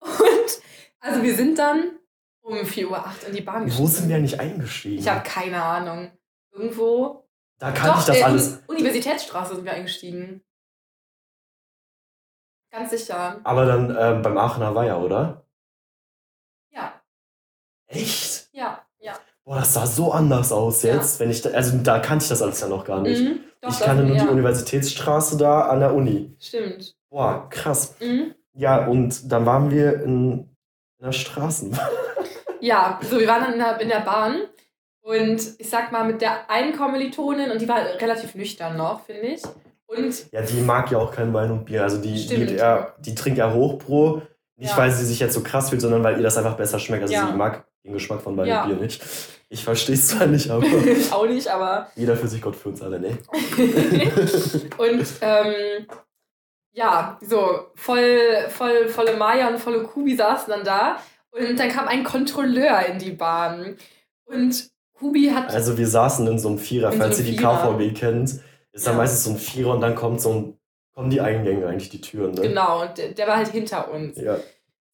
Und, 0.03 0.61
also 0.99 1.21
wir 1.23 1.35
sind 1.35 1.57
dann 1.59 1.99
um 2.41 2.65
4 2.65 2.89
Uhr 2.89 2.97
8 3.05 3.23
in 3.25 3.35
die 3.35 3.41
Bahn 3.41 3.71
Wo 3.77 3.87
sind 3.87 4.09
wir 4.09 4.15
eigentlich 4.17 4.39
eingestiegen? 4.39 4.99
Ich 4.99 5.07
habe 5.07 5.23
keine 5.23 5.61
Ahnung. 5.63 6.11
Irgendwo. 6.51 7.27
da 7.57 7.71
kannte 7.71 7.99
ich 7.99 8.05
das 8.05 8.17
äh, 8.17 8.23
alles. 8.23 8.47
Uni- 8.67 8.79
Universitätsstraße 8.79 9.55
sind 9.55 9.65
wir 9.65 9.73
eingestiegen. 9.73 10.43
Ganz 12.71 12.89
sicher. 12.91 13.39
Aber 13.43 13.65
dann 13.65 13.95
ähm, 13.99 14.21
beim 14.21 14.37
Aachener 14.37 14.73
Weiher, 14.75 14.99
oder? 14.99 15.45
Ja, 16.71 17.01
Echt? 17.87 18.49
ja, 18.51 18.83
ja. 18.99 19.13
Boah, 19.45 19.59
das 19.59 19.73
sah 19.73 19.85
so 19.85 20.11
anders 20.11 20.51
aus 20.51 20.81
Ja. 20.83 20.95
jetzt. 20.95 21.19
Wenn 21.19 21.29
ich 21.29 21.41
da, 21.41 21.51
also 21.51 21.77
da 21.77 21.99
kannte 21.99 22.23
ich 22.23 22.29
das 22.29 22.41
alles 22.41 22.61
ja 22.61 22.67
noch 22.67 22.85
gar 22.85 23.01
nicht. 23.01 23.21
Mhm. 23.21 23.39
Doch, 23.61 23.69
ich 23.69 23.79
kannte 23.79 24.03
nur 24.03 24.15
ja. 24.15 24.23
die 24.23 24.29
Universitätsstraße 24.29 25.37
da 25.37 25.61
an 25.67 25.79
der 25.81 25.93
Uni. 25.93 26.35
Stimmt. 26.39 26.95
Boah, 27.09 27.47
krass. 27.49 27.95
Mhm. 27.99 28.33
Ja, 28.55 28.85
und 28.85 29.31
dann 29.31 29.45
waren 29.45 29.71
wir 29.71 30.01
in, 30.03 30.31
in 30.99 31.05
der 31.05 31.11
Straßenbahn. 31.11 31.79
Ja, 32.61 32.97
so 33.01 33.19
wir 33.19 33.27
waren 33.27 33.41
dann 33.41 33.53
in 33.53 33.59
der, 33.59 33.81
in 33.81 33.89
der 33.89 33.99
Bahn 33.99 34.37
und 35.01 35.41
ich 35.59 35.69
sag 35.69 35.91
mal 35.91 36.05
mit 36.05 36.21
der 36.21 36.49
einen 36.49 36.73
Kommilitonin 36.77 37.51
und 37.51 37.59
die 37.59 37.67
war 37.67 37.79
relativ 37.99 38.35
nüchtern 38.35 38.77
noch, 38.77 39.03
finde 39.05 39.23
ich. 39.33 39.41
Und 39.85 40.31
Ja, 40.31 40.41
die 40.43 40.61
mag 40.61 40.89
ja 40.89 40.97
auch 40.97 41.11
kein 41.13 41.33
Wein 41.33 41.51
und 41.51 41.65
Bier. 41.65 41.83
Also 41.83 41.97
die, 42.01 42.25
die, 42.25 42.55
eher, 42.55 42.93
die 42.99 43.13
trinkt 43.15 43.37
ja 43.37 43.53
Hochpro. 43.53 44.21
Nicht, 44.55 44.71
Ja. 44.71 44.77
weil 44.77 44.91
sie 44.91 45.03
sich 45.05 45.19
jetzt 45.19 45.33
so 45.33 45.41
krass 45.43 45.71
fühlt, 45.71 45.81
sondern 45.81 46.05
weil 46.05 46.15
ihr 46.15 46.23
das 46.23 46.37
einfach 46.37 46.55
besser 46.55 46.79
schmeckt. 46.79 47.01
Also 47.01 47.13
Ja. 47.13 47.27
sie 47.27 47.35
mag 47.35 47.65
den 47.83 47.91
Geschmack 47.91 48.21
von 48.21 48.37
Wein 48.37 48.47
Ja. 48.47 48.63
und 48.63 48.69
Bier 48.69 48.77
nicht. 48.79 49.03
Ich 49.49 49.61
verstehe 49.65 49.95
es 49.95 50.07
zwar 50.07 50.27
nicht, 50.27 50.49
aber 50.49 50.63
ich 50.87 51.11
auch 51.11 51.27
nicht, 51.27 51.49
aber. 51.49 51.89
jeder 51.97 52.15
für 52.15 52.29
sich, 52.29 52.41
Gott 52.41 52.55
für 52.55 52.69
uns 52.69 52.81
alle, 52.81 52.97
ne? 52.97 53.17
und 54.77 55.05
ähm, 55.19 55.85
ja, 56.73 57.17
so 57.21 57.67
voll, 57.75 58.47
voll, 58.49 58.88
volle 58.89 59.15
Maya 59.15 59.47
und 59.47 59.59
volle 59.59 59.83
Kubi 59.83 60.15
saßen 60.15 60.51
dann 60.51 60.63
da. 60.63 60.97
Und 61.31 61.57
dann 61.59 61.69
kam 61.69 61.88
ein 61.88 62.03
Kontrolleur 62.03 62.86
in 62.88 62.99
die 62.99 63.12
Bahn. 63.12 63.77
Und 64.25 64.69
Kubi 64.93 65.29
hat. 65.29 65.49
Also 65.51 65.77
wir 65.77 65.88
saßen 65.88 66.27
in 66.27 66.39
so 66.39 66.49
einem 66.49 66.57
Vierer, 66.59 66.91
so 66.91 66.97
falls 66.97 67.19
ihr 67.19 67.25
die. 67.25 67.36
KVB 67.36 67.95
kennt, 67.97 68.39
ist 68.71 68.88
da 68.88 68.91
Ja. 68.91 68.97
meistens 68.97 69.23
so 69.23 69.31
ein 69.31 69.38
Vierer 69.38 69.73
und 69.73 69.81
dann 69.81 69.95
kommt 69.95 70.21
so 70.21 70.31
ein, 70.31 70.59
kommen 70.93 71.09
die 71.09 71.21
Eingänge 71.21 71.67
eigentlich, 71.67 71.89
die 71.89 72.01
Türen, 72.01 72.33
ne? 72.33 72.41
Genau, 72.41 72.83
und 72.83 72.97
der, 72.97 73.09
der 73.09 73.27
war 73.27 73.38
halt 73.38 73.49
hinter 73.49 73.91
uns. 73.91 74.17
Ja. 74.17 74.38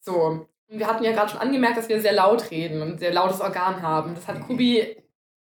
So. 0.01 0.45
Und 0.71 0.79
wir 0.79 0.87
hatten 0.87 1.03
ja 1.03 1.11
gerade 1.11 1.29
schon 1.31 1.41
angemerkt, 1.41 1.77
dass 1.77 1.89
wir 1.89 1.99
sehr 2.01 2.13
laut 2.13 2.51
reden 2.51 2.81
und 2.81 2.99
sehr 2.99 3.13
lautes 3.13 3.41
Organ 3.41 3.81
haben. 3.81 4.15
Das 4.15 4.27
hat 4.27 4.39
Kubi 4.45 4.95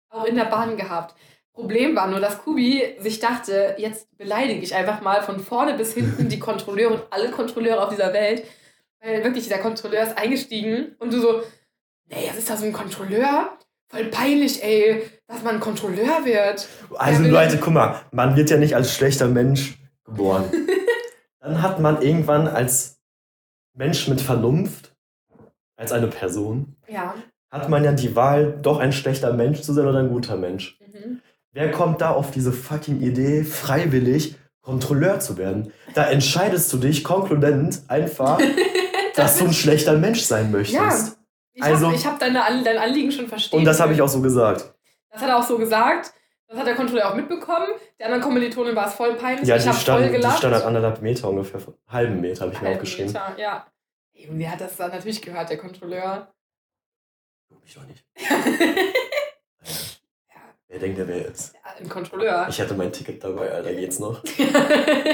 auch 0.09 0.25
in 0.25 0.35
der 0.35 0.45
Bahn 0.45 0.77
gehabt. 0.77 1.15
Problem 1.59 1.95
war 1.95 2.07
nur, 2.07 2.21
dass 2.21 2.41
Kubi 2.41 2.81
sich 2.99 3.19
dachte, 3.19 3.75
jetzt 3.77 4.07
beleidige 4.17 4.61
ich 4.61 4.73
einfach 4.73 5.01
mal 5.01 5.21
von 5.21 5.39
vorne 5.41 5.73
bis 5.75 5.93
hinten 5.93 6.29
die 6.29 6.39
Kontrolleure 6.39 6.93
und 6.93 7.03
alle 7.09 7.31
Kontrolleure 7.31 7.83
auf 7.83 7.89
dieser 7.89 8.13
Welt. 8.13 8.43
Weil 9.01 9.23
wirklich, 9.25 9.43
dieser 9.43 9.57
Kontrolleur 9.59 10.03
ist 10.03 10.17
eingestiegen 10.17 10.95
und 10.99 11.11
du 11.13 11.19
so, 11.19 11.41
nee, 12.07 12.25
jetzt 12.25 12.37
ist 12.37 12.49
da 12.49 12.55
so 12.57 12.65
ein 12.65 12.71
Kontrolleur? 12.73 13.57
Voll 13.89 14.05
peinlich, 14.05 14.63
ey, 14.63 15.01
dass 15.27 15.43
man 15.43 15.59
Kontrolleur 15.59 16.23
wird. 16.23 16.67
Also 16.95 17.23
Ja, 17.23 17.29
Leute, 17.29 17.57
guck 17.57 17.73
mal, 17.73 18.01
man 18.11 18.35
wird 18.37 18.49
ja 18.49 18.57
nicht 18.57 18.75
als 18.75 18.93
schlechter 18.93 19.27
Mensch 19.27 19.77
geboren. 20.05 20.45
Dann 21.41 21.61
hat 21.61 21.79
man 21.79 22.01
irgendwann 22.01 22.47
als 22.47 22.99
Mensch 23.75 24.07
mit 24.07 24.21
Vernunft, 24.21 24.93
als 25.75 25.91
eine 25.91 26.07
Person, 26.07 26.75
Ja. 26.87 27.15
hat 27.51 27.67
man 27.69 27.83
ja 27.83 27.91
die 27.93 28.15
Wahl, 28.15 28.59
doch 28.61 28.79
ein 28.79 28.91
schlechter 28.93 29.33
Mensch 29.33 29.61
zu 29.61 29.73
sein 29.73 29.87
oder 29.87 29.99
ein 29.99 30.09
guter 30.09 30.35
Mensch. 30.37 30.77
Mhm. 30.81 31.21
Wer 31.51 31.71
kommt 31.71 32.01
da 32.01 32.11
auf 32.11 32.31
diese 32.31 32.51
fucking 32.53 33.01
Idee, 33.01 33.43
freiwillig 33.43 34.35
Kontrolleur 34.61 35.19
zu 35.19 35.37
werden? 35.37 35.73
Da 35.95 36.09
entscheidest 36.09 36.71
du 36.71 36.77
dich 36.77 37.03
konkludent 37.03 37.81
einfach, 37.87 38.39
dass 39.15 39.37
du 39.39 39.45
ein 39.45 39.53
schlechter 39.53 39.97
Mensch 39.97 40.21
sein 40.21 40.51
möchtest. 40.51 40.75
Ja, 40.75 41.13
ich 41.53 41.63
Also- 41.63 41.87
habe 41.87 41.97
hab 41.97 42.19
deine, 42.19 42.63
dein 42.63 42.77
Anliegen 42.77 43.11
schon 43.11 43.27
verstanden. 43.27 43.61
Und 43.61 43.65
das 43.65 43.79
habe 43.79 43.93
ich 43.93 44.01
auch 44.01 44.07
so 44.07 44.21
gesagt. 44.21 44.73
Das 45.11 45.21
hat 45.21 45.29
er 45.29 45.37
auch 45.37 45.43
so 45.43 45.57
gesagt. 45.57 46.13
Das 46.47 46.57
hat 46.57 46.65
der 46.67 46.75
Kontrolleur 46.75 47.11
auch 47.11 47.15
mitbekommen. 47.15 47.67
Der 47.99 48.07
anderen 48.07 48.23
Kommilitonin 48.23 48.75
war 48.75 48.87
es 48.87 48.93
voll 48.93 49.15
peinlich. 49.15 49.47
Ja, 49.47 49.55
ich 49.55 49.63
die 49.63 49.69
habe 49.69 49.77
voll 49.77 50.09
stand, 50.09 50.15
die 50.15 50.37
stand 50.37 50.53
halt 50.55 50.65
anderthalb 50.65 51.01
Meter 51.01 51.29
ungefähr, 51.29 51.61
halben 51.87 52.21
Meter 52.21 52.41
habe 52.41 52.53
ich 52.53 52.59
mir 52.59 52.67
Halben 52.67 52.79
aufgeschrieben. 52.79 53.11
Meter, 53.13 53.35
ja. 53.37 53.67
Ey, 54.13 54.27
Und 54.29 54.39
wer 54.39 54.51
hat 54.51 54.61
das 54.61 54.75
dann 54.75 54.89
natürlich 54.91 55.21
gehört, 55.21 55.49
der 55.49 55.57
Kontrolleur? 55.57 56.31
Ich 57.63 57.75
doch 57.75 57.85
nicht. 57.85 58.03
Ja, 60.69 60.75
Wer 60.75 60.79
denkt, 60.79 60.97
der 60.99 61.07
wer 61.07 61.25
ist? 61.25 61.53
ein 61.79 61.89
Kontrolleur. 61.89 62.45
Ich 62.49 62.61
hatte 62.61 62.75
mein 62.75 62.91
Ticket 62.91 63.23
dabei, 63.23 63.51
Alter, 63.51 63.73
geht's 63.73 63.97
noch? 63.99 64.21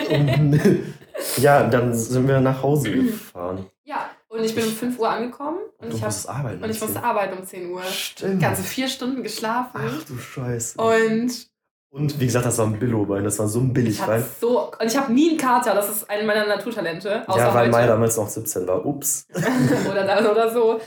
Und, 0.10 0.60
ja, 1.38 1.64
dann 1.68 1.94
sind 1.94 2.28
wir 2.28 2.40
nach 2.42 2.62
Hause 2.62 2.92
gefahren. 2.92 3.66
ja, 3.86 4.10
und 4.28 4.44
ich 4.44 4.54
bin 4.54 4.66
um 4.66 4.72
5 4.72 5.00
Uhr 5.00 5.10
angekommen 5.10 5.60
und 5.78 5.92
Du 5.92 5.96
ich, 5.96 6.02
hab, 6.02 6.10
musstest 6.10 6.30
arbeiten. 6.30 6.62
und 6.64 6.70
ich 6.70 6.82
musste 6.82 7.02
arbeiten 7.04 7.38
um 7.38 7.46
10 7.46 7.72
Uhr. 7.72 7.82
Stimmt. 7.84 8.42
Ganze 8.42 8.64
vier 8.64 8.90
Stunden 8.90 9.24
geschlafen. 9.24 9.80
Ach 9.82 10.04
du 10.04 10.18
Scheiße. 10.18 10.78
Und 10.82 11.48
Und 11.90 12.20
wie 12.20 12.26
gesagt, 12.26 12.46
das 12.46 12.58
war 12.58 12.66
ein 12.66 12.78
Billo-Bein, 12.78 13.24
das 13.24 13.40
war 13.40 13.48
so 13.48 13.60
ein 13.62 13.72
habe 14.02 14.24
so. 14.42 14.72
Und 14.78 14.88
ich 14.88 14.98
habe 14.98 15.14
nie 15.14 15.30
einen 15.30 15.38
Kater, 15.38 15.74
das 15.74 15.90
ist 15.90 16.10
eine 16.10 16.24
meiner 16.28 16.46
Naturtalente. 16.48 17.24
Außer 17.30 17.40
Ja, 17.40 17.54
weil. 17.54 17.70
Mai 17.70 17.88
damals 17.88 18.18
noch 18.18 18.28
17 18.28 18.68
war. 18.68 18.86
Ups. 18.86 19.26
oder, 19.90 20.32
oder 20.32 20.54
so. 20.54 20.82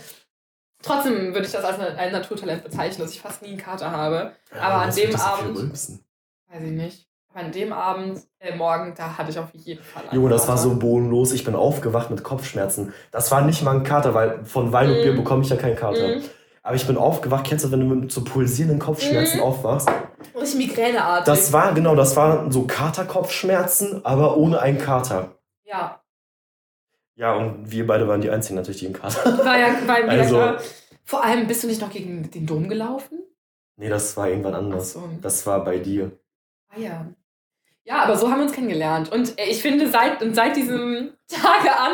Trotzdem 0.83 1.35
würde 1.35 1.47
ich 1.47 1.53
das 1.53 1.65
als 1.65 1.79
ein 1.81 2.13
Naturtalent 2.13 2.63
bezeichnen, 2.65 3.01
dass 3.05 3.13
ich 3.15 3.21
fast 3.21 3.43
nie 3.43 3.49
einen 3.49 3.59
Kater 3.59 3.91
habe. 3.91 4.33
Aber 4.53 4.83
an 4.83 4.95
dem 4.95 5.15
Abend-? 5.17 5.73
Weiß 5.73 6.63
ich 6.63 6.71
nicht. 6.71 7.07
Aber 7.31 7.41
an 7.45 7.53
dem 7.53 7.73
Abend, 7.73 8.21
äh, 8.39 8.55
morgen, 8.57 8.95
da 8.97 9.19
hatte 9.19 9.31
ich 9.31 9.39
auf 9.39 9.49
jeden 9.53 9.83
Fall 9.83 10.05
einen 10.05 10.15
Junge, 10.15 10.31
das 10.31 10.49
war 10.49 10.55
Kater. 10.57 10.69
so 10.69 10.77
bodenlos. 10.77 11.33
Ich 11.33 11.45
bin 11.45 11.55
aufgewacht 11.55 12.11
mit 12.11 12.23
Kopfschmerzen. 12.25 12.95
Das 13.11 13.31
war 13.31 13.43
nicht 13.43 13.63
mal 13.63 13.77
ein 13.77 13.83
Kater, 13.83 14.15
weil 14.15 14.45
von 14.45 14.73
Wein 14.73 14.91
und 14.91 15.01
Mm. 15.01 15.03
Bier 15.03 15.17
bekomme 15.17 15.43
ich 15.43 15.51
ja 15.51 15.57
keinen 15.57 15.77
Kater. 15.77 16.09
Mhm. 16.17 16.23
Aber 16.63 16.77
ich 16.77 16.87
bin 16.87 16.97
aufgewacht. 16.97 17.45
Kennst 17.47 17.65
du, 17.65 17.71
wenn 17.73 17.81
du 17.81 17.87
mit 17.95 18.13
so 18.13 18.23
pulsierenden 18.25 18.79
Kopfschmerzen 18.79 19.39
Mhm. 19.39 19.43
aufwachst? 19.43 19.89
Richtig 20.35 20.69
migräneartig. 20.69 21.25
Das 21.27 21.53
war, 21.53 21.73
genau, 21.75 21.95
das 21.97 22.15
waren 22.17 22.51
so 22.53 22.63
Katerkopfschmerzen, 22.67 24.05
aber 24.05 24.37
ohne 24.37 24.61
einen 24.61 24.79
Kater. 24.79 25.33
ja, 25.65 26.01
Ja, 27.19 27.35
und 27.35 27.71
wir 27.71 27.87
beide 27.87 28.07
waren 28.07 28.21
die 28.21 28.31
Einzigen 28.31 28.55
natürlich, 28.57 28.81
die 28.81 28.93
Kater 28.93 29.25
hatten. 29.25 29.39
war 29.45 29.59
ja 29.59 29.69
war 29.87 29.99
wieder 30.05 30.11
Also- 30.13 30.37
klar. 30.37 30.59
Vor 31.05 31.25
allem, 31.25 31.47
bist 31.47 31.63
du 31.63 31.67
nicht 31.67 31.81
noch 31.81 31.91
gegen 31.91 32.31
den 32.31 32.47
Dom 32.47 32.69
gelaufen? 32.69 33.19
Nee, 33.77 33.89
das 33.89 34.17
war 34.17 34.29
irgendwann 34.29 34.55
anders. 34.55 34.93
So. 34.93 35.03
Das 35.23 35.47
war 35.47 35.65
bei 35.65 35.79
dir. 35.79 36.13
Ah 36.69 36.79
ja. 36.79 37.07
Ja, 37.85 38.05
aber 38.05 38.17
so 38.17 38.29
haben 38.31 38.37
wir 38.39 38.43
uns 38.45 38.53
kennengelernt. 38.53 39.11
Und 39.11 39.39
äh, 39.41 39.45
ich 39.47 39.63
finde, 39.63 39.89
seit, 39.91 40.23
und 40.23 40.35
seit 40.35 40.55
diesem 40.57 41.13
Tage 41.29 41.77
an, 41.77 41.93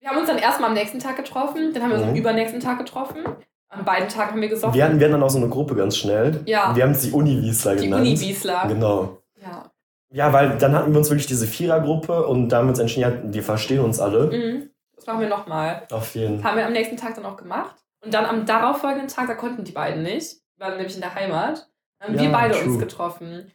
wir 0.00 0.08
haben 0.10 0.18
uns 0.18 0.28
dann 0.28 0.38
erstmal 0.38 0.68
am 0.70 0.74
nächsten 0.74 1.00
Tag 1.00 1.16
getroffen, 1.16 1.72
dann 1.74 1.82
haben 1.82 1.90
wir 1.90 1.96
uns 1.96 2.04
Mhm. 2.04 2.10
am 2.12 2.16
übernächsten 2.16 2.60
Tag 2.60 2.78
getroffen. 2.78 3.24
An 3.68 3.84
beiden 3.84 4.08
Tagen 4.08 4.30
haben 4.32 4.40
wir 4.40 4.48
gesoffen. 4.48 4.74
Wir 4.74 4.84
hatten, 4.84 5.00
wir 5.00 5.06
hatten 5.06 5.14
dann 5.14 5.22
auch 5.24 5.30
so 5.30 5.38
eine 5.38 5.48
Gruppe 5.48 5.74
ganz 5.74 5.96
schnell. 5.96 6.40
Ja. 6.46 6.74
Wir 6.76 6.84
haben 6.84 6.92
es 6.92 7.00
die 7.00 7.10
Uni-Wiesler 7.10 7.74
die 7.74 7.84
genannt. 7.86 8.02
Uni-Wiesler. 8.06 8.68
Genau. 8.68 9.18
Ja. 9.42 9.70
Ja, 10.12 10.32
weil 10.32 10.56
dann 10.58 10.74
hatten 10.74 10.92
wir 10.92 10.98
uns 10.98 11.10
wirklich 11.10 11.26
diese 11.26 11.46
Vierergruppe 11.46 12.26
und 12.26 12.48
da 12.48 12.58
haben 12.58 12.66
wir 12.66 12.70
uns 12.70 12.78
entschieden, 12.78 13.00
ja, 13.02 13.10
die 13.10 13.42
verstehen 13.42 13.80
uns 13.80 13.98
alle. 14.00 14.26
Mhm. 14.26 14.70
Das 14.94 15.06
machen 15.06 15.20
wir 15.20 15.28
nochmal. 15.28 15.86
Auf 15.90 16.14
jeden 16.14 16.36
Das 16.38 16.44
haben 16.44 16.56
wir 16.56 16.66
am 16.66 16.72
nächsten 16.72 16.96
Tag 16.96 17.14
dann 17.16 17.26
auch 17.26 17.36
gemacht. 17.36 17.76
Und 18.04 18.14
dann 18.14 18.24
am 18.24 18.46
darauffolgenden 18.46 19.08
Tag, 19.08 19.26
da 19.26 19.34
konnten 19.34 19.64
die 19.64 19.72
beiden 19.72 20.02
nicht, 20.02 20.36
wir 20.56 20.66
waren 20.66 20.76
nämlich 20.76 20.94
in 20.94 21.00
der 21.00 21.14
Heimat, 21.14 21.68
haben 22.00 22.14
Ja, 22.14 22.22
wir 22.22 22.32
beide 22.32 22.54
true. 22.54 22.64
uns 22.72 22.78
getroffen. 22.78 23.52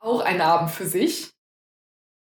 Auch 0.00 0.20
ein 0.24 0.40
Abend 0.40 0.70
für 0.70 0.84
sich. 0.84 1.30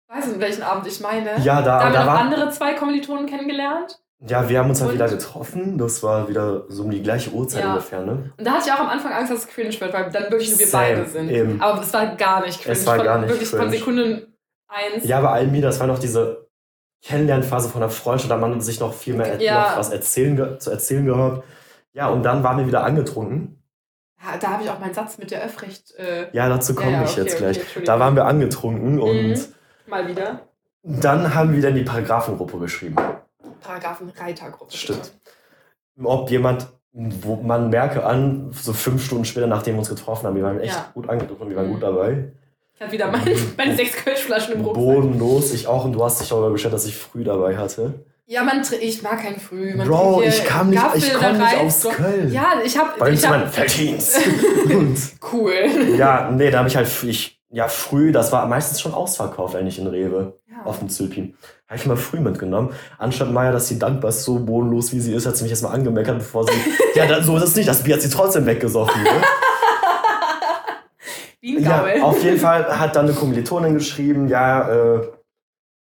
Weißt 0.09 0.35
du, 0.35 0.39
welchen 0.39 0.63
Abend 0.63 0.87
ich 0.87 0.99
meine? 0.99 1.37
Ja, 1.43 1.61
da, 1.61 1.79
Da 1.79 1.83
haben 1.85 1.91
wir 1.93 1.99
da 1.99 2.05
noch 2.05 2.11
war. 2.13 2.19
andere 2.19 2.49
zwei 2.49 2.73
Kommilitonen 2.73 3.27
kennengelernt. 3.27 4.01
Ja, 4.19 4.49
wir 4.49 4.57
haben 4.59 4.69
uns 4.69 4.79
halt 4.81 4.89
Und- 4.89 4.95
wieder 4.95 5.07
getroffen. 5.09 5.77
Das 5.77 6.01
war 6.01 6.27
wieder 6.27 6.63
so 6.69 6.83
um 6.83 6.89
die 6.91 7.03
gleiche 7.03 7.29
Uhrzeit 7.31 7.63
Ja. 7.63 7.69
ungefähr, 7.73 8.01
ne? 8.03 8.31
Und 8.37 8.45
da 8.47 8.53
hatte 8.53 8.63
ich 8.67 8.73
auch 8.73 8.79
am 8.79 8.87
Anfang 8.89 9.11
Angst, 9.13 9.31
dass 9.31 9.39
es 9.41 9.47
cringe 9.47 9.69
wird, 9.79 9.93
weil 9.93 10.09
dann 10.09 10.23
wirklich 10.23 10.49
nur 10.49 10.59
wir 10.59 10.67
Same, 10.67 10.95
beide 10.95 11.05
sind. 11.09 11.29
eben. 11.29 11.61
Aber 11.61 11.81
es 11.81 11.93
war 11.93 12.15
gar 12.15 12.43
nicht 12.45 12.61
cringe. 12.61 12.73
Es 12.75 12.85
war 12.87 12.95
von, 12.95 13.05
gar 13.05 13.19
nicht 13.19 13.29
Wirklich 13.29 13.49
von 13.49 13.59
cringe. 13.59 13.71
Sekunde 13.77 14.27
eins. 14.67 15.03
Ja, 15.05 15.19
aber 15.19 15.31
Almi, 15.33 15.61
das 15.61 15.79
war 15.79 15.85
noch 15.87 15.99
diese 15.99 16.47
Kennenlernphase 17.03 17.69
von 17.69 17.81
der 17.81 17.91
Freundschaft, 17.91 18.31
da 18.31 18.37
man 18.37 18.59
sich 18.59 18.79
noch 18.79 18.93
viel 18.93 19.13
mehr 19.15 19.39
Ja. 19.39 19.69
noch 19.69 19.77
was 19.77 19.91
erzählen, 19.91 20.59
zu 20.59 20.71
erzählen 20.71 21.05
gehabt. 21.05 21.43
Ja, 21.93 22.07
und 22.09 22.23
dann 22.23 22.43
waren 22.43 22.57
wir 22.57 22.65
wieder 22.67 22.83
angetrunken. 22.83 23.61
Ja, 24.19 24.35
da 24.39 24.47
habe 24.53 24.63
ich 24.63 24.69
auch 24.71 24.79
meinen 24.79 24.95
Satz 24.95 25.19
mit 25.19 25.29
der 25.29 25.43
Öffrecht 25.43 25.93
äh, 25.95 26.27
Ja, 26.33 26.49
dazu 26.49 26.73
komme 26.73 26.91
Ja, 26.91 27.03
ich 27.03 27.11
okay, 27.11 27.21
jetzt 27.21 27.33
okay, 27.35 27.43
gleich. 27.43 27.57
Entschuldigung. 27.59 27.85
da 27.85 27.99
waren 27.99 28.15
wir 28.15 28.25
angetrunken 28.25 28.99
und 28.99 29.15
Mhm. 29.29 29.37
mal 29.85 30.07
wieder. 30.07 30.39
dann 30.83 31.35
haben 31.35 31.53
wir 31.53 31.61
dann 31.61 31.75
die 31.75 31.83
Paragraphengruppe 31.83 32.57
geschrieben. 32.57 32.95
Paragraphen 33.67 34.09
Reitergruppe. 34.17 34.75
Stimmt. 34.75 35.11
Ob 36.01 36.29
jemand, 36.31 36.67
wo 36.93 37.35
man 37.35 37.69
merke 37.69 38.05
an, 38.05 38.49
so 38.53 38.71
fünf 38.73 39.03
Stunden 39.05 39.25
später, 39.25 39.47
nachdem 39.47 39.75
wir 39.75 39.79
uns 39.79 39.89
getroffen 39.89 40.25
haben, 40.27 40.35
wir 40.35 40.43
waren 40.43 40.59
echt 40.59 40.73
Ja. 40.75 40.89
gut 40.93 41.09
angetrunken, 41.09 41.49
wir 41.49 41.57
waren 41.57 41.67
Mhm. 41.67 41.73
gut 41.73 41.83
dabei. 41.83 42.31
Ich 42.75 42.81
hatte 42.81 42.91
wieder 42.91 43.11
mein, 43.11 43.23
meine 43.57 43.75
sechs 43.75 43.95
Kölschflaschen 43.97 44.53
im 44.55 44.61
Rucksack. 44.61 44.83
Bodenlos, 44.83 45.53
ich 45.53 45.67
auch 45.67 45.83
und 45.85 45.93
du 45.93 46.03
hast 46.03 46.21
dich 46.21 46.29
darüber 46.29 46.51
beschwert, 46.51 46.73
dass 46.73 46.85
ich 46.85 46.95
früh 46.95 47.23
dabei 47.23 47.57
hatte. 47.57 48.05
Ja, 48.29 48.43
man, 48.43 48.61
ich 48.81 49.01
mag 49.03 49.21
kein 49.21 49.39
Früh. 49.39 49.73
Man 49.73 49.87
Bro, 49.87 50.21
ich 50.21 50.43
kam 50.43 50.69
nicht, 50.69 50.83
ich 50.95 51.13
komm 51.13 51.37
nicht 51.37 51.57
aus 51.57 51.81
so. 51.81 51.89
Köln. 51.89 52.31
Ja, 52.31 52.55
ich 52.63 52.77
habe. 52.77 52.89
Bei 52.99 53.09
uns 53.11 53.23
Ich 53.23 53.27
hab, 53.29 53.53
Felddienst. 53.53 54.19
und 54.69 54.97
cool. 55.31 55.95
ja, 55.97 56.29
nee, 56.29 56.51
da 56.51 56.59
habe 56.59 56.67
ich 56.67 56.75
halt, 56.75 56.89
ich, 57.03 57.41
ja, 57.49 57.69
früh, 57.69 58.11
das 58.11 58.33
war 58.33 58.45
meistens 58.45 58.81
schon 58.81 58.93
ausverkauft 58.93 59.55
eigentlich 59.55 59.79
in 59.79 59.87
Rewe. 59.87 60.37
Ja. 60.57 60.63
auf 60.65 60.79
dem 60.79 60.89
Zülpin. 60.89 61.35
Habe 61.67 61.77
ich 61.79 61.85
mal 61.85 61.97
früh 61.97 62.19
mitgenommen. 62.19 62.73
Anstatt 62.97 63.31
Maya, 63.31 63.51
dass 63.51 63.67
sie 63.67 63.77
dankbar 63.77 64.09
ist, 64.09 64.23
so 64.23 64.39
bodenlos 64.39 64.91
wie 64.93 64.99
sie 64.99 65.13
ist, 65.13 65.25
hat 65.25 65.35
sie 65.37 65.43
mich 65.43 65.51
erstmal 65.51 65.73
angemeckert, 65.73 66.17
bevor 66.19 66.45
sie. 66.45 66.53
ja, 66.95 67.05
da, 67.05 67.21
so 67.21 67.37
ist 67.37 67.43
es 67.43 67.55
nicht. 67.55 67.67
Das 67.69 67.83
Bier 67.83 67.95
hat 67.95 68.01
sie 68.01 68.09
trotzdem 68.09 68.45
weggesoffen. 68.45 69.03
Ne? 69.03 69.09
Wie 71.41 71.57
ein 71.57 71.63
ja, 71.63 71.79
Gaul. 71.81 72.01
auf 72.01 72.23
jeden 72.23 72.39
Fall 72.39 72.79
hat 72.79 72.95
dann 72.95 73.05
eine 73.05 73.13
Kommilitonin 73.15 73.73
geschrieben: 73.75 74.27
Ja, 74.27 74.95
äh, 74.95 75.07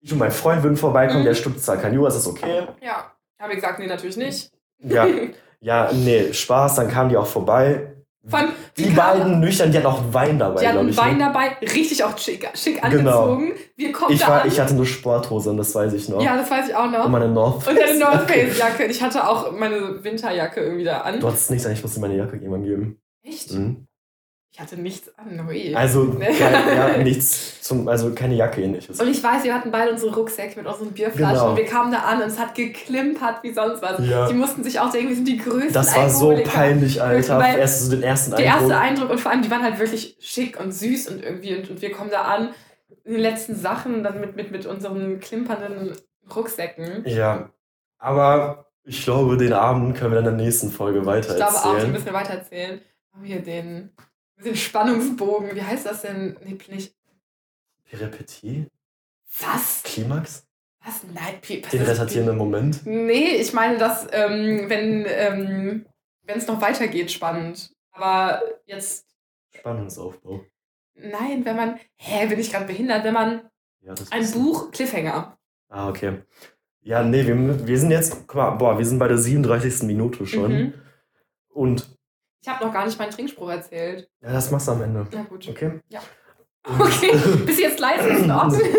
ich 0.01 0.11
und 0.11 0.17
mein 0.19 0.31
Freund 0.31 0.63
würden 0.63 0.77
vorbeikommen, 0.77 1.21
Mhm. 1.21 1.25
der 1.25 1.33
stutzt 1.33 1.65
zwar 1.65 1.77
kein 1.77 1.93
Jura, 1.93 2.09
ist 2.09 2.15
das 2.17 2.27
okay? 2.27 2.67
Ja, 2.81 3.11
habe 3.39 3.53
ich 3.53 3.59
gesagt, 3.59 3.79
nee, 3.79 3.87
natürlich 3.87 4.17
nicht. 4.17 4.51
Ja, 4.79 5.07
ja, 5.61 5.89
nee, 5.93 6.33
Spaß, 6.33 6.75
dann 6.75 6.89
kamen 6.89 7.09
die 7.09 7.17
auch 7.17 7.25
vorbei. 7.27 7.88
Von, 8.27 8.49
Die 8.77 8.89
beiden 8.89 9.39
nüchtern, 9.39 9.71
die 9.71 9.77
hatten 9.77 9.87
auch 9.87 10.01
Wein 10.11 10.37
dabei, 10.37 10.61
Die 10.61 10.67
hatten 10.67 10.89
ich. 10.89 10.97
Wein 10.97 11.17
ne? 11.17 11.25
dabei, 11.25 11.51
richtig 11.61 12.03
auch 12.03 12.17
schick, 12.17 12.47
schick 12.53 12.81
Genau. 12.81 13.23
angezogen. 13.33 13.53
Wir 13.77 13.91
kommen 13.93 14.11
Ich, 14.13 14.19
da 14.19 14.27
war, 14.27 14.41
an. 14.41 14.47
ich 14.49 14.59
hatte 14.59 14.73
eine 14.73 14.85
Sporthose 14.85 15.49
und 15.51 15.57
das 15.57 15.73
weiß 15.73 15.93
ich 15.93 16.09
noch. 16.09 16.21
ja, 16.21 16.35
das 16.35 16.51
weiß 16.51 16.67
ich 16.67 16.75
auch 16.75 16.91
noch. 16.91 17.05
Und 17.05 17.11
meine 17.11 17.29
North 17.29 17.65
Und 17.67 17.79
eine 17.81 17.97
North 17.97 18.29
Face 18.29 18.57
Jacke. 18.57 18.85
Ich 18.85 19.01
hatte 19.01 19.25
auch 19.27 19.51
meine 19.53 20.03
Winterjacke 20.03 20.59
irgendwie 20.61 20.83
da 20.83 20.99
an. 21.01 21.19
Du 21.19 21.27
hattest 21.27 21.49
nichts 21.49 21.65
an, 21.65 21.71
ich 21.71 21.81
musste 21.81 22.01
meine 22.01 22.17
Jacke 22.17 22.35
jemandem 22.37 22.69
geben. 22.69 23.01
Echt? 23.23 23.53
Mhm. 23.53 23.87
Ich 24.51 24.59
hatte 24.59 24.77
nichts 24.77 25.11
an. 25.17 25.45
Ui. 25.47 25.75
Also, 25.75 26.03
Nee. 26.05 26.25
kein, 26.33 26.53
ja, 26.75 26.97
nichts 26.97 27.61
zum, 27.61 27.87
also 27.87 28.13
keine 28.15 28.33
Jacke 28.33 28.61
ähnliches. 28.63 28.99
und 28.99 29.07
ich 29.07 29.23
weiß, 29.23 29.43
wir 29.43 29.53
hatten 29.53 29.69
beide 29.71 29.91
unsere 29.91 30.13
Rucksäcke 30.15 30.57
mit 30.59 30.67
unseren 30.67 30.91
Bierflaschen 30.91 31.35
Genau. 31.35 31.49
und 31.51 31.57
wir 31.57 31.65
kamen 31.65 31.91
da 31.91 31.99
an 31.99 32.21
und 32.21 32.27
es 32.29 32.39
hat 32.39 32.55
geklimpert 32.55 33.43
wie 33.43 33.53
sonst 33.53 33.81
was. 33.83 34.03
Ja. 34.05 34.27
Die 34.27 34.33
mussten 34.33 34.63
sich 34.63 34.79
auch 34.79 34.89
denken, 34.91 35.09
wir 35.09 35.15
sind 35.15 35.27
die 35.27 35.37
größten 35.37 35.71
Das 35.73 35.95
war 35.95 36.09
so 36.09 36.35
peinlich, 36.43 36.99
Alter. 37.01 37.57
Erst 37.57 37.85
so 37.85 37.91
den 37.91 38.01
ersten 38.03 38.31
Der 38.31 38.39
Eindruck. 38.39 38.71
erste 38.71 38.77
Eindruck 38.79 39.09
und 39.11 39.19
vor 39.19 39.31
allem, 39.31 39.43
die 39.43 39.51
waren 39.51 39.63
halt 39.63 39.77
wirklich 39.79 40.17
schick 40.19 40.59
und 40.59 40.71
süß 40.71 41.09
und 41.09 41.23
irgendwie 41.23 41.55
und, 41.55 41.69
und 41.69 41.81
wir 41.81 41.91
kommen 41.91 42.09
da 42.09 42.23
an 42.23 42.49
in 43.05 43.13
den 43.13 43.21
letzten 43.21 43.55
Sachen 43.55 44.03
dann 44.03 44.19
mit, 44.19 44.35
mit, 44.35 44.51
mit 44.51 44.65
unseren 44.65 45.19
klimpernden 45.19 45.93
Rucksäcken. 46.35 47.03
Ja, 47.05 47.51
aber 47.99 48.65
ich 48.83 49.03
glaube, 49.03 49.37
den 49.37 49.53
Abend 49.53 49.95
können 49.95 50.11
wir 50.11 50.21
dann 50.21 50.31
in 50.33 50.37
der 50.37 50.45
nächsten 50.45 50.71
Folge 50.71 51.05
weiter 51.05 51.29
Ich 51.31 51.35
glaube 51.35 51.55
auch, 51.55 51.79
die 51.79 51.87
müssen 51.91 52.05
wir 52.05 52.13
weiter 52.13 52.33
erzählen. 52.33 52.81
Haben 53.13 53.23
wir 53.23 53.35
hier 53.35 53.43
den, 53.43 53.91
den 54.43 54.55
Spannungsbogen. 54.55 55.55
Wie 55.55 55.61
heißt 55.61 55.85
das 55.85 56.01
denn? 56.01 56.37
Nee, 56.43 56.57
nicht. 56.67 56.95
Peripetie? 57.89 58.67
Was? 59.39 59.83
Klimax? 59.83 60.47
Was? 60.83 61.03
Nein, 61.03 61.39
was 61.41 61.71
Den 61.71 61.81
retardierenden 61.81 62.37
Moment? 62.37 62.85
Nee, 62.85 63.35
ich 63.35 63.53
meine, 63.53 63.77
dass, 63.77 64.07
ähm, 64.11 64.69
wenn 64.69 65.05
ähm, 65.07 65.85
es 66.25 66.47
noch 66.47 66.61
weitergeht, 66.61 67.11
spannend. 67.11 67.71
Aber 67.91 68.41
jetzt, 68.65 69.05
Spannungsaufbau. 69.53 70.45
nein, 70.93 71.43
wenn 71.43 71.55
man, 71.55 71.79
hä, 71.97 72.27
bin 72.27 72.39
ich 72.39 72.51
gerade 72.51 72.65
behindert, 72.65 73.03
wenn 73.03 73.13
man 73.13 73.49
Ja, 73.81 73.93
das 73.93 74.11
ein 74.11 74.31
Buch, 74.31 74.71
Cliffhanger. 74.71 75.37
Ah, 75.67 75.89
okay. 75.89 76.23
Ja, 76.81 77.03
nee, 77.03 77.27
wir, 77.27 77.67
wir 77.67 77.77
sind 77.77 77.91
jetzt, 77.91 78.27
guck 78.27 78.35
mal, 78.35 78.51
boah, 78.51 78.77
wir 78.77 78.85
sind 78.85 78.99
bei 78.99 79.07
der 79.07 79.17
37. 79.17 79.83
Minute 79.83 80.25
schon. 80.25 80.51
Mhm. 80.51 80.73
Und 81.49 81.98
Ich 82.41 82.47
habe 82.47 82.65
noch 82.65 82.73
gar 82.73 82.85
nicht 82.85 82.97
meinen 82.97 83.11
Trinkspruch 83.11 83.49
erzählt. 83.49 84.09
ja, 84.21 84.31
das 84.33 84.49
machst 84.51 84.67
du 84.67 84.71
am 84.73 84.81
Ende. 84.81 85.05
Na 85.13 85.23
gut. 85.23 85.47
Okay? 85.49 85.79
Okay, 86.79 87.13
bist 87.45 87.57
du 87.57 87.63
jetzt 87.63 87.79
leise? 87.79 88.09
Ist 88.09 88.29
Ordnung? 88.29 88.61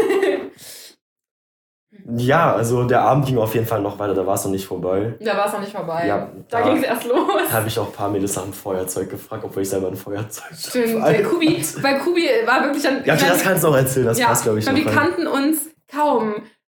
Ja, 2.16 2.54
also 2.54 2.84
der 2.84 3.02
Abend 3.02 3.26
ging 3.26 3.36
auf 3.38 3.54
jeden 3.54 3.66
Fall 3.66 3.80
noch 3.82 3.98
weiter, 3.98 4.14
da 4.14 4.24
war 4.26 4.34
es 4.34 4.44
noch 4.44 4.50
nicht 4.52 4.66
vorbei. 4.66 5.14
da 5.20 5.36
war 5.36 5.46
es 5.46 5.52
noch 5.52 5.60
nicht 5.60 5.72
vorbei. 5.72 6.06
Ja, 6.06 6.30
da 6.48 6.60
da- 6.60 6.68
ging 6.68 6.76
es 6.78 6.84
erst 6.84 7.04
los. 7.04 7.52
habe 7.52 7.66
ich 7.68 7.78
auch 7.78 7.86
ein 7.88 7.92
paar 7.92 8.08
Mädels 8.08 8.36
nach 8.36 8.44
dem 8.44 8.52
Feuerzeug 8.52 9.10
gefragt, 9.10 9.42
obwohl 9.44 9.62
ich 9.62 9.68
selber 9.68 9.88
ein 9.88 9.96
Feuerzeug 9.96 10.52
Stimmt, 10.56 11.04
der 11.04 11.22
Kubi, 11.24 11.64
weil 11.82 11.98
Kubi 11.98 12.28
war 12.46 12.62
wirklich 12.64 12.82
dann. 12.84 13.04
Ja, 13.04 13.14
okay, 13.14 13.26
das 13.28 13.42
kannst 13.42 13.64
du 13.64 13.68
auch 13.68 13.76
erzählen, 13.76 14.06
das 14.06 14.18
ja, 14.18 14.26
passt, 14.28 14.44
glaube 14.44 14.60
ich, 14.60 14.66
weil 14.66 14.74
noch 14.74 14.80
wir 14.80 14.86
rein. 14.86 14.94
kannten 14.96 15.26
uns 15.26 15.68
kaum. 15.92 16.34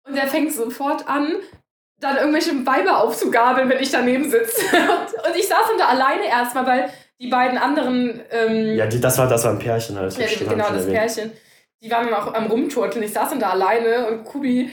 Und 0.07 0.17
er 0.17 0.27
fängt 0.27 0.53
sofort 0.53 1.07
an, 1.09 1.37
dann 2.03 2.17
irgendwelche 2.17 2.51
Weiber 2.67 2.99
aufzugabeln, 3.03 3.69
wenn 3.69 3.81
ich 3.81 3.91
daneben 3.91 4.29
sitze. 4.31 4.61
Und, 4.77 5.29
und 5.29 5.37
ich 5.37 5.47
saß 5.49 5.59
dann 5.69 5.79
da 5.79 5.87
alleine 5.87 6.27
erstmal, 6.29 6.67
weil 6.67 6.91
die 7.21 7.29
beiden 7.29 7.57
anderen. 7.59 8.21
Ähm, 8.31 8.77
Ja, 8.77 8.87
die, 8.87 9.01
das, 9.01 9.17
war, 9.19 9.29
das 9.29 9.45
war 9.45 9.53
ein 9.53 9.59
Pärchen 9.59 9.97
halt. 9.99 10.17
Ja, 10.19 10.27
die, 10.27 10.45
genau, 10.45 10.69
das. 10.71 10.87
Pärchen. 10.87 11.33
Die 11.83 11.91
waren 11.91 12.07
dann 12.07 12.15
auch 12.15 12.35
am 12.35 12.47
Rumturteln. 12.47 13.05
Ich 13.05 13.13
saß 13.13 13.31
dann 13.31 13.41
da 13.41 13.51
alleine 13.51 14.07
und 14.09 14.25
Kubi 14.25 14.71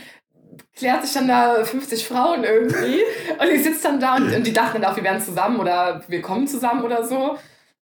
klärt 0.76 1.04
sich 1.04 1.14
dann 1.14 1.28
da 1.28 1.64
50 1.64 2.08
Frauen 2.08 2.44
irgendwie. 2.44 3.02
und 3.40 3.48
ich 3.54 3.64
sitze 3.64 3.84
dann 3.84 4.00
da 4.00 4.16
und, 4.16 4.34
und 4.34 4.46
die 4.46 4.54
dachten 4.54 4.82
dann 4.82 4.92
auch, 4.92 4.96
wir 4.96 5.04
wären 5.04 5.22
zusammen 5.22 5.60
oder 5.60 6.02
wir 6.08 6.22
kommen 6.22 6.48
zusammen 6.48 6.84
oder 6.84 7.04
so. 7.06 7.38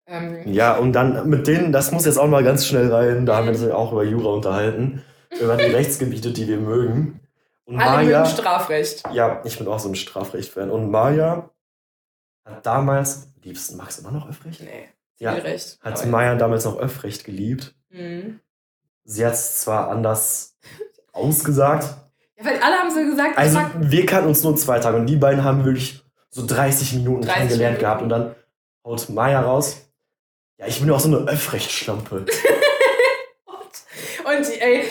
Ähm, 0.08 0.40
Ja, 0.46 0.76
und 0.78 0.94
dann 0.94 1.30
mit 1.30 1.48
denen, 1.48 1.72
das 1.72 1.92
muss 1.92 2.06
jetzt 2.06 2.18
auch 2.18 2.28
mal 2.28 2.44
ganz 2.44 2.66
schnell 2.66 2.92
rein, 2.94 3.26
da 3.26 3.38
haben 3.38 3.48
wir 3.48 3.54
Mhm. 3.58 3.64
uns 3.64 3.72
auch 3.74 3.92
über 3.94 4.04
Jura 4.04 4.30
unterhalten, 4.34 5.04
über 5.40 5.56
die 5.58 5.64
Rechtsgebiete, 5.78 6.32
die 6.32 6.48
wir 6.48 6.58
mögen. 6.58 7.20
Und 7.68 7.80
alle 7.82 8.06
Maja, 8.06 8.20
mögen 8.22 8.30
Strafrecht. 8.32 9.04
ja, 9.14 9.42
ich 9.44 9.58
bin 9.58 9.68
auch 9.68 9.78
so 9.80 9.90
ein 9.90 9.96
Strafrecht-Fan. 9.96 10.72
Und 10.72 10.90
Maja 10.90 11.50
hat 12.46 12.66
damals, 12.66 13.28
liebsten, 13.44 13.76
magst 13.78 13.98
du 14.00 14.04
immer 14.04 14.12
noch 14.18 14.28
Öffrecht? 14.30 14.62
Nee, 14.62 14.88
Ja, 15.20 15.36
Zivilrecht. 15.36 15.78
hat 15.82 16.06
Maja 16.06 16.36
damals 16.36 16.64
noch 16.66 16.78
Öffrecht 16.78 17.26
geliebt. 17.26 17.76
Mhm. 17.90 18.40
Sie 19.04 19.26
hat 19.26 19.34
es 19.34 19.60
zwar 19.62 19.90
anders 19.90 20.58
ausgesagt. 21.12 21.84
Ja, 22.38 22.46
weil 22.46 22.60
alle 22.62 22.76
haben 22.76 22.92
so 22.92 23.04
gesagt, 23.04 23.38
Also, 23.38 23.60
wir 23.80 24.06
kannten 24.06 24.30
uns 24.30 24.44
nur 24.44 24.56
zwei 24.56 24.80
Tage 24.80 24.98
und 24.98 25.06
die 25.08 25.16
beiden 25.18 25.44
haben 25.44 25.66
wirklich 25.66 26.04
so 26.30 26.46
30 26.46 26.94
Minuten 26.94 27.22
30 27.24 27.34
kennengelernt 27.36 27.78
Minuten. 27.78 27.80
gehabt 27.82 28.02
und 28.02 28.10
dann 28.10 28.36
haut 28.86 29.10
Maya 29.10 29.42
raus. 29.42 29.90
Ja, 30.58 30.68
ich 30.68 30.80
bin 30.80 30.88
ja 30.90 30.96
auch 30.96 31.00
so 31.00 31.08
eine 31.08 31.28
Öffrechtschlampe. 31.30 32.26
und 34.28 34.62
ey, 34.62 34.84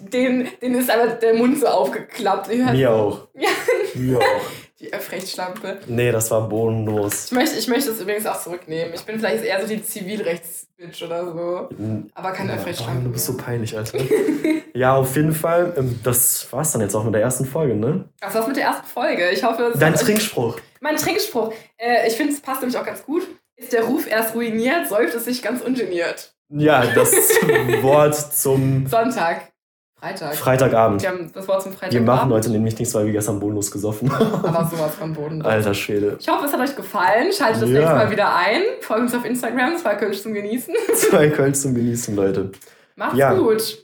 den, 0.00 0.48
den 0.62 0.74
ist 0.74 0.90
einfach 0.90 1.18
der 1.18 1.34
Mund 1.34 1.58
so 1.58 1.66
aufgeklappt. 1.66 2.50
Ich 2.50 2.58
Mir 2.58 2.90
auch. 2.92 3.28
Ja. 3.34 3.48
Mir 3.94 4.18
auch. 4.18 4.22
Die 4.78 4.92
Öffrechtsschlampe. 4.92 5.78
Nee, 5.86 6.12
das 6.12 6.30
war 6.30 6.50
bodenlos. 6.50 7.26
Ich 7.26 7.32
möchte, 7.32 7.58
ich 7.58 7.66
möchte 7.66 7.90
es 7.92 8.00
übrigens 8.00 8.26
auch 8.26 8.38
zurücknehmen. 8.38 8.92
Ich 8.92 9.00
bin 9.04 9.18
vielleicht 9.18 9.42
eher 9.42 9.58
so 9.62 9.66
die 9.66 9.82
Zivilrechtsbitch 9.82 11.02
oder 11.02 11.24
so. 11.32 11.68
Aber 12.14 12.32
keine 12.32 12.50
Ja, 12.52 12.56
Öffrechtsschlampe. 12.58 13.04
Du 13.04 13.10
bist 13.10 13.24
so 13.24 13.38
peinlich, 13.38 13.74
Alter. 13.74 13.98
ja, 14.74 14.94
auf 14.94 15.16
jeden 15.16 15.32
Fall. 15.32 15.72
ähm, 15.78 15.98
Das 16.02 16.46
war's 16.52 16.72
dann 16.72 16.82
jetzt 16.82 16.94
auch 16.94 17.04
mit 17.04 17.14
der 17.14 17.22
ersten 17.22 17.46
Folge, 17.46 17.74
ne? 17.74 18.10
Was 18.20 18.34
war's 18.34 18.46
mit 18.48 18.56
der 18.56 18.64
ersten 18.64 18.86
Folge? 18.86 19.30
Ich 19.30 19.42
hoffe, 19.42 19.70
es 19.72 19.80
Dein 19.80 19.94
Trinkspruch. 19.94 20.58
Mein 20.80 20.96
Trinkspruch. 20.96 21.54
Äh, 21.78 22.06
ich 22.08 22.12
finde, 22.14 22.34
es 22.34 22.42
passt 22.42 22.60
nämlich 22.60 22.78
auch 22.78 22.84
ganz 22.84 23.02
gut. 23.02 23.26
Ist 23.56 23.72
der 23.72 23.84
Ruf 23.84 24.06
erst 24.06 24.34
ruiniert, 24.34 24.88
säuft 24.90 25.14
es 25.14 25.24
sich 25.24 25.40
ganz 25.40 25.62
ungeniert. 25.62 26.34
Ja, 26.50 26.84
das 26.94 27.12
Wort 27.82 28.14
zum 28.14 28.86
Sonntag. 28.86 29.52
Freitag. 29.98 30.34
Freitagabend. 30.36 31.02
Wir 31.02 31.08
haben 31.08 31.32
das 31.32 31.48
Wort 31.48 31.62
zum 31.62 31.72
Freitag. 31.72 31.92
Wir 31.92 32.02
machen 32.02 32.30
heute 32.30 32.50
nämlich 32.50 32.78
nichts, 32.78 32.94
weil 32.94 33.06
wir 33.06 33.12
gestern 33.12 33.40
bodenlos 33.40 33.70
gesoffen 33.70 34.12
haben. 34.16 34.44
Aber 34.46 34.68
sowas 34.70 34.94
vom 34.94 35.14
Boden. 35.14 35.40
Alter 35.42 35.72
Schwede. 35.72 36.16
Ich 36.20 36.28
hoffe, 36.28 36.44
es 36.46 36.52
hat 36.52 36.60
euch 36.60 36.76
gefallen. 36.76 37.32
Schaltet 37.32 37.62
das 37.62 37.70
Ja. 37.70 37.78
nächste 37.78 37.94
Mal 37.94 38.10
wieder 38.10 38.34
ein. 38.36 38.60
Folgt 38.82 39.02
uns 39.04 39.14
auf 39.14 39.24
Instagram, 39.24 39.76
zwei 39.78 39.94
Kölsch 39.94 40.20
zum 40.22 40.34
Genießen. 40.34 40.74
Zwei 40.94 41.30
Köln 41.30 41.54
zum 41.54 41.74
Genießen, 41.74 42.14
Leute. 42.14 42.50
Macht's 42.94 43.16
Ja. 43.18 43.32
gut. 43.34 43.82